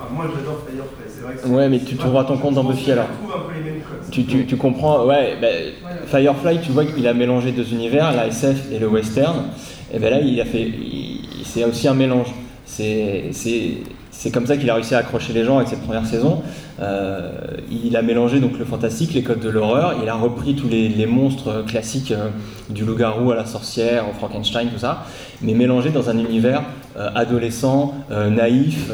enfin 0.00 0.12
moi 0.14 0.26
j'adore 0.34 0.58
Firefly, 0.66 1.04
c'est 1.08 1.22
vrai 1.24 1.34
que 1.34 1.40
c'est- 1.40 1.48
Ouais, 1.48 1.68
mais 1.68 1.78
tu 1.80 1.96
trouveras 1.96 2.24
ton 2.24 2.36
compte 2.38 2.54
dans 2.54 2.64
Buffy, 2.64 2.92
alors. 2.92 3.06
retrouve 3.08 3.42
un 3.44 3.48
peu 3.48 3.54
les 3.58 3.70
mêmes 3.70 3.80
codes. 3.82 4.10
tu, 4.10 4.24
tu, 4.24 4.46
tu 4.46 4.56
comprends, 4.56 5.06
ouais, 5.06 5.36
ben, 5.40 5.72
Firefly, 6.06 6.60
tu 6.62 6.72
vois 6.72 6.84
qu'il 6.84 7.06
a 7.06 7.14
mélangé 7.14 7.52
deux 7.52 7.72
univers, 7.72 8.12
la 8.12 8.26
SF 8.28 8.70
et 8.72 8.78
le 8.78 8.88
western, 8.88 9.44
et 9.92 9.98
ben 9.98 10.10
là, 10.10 10.20
il 10.20 10.40
a 10.40 10.44
fait, 10.44 10.62
il- 10.62 11.44
c'est 11.44 11.64
aussi 11.64 11.86
un 11.88 11.94
mélange. 11.94 12.28
C'est, 12.64 13.24
c'est, 13.32 13.78
c'est 14.20 14.30
comme 14.30 14.46
ça 14.46 14.58
qu'il 14.58 14.68
a 14.68 14.74
réussi 14.74 14.94
à 14.94 14.98
accrocher 14.98 15.32
les 15.32 15.44
gens 15.44 15.56
avec 15.56 15.68
cette 15.68 15.80
première 15.80 16.04
saison. 16.04 16.42
Euh, 16.78 17.30
il 17.70 17.96
a 17.96 18.02
mélangé 18.02 18.38
donc 18.38 18.58
le 18.58 18.66
fantastique, 18.66 19.14
les 19.14 19.22
codes 19.22 19.40
de 19.40 19.48
l'horreur, 19.48 19.94
il 20.02 20.06
a 20.10 20.14
repris 20.14 20.54
tous 20.54 20.68
les, 20.68 21.06
monstres 21.06 21.64
classiques 21.66 22.12
euh, 22.12 22.28
du 22.68 22.84
loup-garou 22.84 23.30
à 23.30 23.34
la 23.34 23.46
sorcière, 23.46 24.10
au 24.10 24.12
Frankenstein, 24.12 24.68
tout 24.68 24.78
ça, 24.78 25.06
mais 25.40 25.54
mélangé 25.54 25.88
dans 25.88 26.10
un 26.10 26.18
univers 26.18 26.64
euh, 26.98 27.08
adolescent, 27.14 27.94
naïf. 28.10 28.90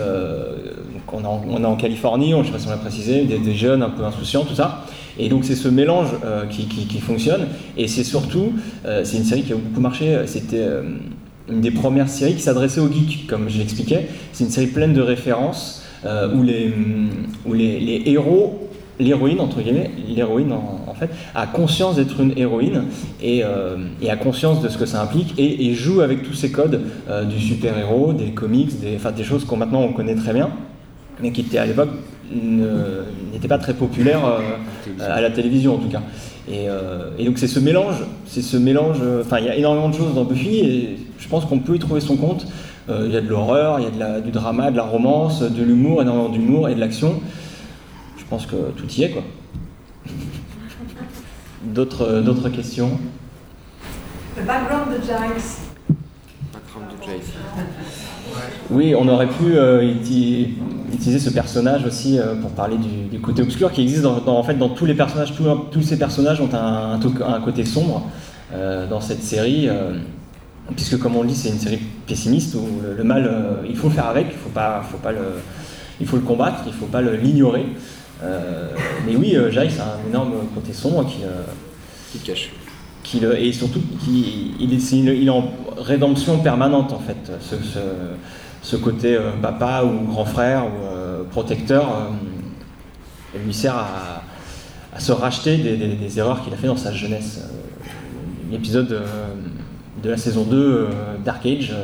on, 1.12 1.61
est 1.61 1.67
en, 1.67 1.75
Californie, 1.75 2.33
on, 2.33 2.45
je 2.45 2.47
sais 2.47 2.53
pas 2.53 2.61
si 2.61 2.69
on 2.69 2.71
l'a 2.71 2.77
précisé, 2.77 3.25
des, 3.25 3.55
jeunes 3.55 3.83
un 3.83 3.91
peu 3.91 4.05
insouciants, 4.05 4.45
tout 4.45 4.55
ça. 4.55 4.85
Et 5.19 5.29
donc 5.29 5.45
c'est 5.45 5.57
ce 5.57 5.67
mélange 5.67 6.11
qui, 6.51 6.67
qui- 6.67 7.01
fonctionne. 7.01 7.49
Et 7.77 7.89
c'est 7.89 8.05
surtout, 8.05 8.53
c'est 9.03 9.17
une 9.17 9.25
série 9.25 9.43
qui 9.43 9.55
a 9.55 9.57
beaucoup 9.57 9.81
marché. 9.81 10.21
C'était 10.27 10.69
une 11.49 11.61
des 11.61 11.71
premières 11.71 12.09
séries 12.09 12.35
qui 12.35 12.43
s'adressait 12.43 12.81
aux 12.81 12.91
geeks, 12.91 13.27
comme 13.27 13.49
je 13.49 13.59
l'expliquais. 13.59 14.09
C'est 14.33 14.45
une 14.45 14.51
série 14.51 14.67
pleine 14.67 14.93
de 14.93 15.01
références 15.01 15.83
euh, 16.05 16.35
où, 16.35 16.43
les, 16.43 18.03
héros, 18.07 18.69
l'héroïne 18.99 19.41
entre 19.41 19.61
guillemets, 19.61 19.91
l'héroïne 20.09 20.53
en, 20.53 20.95
fait, 20.95 21.11
a 21.35 21.47
conscience 21.47 21.97
d'être 21.97 22.21
une 22.21 22.37
héroïne 22.37 22.85
et, 23.23 23.43
euh, 23.45 23.77
et 24.01 24.11
a 24.11 24.17
conscience 24.17 24.63
de 24.63 24.69
ce 24.69 24.79
que 24.79 24.87
ça 24.87 25.03
implique 25.03 25.35
et, 25.39 25.73
joue 25.75 26.01
avec 26.01 26.23
tous 26.23 26.35
ces 26.35 26.51
codes 26.51 26.81
euh, 27.09 27.25
du 27.25 27.39
super-héros, 27.39 28.13
des 28.13 28.31
comics, 28.31 28.81
des, 28.81 28.99
des 29.17 29.25
choses 29.25 29.45
qu'on 29.45 29.57
maintenant 29.57 29.83
on 29.83 29.93
connaît 29.93 30.15
très 30.15 30.33
bien, 30.33 30.51
mais 31.21 31.33
qui 31.33 31.57
à 31.59 31.67
l'époque 31.67 31.91
n'étaient 32.33 33.49
pas 33.49 33.59
très 33.59 33.75
populaires 33.75 34.41
à 35.01 35.21
la 35.21 35.31
télévision 35.31 35.77
en 35.77 35.79
tout 35.79 35.89
cas. 35.89 36.03
Et, 36.49 36.69
euh, 36.69 37.11
et 37.19 37.25
donc 37.25 37.39
c'est 37.39 37.49
ce 37.49 37.59
mélange, 37.59 37.97
c'est 38.27 38.43
ce 38.43 38.57
mélange. 38.57 38.99
euh, 39.03 39.23
Enfin, 39.25 39.39
il 39.39 39.47
y 39.47 39.49
a 39.49 39.57
énormément 39.57 39.89
de 39.89 39.95
choses 39.95 40.15
dans 40.15 40.25
Buffy 40.25 40.59
et 40.61 40.97
je 41.19 41.29
pense 41.29 41.45
qu'on 41.45 41.59
peut 41.59 41.75
y 41.75 41.79
trouver 41.79 42.01
son 42.01 42.17
compte. 42.17 42.47
Euh, 42.89 43.05
Il 43.09 43.13
y 43.13 43.17
a 43.17 43.21
de 43.21 43.29
l'horreur, 43.29 43.81
il 43.81 43.85
y 43.85 43.89
a 43.89 43.91
de 43.91 43.99
la- 43.99 44.21
du 44.21 44.31
drama, 44.31 44.71
de 44.71 44.77
la 44.77 44.85
romance, 44.85 45.43
de 45.43 45.63
l'humour, 45.65 46.03
énormément 46.03 46.29
d'humour 46.29 46.69
et 46.69 46.75
de 46.77 46.81
l'action. 46.81 47.21
Je 48.17 48.25
pense 48.31 48.47
que 48.47 48.55
tout 48.77 48.87
y 48.93 49.03
est 49.05 49.11
quoi. 49.11 49.23
D'autres 51.65 52.03
euh, 52.03 52.23
d'autres 52.23 52.49
questions? 52.49 52.99
Le 54.37 54.45
background 54.45 54.91
de 54.91 55.03
Giles. 55.03 55.43
femme 56.69 56.83
de 56.91 57.05
Jace. 57.05 57.33
Oui, 58.70 58.94
on 58.94 59.07
aurait 59.09 59.29
pu 59.29 59.57
euh, 59.57 59.83
uti- 59.83 60.55
utiliser 60.92 61.18
ce 61.18 61.31
personnage 61.31 61.85
aussi 61.85 62.18
euh, 62.18 62.35
pour 62.35 62.51
parler 62.51 62.77
du, 63.11 63.18
côté 63.20 63.42
obscur 63.42 63.70
qui 63.72 63.83
existe 63.83 64.03
dans, 64.03 64.22
en 64.27 64.42
fait 64.42 64.55
dans 64.55 64.68
tous 64.68 64.87
les 64.87 64.94
personnages. 64.94 65.33
Tous, 65.70 65.83
ces 65.83 65.99
personnages 65.99 66.40
ont 66.40 66.49
un, 66.53 66.99
côté 67.44 67.64
sombre 67.64 68.09
euh, 68.53 68.87
dans 68.88 69.01
cette 69.01 69.22
série, 69.22 69.68
puisque 70.75 70.99
comme 70.99 71.16
on 71.16 71.22
le 71.22 71.29
dit, 71.29 71.35
c'est 71.37 71.49
une 71.51 71.59
série 71.59 71.81
pessimiste 72.07 72.55
où 72.55 72.66
le, 72.83 72.94
le 72.94 73.05
mal, 73.05 73.31
il 73.68 73.77
faut 73.77 73.90
faire 73.90 74.07
avec, 74.07 74.27
il 74.31 74.37
faut 74.37 74.49
pas, 74.51 74.83
le, 75.12 75.18
il 76.01 76.07
faut 76.07 76.16
le 76.16 76.22
combattre, 76.22 76.62
il 76.66 76.72
faut 76.72 76.87
pas 76.87 77.01
le- 77.03 77.16
l'ignorer. 77.16 77.66
Mais 79.07 79.14
oui, 79.16 79.37
Jace 79.51 79.79
a 79.81 79.96
un 80.05 80.09
énorme 80.09 80.33
côté 80.55 80.72
sombre 80.72 81.05
qui, 81.07 81.18
Qui 82.12 82.18
cache. 82.18 82.51
Et 83.14 83.53
surtout 83.53 83.81
il 84.09 84.73
est, 84.73 85.29
en 85.29 85.51
rédemption 85.79 86.38
permanente 86.38 86.92
en 86.92 86.99
fait 86.99 87.33
ce, 88.62 88.77
côté 88.77 89.14
euh, 89.14 89.31
papa 89.40 89.85
ou 89.85 90.07
grand 90.07 90.25
frère 90.25 90.64
ou 90.66 90.85
euh, 90.87 91.23
protecteur 91.31 92.11
euh, 93.37 93.38
lui 93.45 93.55
sert 93.55 93.77
à, 93.77 94.23
se 94.99 95.12
racheter 95.12 95.59
des, 95.59 96.19
erreurs 96.19 96.42
qu'il 96.42 96.55
a 96.55 96.57
fait 96.57 96.69
dans 96.69 96.77
sa 96.77 96.92
jeunesse. 96.92 97.42
Euh, 97.42 97.85
l'épisode 98.51 99.05
de 100.03 100.11
la 100.11 100.16
saison 100.16 100.45
2 100.45 100.57
euh, 100.57 100.88
Dark 101.23 101.45
Age 101.45 101.75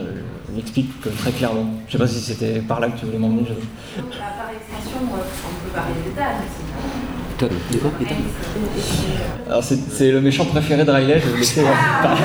l'explique 0.55 0.89
très 1.19 1.33
clairement. 1.33 1.67
Je 1.87 1.93
sais 1.93 1.99
pas 1.99 2.07
si 2.07 2.21
c'était 2.21 2.61
par 2.61 2.81
là 2.81 2.89
que 2.89 2.99
tu 2.99 3.05
voulais 3.07 3.19
m'emmener 3.19 3.43
par 3.43 4.51
extension, 4.51 5.01
on 5.03 5.67
peut 5.67 5.75
parler. 5.75 5.95
De 7.49 7.79
quoi 7.79 7.91
alors 9.49 9.63
c'est, 9.63 9.79
c'est 9.91 10.11
le 10.11 10.21
méchant 10.21 10.47
préféré 10.47 10.85
de 10.85 10.91
Riley 10.91 11.21
je 11.21 11.27
vais 11.27 11.33
le 11.33 11.39
laisser 11.39 11.63
parler. 12.03 12.21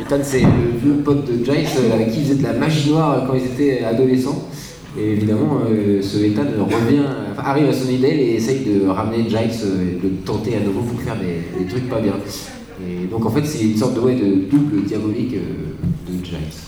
Ethan, 0.00 0.16
c'est 0.22 0.40
le 0.40 0.78
vieux 0.82 0.94
pote 1.04 1.24
de 1.24 1.44
Jace 1.44 1.76
euh, 1.78 1.94
avec 1.94 2.10
qui 2.10 2.20
ils 2.20 2.24
faisaient 2.24 2.34
de 2.36 2.42
la 2.42 2.54
magie 2.54 2.90
noire 2.90 3.24
quand 3.26 3.34
ils 3.34 3.44
étaient 3.44 3.84
adolescents. 3.84 4.48
Et 4.98 5.12
évidemment, 5.12 5.60
euh, 5.70 6.02
ce 6.02 6.18
Ethan 6.18 6.42
revient, 6.58 7.02
enfin, 7.30 7.42
arrive 7.44 7.68
à 7.68 7.72
Sunnydale 7.72 8.18
et 8.18 8.34
essaye 8.34 8.64
de 8.64 8.88
ramener 8.88 9.18
euh, 9.18 9.82
et 9.82 10.02
de 10.02 10.08
le 10.08 10.16
tenter 10.24 10.56
à 10.56 10.60
nouveau 10.60 10.80
pour 10.80 11.00
faire 11.00 11.16
des, 11.16 11.62
des 11.62 11.70
trucs 11.70 11.88
pas 11.88 12.00
bien. 12.00 12.14
Et 12.84 13.06
donc 13.06 13.24
en 13.24 13.30
fait, 13.30 13.44
c'est 13.44 13.62
une 13.62 13.76
sorte 13.76 13.94
de, 13.94 14.00
ouais, 14.00 14.16
de 14.16 14.50
double 14.50 14.82
diabolique 14.84 15.34
euh, 15.34 16.10
de 16.12 16.24
Jace. 16.24 16.66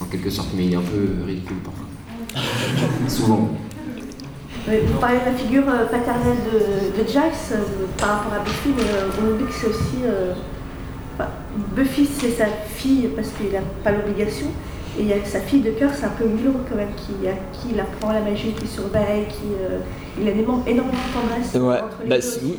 En 0.00 0.04
quelque 0.04 0.28
sorte, 0.28 0.48
mais 0.54 0.66
il 0.66 0.72
est 0.74 0.76
un 0.76 0.82
peu 0.82 1.24
ridicule 1.26 1.56
parfois. 1.64 1.86
Souvent. 3.08 3.48
Ouais, 4.68 4.82
Vous 4.86 4.98
parlez 4.98 5.18
de 5.20 5.24
la 5.26 5.32
figure 5.32 5.62
euh, 5.68 5.86
paternelle 5.86 6.36
de, 6.52 7.02
de 7.02 7.08
Jax 7.08 7.52
euh, 7.52 7.56
par 7.96 8.18
rapport 8.18 8.34
à 8.34 8.40
Buffy, 8.44 8.70
mais 8.76 8.82
euh, 8.82 9.08
on 9.22 9.32
oublie 9.32 9.46
que 9.46 9.52
c'est 9.52 9.68
aussi. 9.68 10.04
euh, 10.04 10.32
enfin, 11.14 11.30
Buffy, 11.74 12.06
c'est 12.06 12.30
sa 12.32 12.46
fille 12.46 13.08
parce 13.16 13.28
qu'il 13.28 13.50
n'a 13.52 13.60
pas 13.82 13.92
l'obligation. 13.92 14.48
Et 14.98 15.02
il 15.02 15.06
y 15.08 15.12
a 15.12 15.24
sa 15.24 15.40
fille 15.40 15.60
de 15.60 15.70
cœur, 15.70 15.90
c'est 15.94 16.06
un 16.06 16.10
peu 16.10 16.24
Willow 16.24 16.52
quand 16.68 16.74
même, 16.76 16.88
qui, 16.96 17.26
à 17.28 17.32
qui 17.52 17.68
il 17.72 17.80
apprend 17.80 18.12
la 18.12 18.20
magie, 18.20 18.52
qui 18.52 18.66
surveille, 18.66 19.26
qui. 19.28 19.46
euh, 19.60 19.78
il 20.20 20.26
a 20.26 20.32
énormément, 20.32 20.64
énormément 20.66 20.92
de 20.98 21.28
tendresse 21.28 21.54
Ouais, 21.54 21.80
entre 21.80 21.98
les 22.02 22.08
bah, 22.08 22.16
deux. 22.18 22.56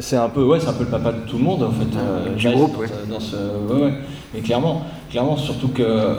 c'est 0.00 0.16
un 0.16 0.28
peu, 0.28 0.44
ouais, 0.44 0.60
c'est 0.60 0.68
un 0.68 0.72
peu 0.74 0.84
le 0.84 0.90
papa 0.90 1.10
de 1.12 1.20
tout 1.28 1.36
le 1.38 1.42
monde 1.44 1.64
en 1.64 1.72
fait. 1.72 1.96
euh, 1.98 2.34
Du 2.36 2.48
groupe, 2.50 2.74
dans, 2.74 2.78
ouais. 2.80 2.86
ce- 2.86 3.10
dans 3.12 3.18
ce, 3.20 3.36
ouais, 3.36 3.82
ouais. 3.82 3.94
Mais 4.32 4.40
clairement, 4.40 4.82
clairement, 5.10 5.36
surtout 5.36 5.68
que 5.68 6.18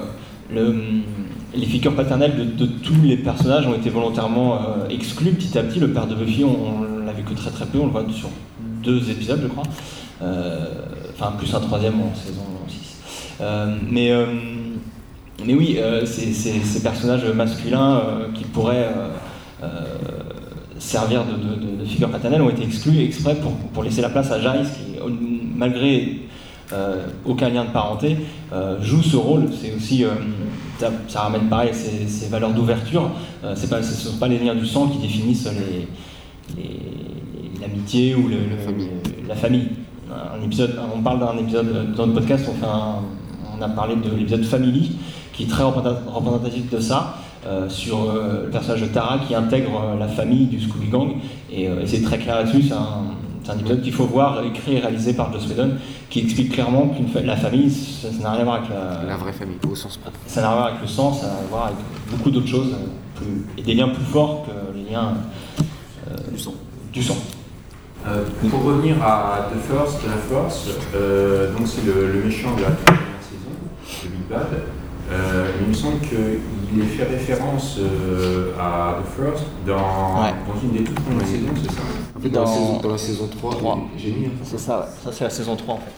le, 0.53 0.75
les 1.55 1.65
figures 1.65 1.95
paternelles 1.95 2.55
de, 2.55 2.65
tous 2.65 3.01
les 3.03 3.17
personnages 3.17 3.67
ont 3.67 3.73
été 3.73 3.89
volontairement 3.89 4.55
euh, 4.55 4.87
exclus 4.89 5.31
petit 5.31 5.57
à 5.57 5.63
petit. 5.63 5.79
Le 5.79 5.91
père 5.91 6.07
de 6.07 6.15
Buffy, 6.15 6.43
on, 6.43 7.05
l'a 7.05 7.11
vu 7.13 7.23
que 7.23 7.33
très 7.33 7.51
très 7.51 7.65
peu, 7.65 7.79
on 7.79 7.85
le 7.85 7.91
voit 7.91 8.05
sur 8.13 8.29
deux 8.83 9.09
épisodes, 9.09 9.39
je 9.41 9.47
crois. 9.47 9.63
Euh, 10.21 10.65
Enfin, 11.13 11.33
plus 11.37 11.53
un 11.53 11.59
troisième 11.59 12.01
en 12.01 12.15
saison 12.15 12.41
6. 12.67 13.43
mais 13.91 14.11
euh, 14.11 14.25
mais 15.45 15.53
oui, 15.53 15.75
euh, 15.77 16.03
ces, 16.03 16.79
personnages 16.81 17.25
masculins 17.25 18.01
qui 18.33 18.43
pourraient 18.45 18.89
servir 20.79 21.23
de, 21.25 21.85
figure 21.85 22.09
paternelle 22.09 22.41
ont 22.41 22.49
été 22.49 22.63
exclus 22.63 23.03
exprès 23.03 23.37
pour, 23.71 23.83
laisser 23.83 24.01
la 24.01 24.09
place 24.09 24.31
à 24.31 24.39
Jace 24.39 24.69
qui, 24.69 24.97
malgré 25.55 26.21
aucun 27.25 27.49
lien 27.49 27.65
de 27.65 27.69
parenté, 27.71 28.17
euh, 28.53 28.81
joue 28.81 29.01
ce 29.03 29.15
rôle. 29.17 29.45
C'est 29.61 29.73
aussi, 29.75 30.03
euh, 30.03 30.09
ça, 30.79 30.89
ça 31.07 31.21
ramène 31.21 31.43
pareil 31.49 31.71
ces, 31.73 32.07
ces 32.07 32.27
valeurs 32.29 32.51
d'ouverture. 32.53 33.11
Euh, 33.43 33.55
pas, 33.69 33.81
ce 33.83 33.91
ne 33.91 34.11
sont 34.13 34.17
pas 34.17 34.27
les 34.27 34.39
liens 34.39 34.55
du 34.55 34.65
sang 34.65 34.87
qui 34.87 34.97
définissent 34.99 35.47
les- 35.51 35.87
les- 36.55 37.61
l'amitié 37.61 38.15
ou 38.15 38.27
le- 38.27 38.35
le- 38.37 38.55
La 38.57 38.63
famille. 38.65 38.87
le- 39.23 39.27
la 39.27 39.35
famille. 39.35 39.67
Un 40.11 40.43
épisode, 40.43 40.77
on 40.93 41.01
parle 41.01 41.19
d'un 41.19 41.37
épisode 41.37 41.93
dans 41.95 42.05
le 42.05 42.11
podcast, 42.13 42.45
on, 42.49 42.53
fait 42.53 42.65
un- 42.65 43.57
on 43.57 43.61
a 43.61 43.69
parlé 43.69 43.95
de 43.95 44.13
l'épisode 44.17 44.43
Family, 44.43 44.97
qui 45.33 45.43
est 45.43 45.47
très 45.47 45.63
représenta- 45.63 46.01
représentatif 46.07 46.69
de 46.69 46.79
ça, 46.79 47.15
euh, 47.47 47.69
sur 47.69 48.09
euh, 48.09 48.43
le 48.45 48.49
personnage 48.49 48.81
de 48.81 48.87
Tara 48.87 49.19
qui 49.19 49.33
intègre 49.35 49.71
euh, 49.95 49.99
la 49.99 50.07
famille 50.07 50.47
du 50.47 50.59
Scooby 50.59 50.87
Gang, 50.89 51.13
et, 51.51 51.67
euh, 51.69 51.81
et 51.81 51.87
c'est 51.87 52.01
très 52.01 52.17
clair 52.17 52.35
là-dessus, 52.35 52.63
c'est 52.63 52.73
un, 52.73 53.05
un 53.51 53.57
épisode 53.59 53.81
qu'il 53.81 53.93
faut 53.93 54.05
voir, 54.05 54.43
écrit 54.43 54.75
et 54.75 54.79
réalisé 54.79 55.13
par 55.13 55.31
Joss 55.33 55.47
Whedon, 55.47 55.71
qui 56.09 56.19
explique 56.21 56.53
clairement 56.53 56.89
que 57.13 57.19
la 57.19 57.35
famille, 57.35 57.69
ça 57.71 58.07
n'a 58.21 58.31
rien 58.31 58.41
à 58.41 58.43
voir 58.43 58.55
avec 58.57 58.69
la, 58.69 59.03
La 59.07 59.17
vraie 59.17 59.33
famille, 59.33 59.57
au 59.69 59.75
sens 59.75 59.97
propre. 59.97 60.17
ça 60.27 60.41
n'a 60.41 60.47
rien 60.49 60.55
à 60.55 60.59
voir 60.59 60.69
avec 60.71 60.81
le 60.81 60.87
sang, 60.87 61.13
ça 61.13 61.27
a 61.27 61.29
à 61.29 61.43
voir 61.49 61.65
avec 61.67 61.77
beaucoup 62.09 62.31
d'autres 62.31 62.47
choses, 62.47 62.75
plus- 63.15 63.45
et 63.57 63.61
des 63.63 63.73
liens 63.73 63.89
plus 63.89 64.03
forts 64.05 64.45
que 64.45 64.77
les 64.77 64.89
liens 64.91 65.13
euh, 66.09 66.15
Du 66.31 66.39
sang. 66.39 66.53
du 66.93 67.03
sang. 67.03 67.17
Euh, 68.07 68.23
pour 68.49 68.63
revenir 68.63 68.95
à 69.03 69.47
The 69.53 69.59
First, 69.71 69.99
la 70.07 70.17
Force, 70.17 70.69
euh, 70.95 71.51
donc 71.55 71.67
c'est 71.67 71.85
le, 71.85 72.11
le 72.13 72.23
méchant 72.23 72.55
de 72.55 72.61
la 72.63 72.71
première 72.71 73.01
saison, 73.21 74.03
de 74.03 74.07
Big 74.09 74.27
Bad. 74.29 74.47
Euh, 75.11 75.51
il 75.61 75.67
me 75.67 75.73
semble 75.73 75.99
qu'il 75.99 76.17
est 76.79 76.85
fait 76.85 77.03
référence 77.03 77.77
euh, 77.79 78.51
à 78.59 78.99
The 79.01 79.07
First 79.21 79.43
dans, 79.65 79.73
Ouais. 80.21 80.33
dans 80.47 80.61
une 80.61 80.71
des 80.77 80.83
toutes 80.83 80.99
premières 81.01 81.27
saisons, 81.27 81.47
c'est 81.61 81.71
ça? 81.71 81.81
En 82.15 82.19
fait, 82.21 82.29
dans, 82.29 82.43
Dans- 82.43 82.49
La, 82.49 82.55
saison, 82.57 82.79
dans 82.81 82.91
la 82.91 82.97
saison 82.97 83.27
3, 83.27 83.51
Trois. 83.55 83.79
j'ai 83.97 84.11
mis. 84.11 84.25
hein. 84.27 84.29
C'est 84.43 84.59
ça, 84.59 84.79
ouais. 84.79 84.85
Ça, 85.03 85.11
c'est 85.11 85.23
la 85.23 85.29
saison 85.29 85.55
3 85.55 85.73
en 85.75 85.77
fait. 85.79 85.91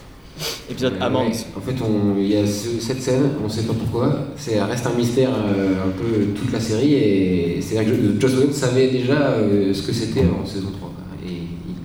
Épisode 0.72 0.94
Euh, 1.00 1.06
En 1.06 1.62
fait, 1.62 1.76
il 2.18 2.28
y 2.28 2.38
a 2.38 2.48
ce- 2.48 2.80
cette 2.80 3.02
scène, 3.02 3.30
on 3.40 3.44
ne 3.44 3.50
sait 3.50 3.64
pas 3.64 3.74
pourquoi, 3.74 4.16
c'est 4.36 4.60
reste 4.64 4.88
un 4.88 4.94
mystère 4.94 5.30
euh, 5.30 5.86
un 5.86 5.92
peu 5.92 6.26
toute 6.36 6.52
la 6.52 6.60
série, 6.60 6.94
et 6.96 7.62
c'est 7.62 7.76
là 7.76 7.84
que 7.84 7.92
Joss 8.20 8.34
Whedon 8.36 8.52
savait 8.52 8.88
déjà 8.90 9.14
euh, 9.14 9.72
ce 9.74 9.84
que 9.86 9.94
c'était 9.94 10.22
en 10.26 10.44
saison 10.46 10.70
3. 10.72 10.90
quoi. 10.90 11.04
Et 11.30 11.34
il, 11.34 11.76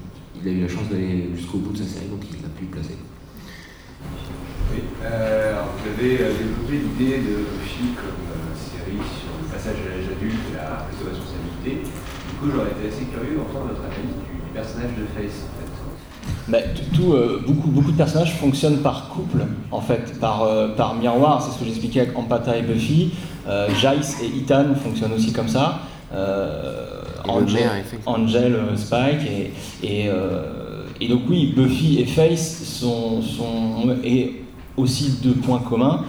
il 0.42 0.48
a 0.48 0.52
eu 0.52 0.60
la 0.62 0.68
chance 0.68 0.88
d'aller 0.90 1.28
jusqu'au 1.36 1.58
bout 1.58 1.72
de 1.72 1.78
sa 1.78 1.84
série, 1.84 2.06
donc 2.06 2.20
il 2.30 2.40
l'a 2.42 2.48
pu 2.48 2.64
le 2.64 2.70
placer. 2.70 2.94
Oui, 4.72 4.80
euh, 5.04 5.52
alors 5.52 5.68
vous 5.76 5.88
avez 6.04 6.16
développé 6.16 6.72
l'idée 6.72 7.18
de 7.18 7.34
Buffy 7.60 7.92
comme 7.96 8.24
euh, 8.32 8.52
série 8.56 8.96
sur 8.96 9.28
le 9.42 9.57
passage 9.68 9.84
à 9.84 9.96
l'âge 9.96 10.08
adulte 10.16 10.40
et 10.50 10.56
la 10.56 10.84
prise 10.86 10.98
de 10.98 11.08
responsabilité. 11.10 11.82
Du 11.84 12.34
coup, 12.40 12.46
j'aurais 12.54 12.70
été 12.72 12.88
assez 12.88 13.04
curieux 13.12 13.36
d'entendre 13.36 13.68
votre 13.72 13.84
analyse 13.84 14.14
du, 14.16 14.36
du 14.40 14.50
personnage 14.54 14.90
de 14.96 15.04
Face 15.14 15.44
en 15.44 15.52
fait. 15.60 15.68
Bah, 16.48 16.58
tout- 16.74 16.96
tout, 16.96 17.12
euh, 17.12 17.42
beaucoup, 17.46 17.68
beaucoup 17.68 17.92
de 17.92 17.96
personnages 17.96 18.34
fonctionnent 18.36 18.78
par 18.78 19.08
couple, 19.10 19.44
en 19.70 19.80
fait, 19.80 20.18
par, 20.18 20.42
euh, 20.42 20.68
par 20.68 20.94
miroir. 20.94 21.42
C'est 21.42 21.52
ce 21.54 21.58
que 21.58 21.64
j'expliquais 21.66 22.00
avec 22.00 22.16
Ampata 22.18 22.56
et 22.56 22.62
Buffy. 22.62 23.10
Euh, 23.46 23.68
Jace 23.80 24.16
et 24.22 24.26
Ethan 24.38 24.74
fonctionnent 24.82 25.12
aussi 25.12 25.32
comme 25.32 25.48
ça. 25.48 25.80
Euh, 26.14 27.02
Angel, 27.26 27.68
effectivement. 27.80 28.12
Angel, 28.12 28.54
euh, 28.54 28.76
Spike. 28.76 29.20
Et, 29.26 29.52
et, 29.86 30.08
euh, 30.08 30.84
et 31.00 31.08
donc, 31.08 31.22
oui, 31.28 31.52
Buffy 31.54 32.00
et 32.00 32.06
Face 32.06 32.62
sont, 32.64 33.20
sont 33.22 33.96
et 34.02 34.42
aussi 34.76 35.18
deux 35.22 35.34
points 35.34 35.60
communs. 35.60 36.04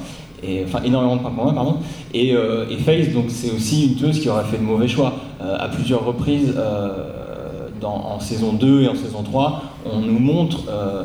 Enfin, 0.65 0.81
énormément 0.83 1.17
de 1.17 1.21
points 1.21 1.31
communs, 1.31 1.53
pardon. 1.53 1.77
Et, 2.13 2.33
euh, 2.33 2.65
et 2.69 2.77
Face, 2.77 3.09
donc, 3.09 3.25
c'est 3.29 3.51
aussi 3.51 3.87
une 3.87 3.95
tueuse 3.95 4.19
qui 4.19 4.29
aurait 4.29 4.45
fait 4.45 4.57
de 4.57 4.63
mauvais 4.63 4.87
choix. 4.87 5.13
Euh, 5.41 5.55
à 5.57 5.69
plusieurs 5.69 6.03
reprises, 6.03 6.53
euh, 6.57 7.69
dans, 7.79 7.95
en 7.95 8.19
saison 8.19 8.51
2 8.51 8.83
et 8.83 8.87
en 8.89 8.95
saison 8.95 9.23
3, 9.23 9.63
on 9.85 9.99
nous 9.99 10.19
montre, 10.19 10.65
euh, 10.69 11.03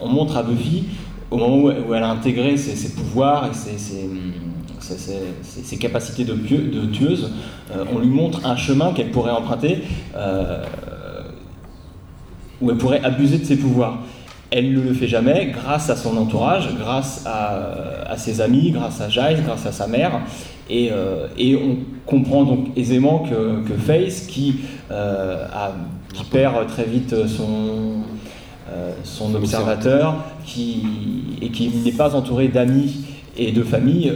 on 0.00 0.08
montre 0.08 0.36
à 0.36 0.42
Buffy, 0.42 0.86
au 1.30 1.36
moment 1.36 1.58
où, 1.58 1.70
elle 1.94 2.02
a 2.02 2.10
intégré 2.10 2.56
ses, 2.56 2.92
pouvoirs 2.94 3.48
et 3.48 3.54
ses, 3.54 4.08
capacités 5.76 6.24
de, 6.24 6.34
tueuse, 6.86 7.30
on 7.94 7.98
lui 7.98 8.08
montre 8.08 8.44
un 8.46 8.56
chemin 8.56 8.92
qu'elle 8.92 9.10
pourrait 9.10 9.30
emprunter 9.30 9.82
où 12.60 12.70
elle 12.70 12.78
pourrait 12.78 13.04
abuser 13.04 13.38
de 13.38 13.44
ses 13.44 13.56
pouvoirs. 13.56 13.98
Elle 14.50 14.72
ne 14.72 14.80
le 14.80 14.94
fait 14.94 15.08
jamais 15.08 15.52
grâce 15.52 15.90
à 15.90 15.96
son 15.96 16.16
entourage, 16.16 16.70
grâce 16.78 17.22
à, 17.26 18.08
à 18.10 18.16
ses 18.16 18.40
amis, 18.40 18.70
grâce 18.70 19.00
à 19.00 19.08
Giles, 19.10 19.42
grâce 19.44 19.66
à 19.66 19.72
sa 19.72 19.86
mère. 19.86 20.20
Et, 20.70 20.90
euh, 20.90 21.26
et 21.36 21.54
on 21.56 21.76
comprend 22.06 22.44
donc 22.44 22.68
aisément 22.76 23.20
que, 23.20 23.62
que 23.68 23.74
Face, 23.74 24.22
qui, 24.26 24.56
euh, 24.90 25.44
a- 25.52 25.72
qui 26.14 26.24
perd 26.24 26.66
très 26.66 26.84
vite 26.84 27.14
son, 27.26 28.02
euh, 28.72 28.92
son 29.04 29.34
observateur, 29.34 30.16
qui, 30.46 30.82
et 31.42 31.48
qui 31.50 31.68
n'est 31.84 31.92
pas 31.92 32.14
entouré 32.16 32.48
d'amis 32.48 33.04
et 33.36 33.52
de 33.52 33.62
famille, 33.62 34.12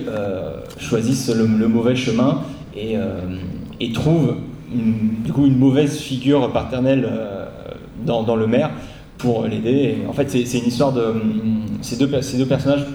choisissent 0.79 1.29
le, 1.35 1.47
le 1.47 1.69
mauvais 1.69 1.95
chemin 1.95 2.41
et, 2.77 2.97
et 3.81 3.93
trouvent 3.93 4.37
une- 4.75 5.23
du 5.25 5.33
coup 5.33 5.47
une 5.47 5.59
mauvaise 5.59 5.99
figure 6.01 6.51
paternelle 6.53 7.09
dans, 8.05 8.25
dans 8.25 8.35
le 8.35 8.47
maire 8.49 8.71
pour 9.23 9.45
l'aider. 9.45 9.99
En 10.09 10.13
fait, 10.13 10.31
c'est 10.31 10.59
une 10.59 10.67
histoire 10.67 10.93
de. 10.93 11.15
Ces 11.81 11.97
deux, 11.97 12.21
ces 12.23 12.37
deux 12.37 12.47
personnages 12.47 12.87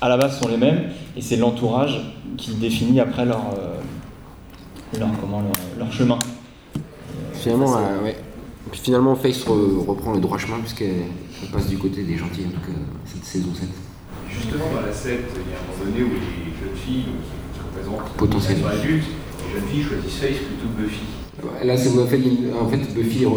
à 0.00 0.08
la 0.08 0.16
base 0.16 0.38
sont 0.38 0.48
les 0.48 0.56
mêmes, 0.58 0.90
et 1.16 1.22
c'est 1.22 1.36
l'entourage 1.36 2.00
qui 2.36 2.54
définit 2.54 3.00
après 3.00 3.24
leur, 3.24 3.38
euh, 3.58 4.98
leur, 4.98 5.08
comment, 5.20 5.40
leur, 5.40 5.52
leur 5.78 5.92
chemin. 5.92 6.18
Finalement, 7.32 7.76
euh, 7.78 8.04
ouais. 8.04 8.16
Puis 8.70 8.80
finalement, 8.80 9.14
Face 9.16 9.44
re- 9.46 9.84
reprend 9.86 10.12
le 10.12 10.20
droit 10.20 10.38
chemin 10.38 10.58
puisqu'elle 10.58 11.04
elle 11.42 11.48
passe 11.50 11.68
du 11.68 11.78
côté 11.78 12.02
des 12.04 12.16
gentils, 12.16 12.44
en 12.46 12.50
tout 12.50 12.66
cas, 12.70 12.78
cette 13.06 13.24
saison 13.24 13.48
7. 13.54 13.68
Justement, 14.30 14.64
dans 14.74 14.86
la 14.86 14.92
secte, 14.92 15.30
il 15.34 15.50
y 15.50 15.54
a 15.54 15.58
un 15.58 15.78
moment 15.78 15.90
donné 15.90 16.04
où 16.04 16.12
les 16.14 16.66
jeunes 16.66 16.76
filles 16.76 17.04
qui 17.54 17.60
représentent 17.60 18.12
Potentiel. 18.16 18.58
les 18.58 18.64
adultes, 18.78 19.04
les 19.46 19.54
jeunes 19.60 19.68
filles 19.70 19.82
choisissent 19.84 20.18
Face 20.20 20.36
plutôt 20.46 20.68
que 20.76 20.82
Buffy. 20.82 21.02
Là, 21.64 21.76
c'est 21.76 21.96
en 21.98 22.06
fait, 22.06 22.18
en 22.60 22.68
fait, 22.68 22.94
Buffy 22.94 23.24
euh, 23.24 23.28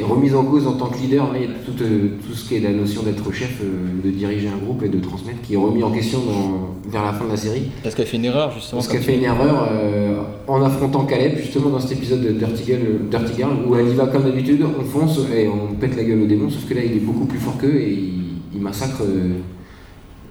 est 0.00 0.02
remise 0.04 0.34
en 0.34 0.44
cause 0.44 0.66
en 0.66 0.72
tant 0.72 0.86
que 0.86 0.98
leader. 0.98 1.32
Là, 1.32 1.38
il 1.38 1.42
y 1.42 1.46
a 1.46 1.54
tout, 1.64 1.72
euh, 1.82 2.08
tout 2.26 2.34
ce 2.34 2.48
qui 2.48 2.56
est 2.56 2.60
la 2.60 2.70
notion 2.72 3.02
d'être 3.02 3.30
chef, 3.32 3.60
euh, 3.62 4.02
de 4.04 4.10
diriger 4.10 4.48
un 4.48 4.56
groupe 4.64 4.82
et 4.82 4.88
de 4.88 4.98
transmettre, 4.98 5.40
qui 5.42 5.54
est 5.54 5.56
remis 5.56 5.82
en 5.82 5.90
question 5.92 6.18
dans- 6.20 6.90
vers 6.90 7.04
la 7.04 7.12
fin 7.12 7.24
de 7.24 7.30
la 7.30 7.36
série. 7.36 7.70
Parce 7.82 7.94
qu'elle 7.94 8.06
fait 8.06 8.16
une 8.16 8.24
erreur, 8.24 8.50
justement. 8.52 8.80
Parce 8.80 8.92
qu'elle 8.92 9.02
fait 9.02 9.16
une 9.16 9.24
erreur 9.24 9.68
euh, 9.70 10.20
en 10.48 10.62
affrontant 10.62 11.04
Caleb, 11.04 11.36
justement 11.38 11.70
dans 11.70 11.78
cet 11.80 11.92
épisode 11.92 12.22
de 12.22 12.30
Dirty 12.32 12.64
Girl, 12.64 12.80
Dirty 13.10 13.32
Girl, 13.36 13.52
où 13.68 13.76
elle 13.76 13.88
y 13.88 13.94
va 13.94 14.06
comme 14.06 14.24
d'habitude, 14.24 14.64
on 14.64 14.82
fonce 14.84 15.20
et 15.34 15.46
on 15.48 15.74
pète 15.74 15.96
la 15.96 16.02
gueule 16.04 16.22
au 16.22 16.26
démon, 16.26 16.50
sauf 16.50 16.66
que 16.68 16.74
là 16.74 16.80
il 16.84 16.92
est 16.92 17.00
beaucoup 17.00 17.26
plus 17.26 17.38
fort 17.38 17.56
qu'eux 17.58 17.76
et 17.76 17.92
il, 17.92 18.22
il 18.54 18.60
massacre 18.60 19.02
euh, 19.02 19.34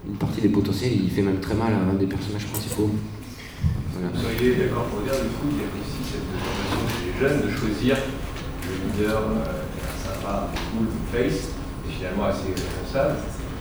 une 0.07 0.15
partie 0.15 0.41
des 0.41 0.49
potentiels, 0.49 0.91
il 1.01 1.09
fait 1.09 1.21
même 1.21 1.39
très 1.39 1.55
mal 1.55 1.71
à 1.73 1.89
un 1.91 1.93
des 1.97 2.05
personnages 2.07 2.45
principaux. 2.47 2.89
Voilà. 3.93 4.09
Vous 4.13 4.59
d'accord 4.59 4.83
pour 4.85 5.01
dire, 5.01 5.13
du 5.13 5.29
coup, 5.29 5.47
il 5.51 5.57
y 5.57 5.63
a 5.63 5.69
aussi 5.71 6.11
cette 6.11 6.82
jeunes 7.23 7.41
de 7.47 7.51
choisir 7.57 7.95
le 8.67 8.73
leader 9.03 9.17
euh, 9.17 9.63
sympa, 10.03 10.33
cool, 10.71 10.87
face, 11.11 11.41
et 11.87 11.91
finalement 11.91 12.25
assez 12.25 12.49
responsable, 12.51 13.15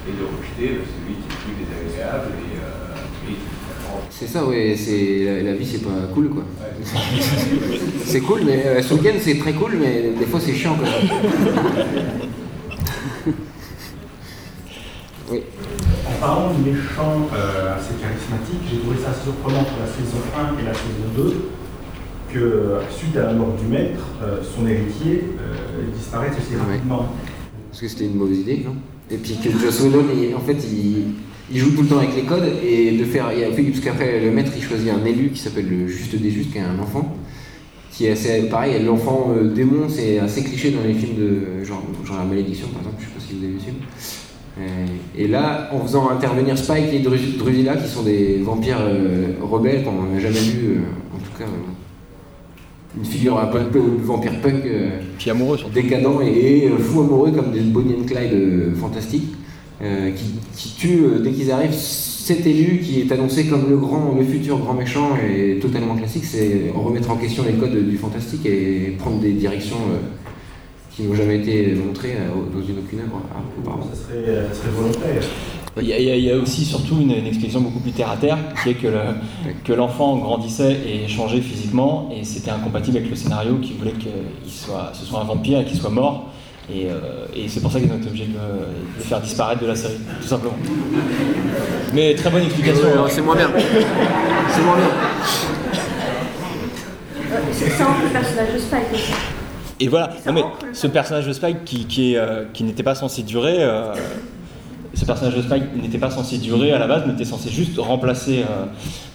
et 0.08 0.12
de 0.12 0.24
rejeter 0.24 0.68
celui 0.82 1.14
qui 1.14 1.26
est 1.30 1.40
plus 1.44 1.54
désagréable 1.64 2.28
et, 2.38 2.40
euh, 2.58 3.30
et. 3.30 3.36
C'est 4.10 4.26
ça, 4.26 4.44
ouais, 4.46 4.74
c'est, 4.76 5.24
la, 5.24 5.42
la 5.50 5.56
vie 5.56 5.66
c'est 5.66 5.82
pas 5.82 6.06
cool 6.14 6.28
quoi. 6.30 6.42
Ouais. 6.42 6.72
C'est 8.04 8.20
cool, 8.20 8.40
mais 8.46 8.64
euh, 8.66 8.82
ce 8.82 8.94
week-end 8.94 9.16
c'est 9.20 9.38
très 9.38 9.52
cool, 9.52 9.72
mais 9.78 10.12
des 10.18 10.26
fois 10.26 10.40
c'est 10.40 10.54
chiant 10.54 10.76
quand 10.76 10.82
même. 13.26 13.34
oui. 15.30 15.40
En 16.08 16.12
parlant 16.20 16.52
de 16.54 16.58
méchants 16.70 17.28
euh, 17.34 17.76
assez 17.76 17.94
charismatiques, 18.00 18.62
j'ai 18.70 18.78
trouvé 18.78 18.96
ça 18.98 19.12
surprenant 19.22 19.64
pour 19.64 19.78
la 19.78 19.86
saison 19.86 20.18
1 20.58 20.60
et 20.60 20.64
la 20.64 20.74
saison 20.74 21.06
2 21.16 21.50
que 22.32 22.78
suite 22.90 23.16
à 23.16 23.24
la 23.26 23.32
mort 23.34 23.54
du 23.60 23.66
maître, 23.66 24.00
euh, 24.22 24.38
son 24.42 24.66
héritier 24.66 25.24
euh, 25.38 25.96
disparaisse 25.96 26.32
aussi 26.38 26.54
Ouais. 26.56 26.72
rapidement. 26.74 27.06
Parce 27.70 27.80
que 27.80 27.88
c'était 27.88 28.04
une 28.06 28.16
mauvaise 28.16 28.38
idée, 28.38 28.62
non? 28.64 28.74
Et 29.10 29.16
puis 29.16 29.36
que 29.42 29.50
Joss 29.50 29.80
Whedon, 29.80 30.04
en 30.36 30.40
fait, 30.40 30.56
il, 30.72 31.04
il 31.50 31.58
joue 31.58 31.70
tout 31.74 31.82
le 31.82 31.88
temps 31.88 31.98
avec 31.98 32.14
les 32.16 32.22
codes 32.22 32.48
et 32.64 32.92
de 32.96 33.04
faire. 33.04 33.30
il 33.36 33.44
a 33.44 33.50
fait- 33.52 33.62
Parce 33.62 33.80
qu'après, 33.80 34.20
le 34.20 34.30
maître, 34.30 34.52
il 34.56 34.62
choisit 34.62 34.90
un 34.90 35.04
élu 35.04 35.30
qui 35.30 35.38
s'appelle 35.40 35.68
le 35.68 35.86
Juste 35.86 36.14
des 36.16 36.30
Justes, 36.30 36.52
qui 36.52 36.58
est 36.58 36.62
un 36.62 36.78
enfant. 36.78 37.14
Qui 37.90 38.06
est 38.06 38.12
assez 38.12 38.44
pareil, 38.48 38.82
l'enfant 38.84 39.34
euh, 39.36 39.52
démon, 39.52 39.86
c'est 39.88 40.18
assez 40.18 40.42
cliché 40.42 40.70
dans 40.70 40.82
les 40.82 40.94
films 40.94 41.14
de 41.16 41.62
genre, 41.64 41.82
genre 42.06 42.16
La 42.18 42.24
Malédiction, 42.24 42.68
par 42.68 42.80
exemple, 42.80 42.96
je 43.00 43.04
sais 43.06 43.10
pas 43.12 43.20
si 43.20 43.34
vous 43.38 43.44
avez 43.44 43.52
vu 43.52 43.58
ce 43.58 43.64
film. 43.64 43.76
Euh, 44.60 44.86
Et 45.18 45.28
là, 45.28 45.68
en 45.72 45.80
faisant 45.80 46.08
intervenir 46.10 46.56
Spike 46.56 46.92
et 46.92 47.00
Dru- 47.00 47.36
Drusilla, 47.38 47.76
qui 47.76 47.88
sont 47.88 48.02
des 48.02 48.38
vampires 48.42 48.78
euh, 48.80 49.32
rebelles 49.42 49.84
qu'on 49.84 50.04
n'a 50.14 50.20
jamais 50.20 50.38
vu, 50.40 50.76
euh, 50.76 51.14
en 51.14 51.18
tout 51.18 51.38
cas, 51.38 51.44
euh, 51.44 51.72
une 52.98 53.04
figure 53.04 53.38
un 53.38 53.46
peu 53.46 53.58
un 53.58 53.64
peu 53.64 53.80
vampire 54.02 54.40
punk. 54.42 54.64
euh, 54.66 54.90
Puis 55.18 55.30
amoureux, 55.30 55.56
surtout. 55.58 55.74
décadent 55.74 56.20
et, 56.22 56.64
et, 56.64 56.68
euh, 56.68 56.76
fou 56.78 57.00
amoureux 57.00 57.32
comme 57.32 57.50
des 57.52 57.60
Bonnie 57.60 57.94
and 57.94 58.04
Clyde 58.06 58.32
euh, 58.34 58.74
fantastiques 58.74 59.34
euh, 59.82 60.10
qui, 60.10 60.24
qui 60.56 60.74
tuent 60.76 61.04
euh, 61.04 61.18
dès 61.20 61.30
qu'ils 61.32 61.50
arrivent 61.50 61.72
cet 61.74 62.46
élu 62.46 62.78
qui 62.80 63.00
est 63.00 63.10
annoncé 63.10 63.46
comme 63.46 63.68
le 63.68 63.76
grand 63.78 64.14
le 64.16 64.24
futur 64.24 64.58
grand 64.58 64.74
méchant 64.74 65.10
et 65.16 65.58
totalement 65.58 65.96
classique 65.96 66.24
c'est 66.24 66.70
remettre 66.74 67.10
en 67.10 67.16
question 67.16 67.42
les 67.44 67.54
codes 67.54 67.88
du 67.88 67.96
fantastique 67.96 68.46
et 68.46 68.94
prendre 68.98 69.18
des 69.20 69.32
directions 69.32 69.76
euh, 69.90 69.98
qui 70.94 71.02
n'ont 71.04 71.14
jamais 71.14 71.38
été 71.38 71.74
montrées 71.74 72.12
euh, 72.16 72.28
dans 72.54 72.60
une 72.64 72.78
aucune 72.78 73.00
œuvre 73.00 73.22
hein, 73.34 73.40
auparavant. 73.58 73.88
Ça 73.92 73.96
serait, 73.98 74.44
ça 74.52 74.54
serait 74.60 74.70
volontaire. 74.76 75.22
Il 75.80 75.86
y, 75.88 75.92
a, 75.94 75.98
il 75.98 76.24
y 76.24 76.30
aussi 76.32 76.66
surtout 76.66 76.98
une, 77.00 77.12
une 77.12 77.26
explication 77.26 77.62
beaucoup 77.62 77.78
plus 77.80 77.92
terre 77.92 78.10
à 78.10 78.16
terre, 78.18 78.36
qui 78.62 78.70
est 78.70 78.74
que 78.74 78.88
le- 78.88 79.54
que 79.64 79.72
l'enfant 79.72 80.18
grandissait 80.18 80.76
et 80.86 81.08
changeait 81.08 81.40
physiquement, 81.40 82.10
et 82.14 82.24
c'était 82.24 82.50
incompatible 82.50 82.98
avec 82.98 83.08
le 83.08 83.16
scénario 83.16 83.56
qui 83.56 83.72
voulait 83.72 83.92
que 83.92 84.08
il 84.44 84.50
soit, 84.52 84.90
ce 84.92 85.06
soit 85.06 85.20
un 85.20 85.24
vampire 85.24 85.60
et 85.60 85.64
qu'il 85.64 85.78
soit 85.78 85.88
mort. 85.88 86.26
Et, 86.72 86.86
euh, 86.90 87.26
et 87.34 87.48
c'est 87.48 87.60
pour 87.60 87.72
ça 87.72 87.80
qu'ils 87.80 87.90
ont 87.90 87.96
été 87.96 88.06
obligés 88.06 88.26
de 88.26 88.34
le, 88.34 89.02
faire 89.02 89.20
disparaître 89.20 89.62
de 89.62 89.66
la 89.66 89.74
série, 89.74 89.94
tout 90.20 90.28
simplement. 90.28 90.54
Mais 91.94 92.14
très 92.14 92.28
bonne 92.30 92.42
explication. 92.44 92.86
hein. 92.98 93.06
c'est 93.08 93.22
moins 93.22 93.34
bien 93.36 93.50
c'est 93.56 94.62
moins 94.62 94.76
bien 94.76 94.88
C'est 97.50 97.70
ça, 97.70 97.86
le 98.04 98.08
personnage 98.10 98.52
de 98.54 98.58
Spike 98.58 98.92
aussi. 98.94 99.12
Et 99.80 99.88
voilà, 99.88 100.10
non 100.26 100.32
mais 100.34 100.44
ce 100.72 100.86
personnage 100.86 101.26
de 101.26 101.32
Spike 101.32 101.64
qui, 101.64 101.86
qui, 101.86 102.12
est, 102.12 102.18
euh, 102.18 102.44
qui 102.52 102.62
n'était 102.62 102.82
pas 102.84 102.94
censé 102.94 103.22
durer, 103.22 103.56
euh, 103.58 103.92
ce 104.94 105.04
personnage 105.04 105.36
de 105.36 105.42
Spike 105.42 105.64
n'était 105.80 105.98
pas 105.98 106.10
censé 106.10 106.38
durer 106.38 106.72
à 106.72 106.78
la 106.78 106.86
base, 106.86 107.04
mais 107.06 107.14
était 107.14 107.24
censé 107.24 107.50
juste 107.50 107.78
remplacer 107.78 108.40
euh, 108.42 108.66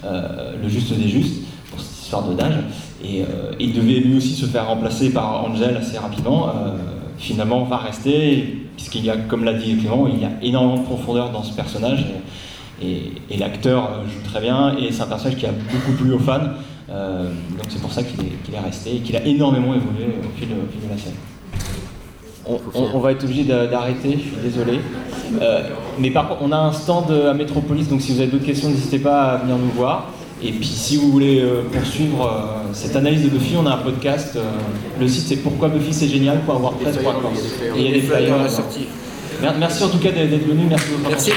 euh, 0.06 0.54
le 0.62 0.70
juste 0.70 0.94
des 0.94 1.08
justes 1.08 1.44
pour 1.70 1.80
cette 1.80 2.04
histoire 2.04 2.24
de. 2.24 2.36
Et 3.04 3.22
euh, 3.22 3.52
il 3.60 3.74
devait 3.74 4.00
lui 4.00 4.18
aussi 4.18 4.34
se 4.34 4.46
faire 4.46 4.68
remplacer 4.68 5.12
par 5.12 5.46
Angel 5.46 5.78
assez 5.78 5.98
rapidement. 5.98 6.52
Finalement, 7.20 7.64
va 7.64 7.78
rester, 7.78 8.68
puisqu'il 8.76 9.06
y 9.06 9.10
a, 9.10 9.18
comme 9.18 9.44
l'a 9.44 9.54
dit 9.54 9.76
Clément, 9.78 10.08
il 10.08 10.22
y 10.22 10.26
a 10.26 10.32
énormément 10.42 10.78
de 10.78 10.86
profondeur 10.86 11.32
dans 11.32 11.44
ce 11.44 11.54
personnage. 11.54 12.06
Et, 12.82 13.38
l'acteur 13.38 14.04
joue 14.06 14.30
très 14.30 14.42
bien, 14.42 14.76
et 14.78 14.92
c'est 14.92 15.02
un 15.02 15.08
personnage 15.08 15.38
qui 15.38 15.46
a 15.46 15.52
beaucoup 15.52 15.92
plu 15.94 16.14
aux 16.14 16.20
fans. 16.20 16.40
Donc 16.88 17.68
c'est 17.70 17.82
pour 17.82 17.92
ça 17.92 18.04
qu'il 18.04 18.20
est, 18.22 18.44
qu'il 18.44 18.54
est 18.54 18.60
resté 18.60 18.96
et 18.96 19.00
qu'il 19.00 19.16
a 19.16 19.26
énormément 19.26 19.74
évolué 19.74 20.06
au 20.20 20.38
fil, 20.38 20.50
au 20.52 20.72
fil 20.72 20.88
de 20.88 20.92
la 20.92 20.98
scène. 20.98 21.14
On, 22.50 22.60
on- 22.74 22.90
on 22.96 23.00
va 23.00 23.12
être 23.12 23.24
obligé 23.24 23.44
d'a- 23.44 23.68
d'arrêter, 23.68 24.12
je 24.14 24.18
suis 24.20 24.38
désolé. 24.44 24.80
Euh, 25.42 25.62
mais 26.00 26.12
par 26.12 26.28
contre, 26.30 26.42
on 26.44 26.52
a 26.52 26.58
un 26.58 26.72
stand 26.72 27.12
à 27.12 27.34
Métropolis, 27.34 27.88
donc 27.90 28.02
si 28.02 28.14
vous 28.14 28.22
avez 28.22 28.30
d'autres 28.32 28.46
questions, 28.46 28.70
n'hésitez 28.70 29.00
pas 29.00 29.24
à 29.34 29.38
venir 29.38 29.58
nous 29.58 29.72
voir. 29.76 30.08
Et 30.42 30.52
puis 30.52 30.66
si 30.68 30.98
vous 30.98 31.12
voulez 31.12 31.42
euh, 31.42 31.64
poursuivre 31.72 32.26
euh, 32.26 32.70
cette 32.74 32.96
analyse 32.96 33.24
de 33.24 33.30
Buffy, 33.30 33.56
on 33.62 33.66
a 33.66 33.72
un 33.74 33.78
podcast. 33.78 34.36
euh, 34.36 34.42
le 35.00 35.08
site 35.08 35.26
c'est 35.28 35.38
pourquoi 35.38 35.68
Buffy 35.70 35.92
c'est 35.94 36.08
génial.wordpress.com. 36.08 37.32
Et 37.76 37.80
il 37.80 37.86
y 37.86 37.90
a 37.90 37.92
des 37.94 38.02
flyers. 38.02 38.38
Mer- 39.42 39.56
Merci 39.60 39.84
en 39.84 39.90
tout 39.90 39.98
cas 39.98 40.12
d'être 40.12 40.48
venu, 40.48 40.66
merci 40.70 40.86
votre 40.92 41.10
attention. 41.12 41.34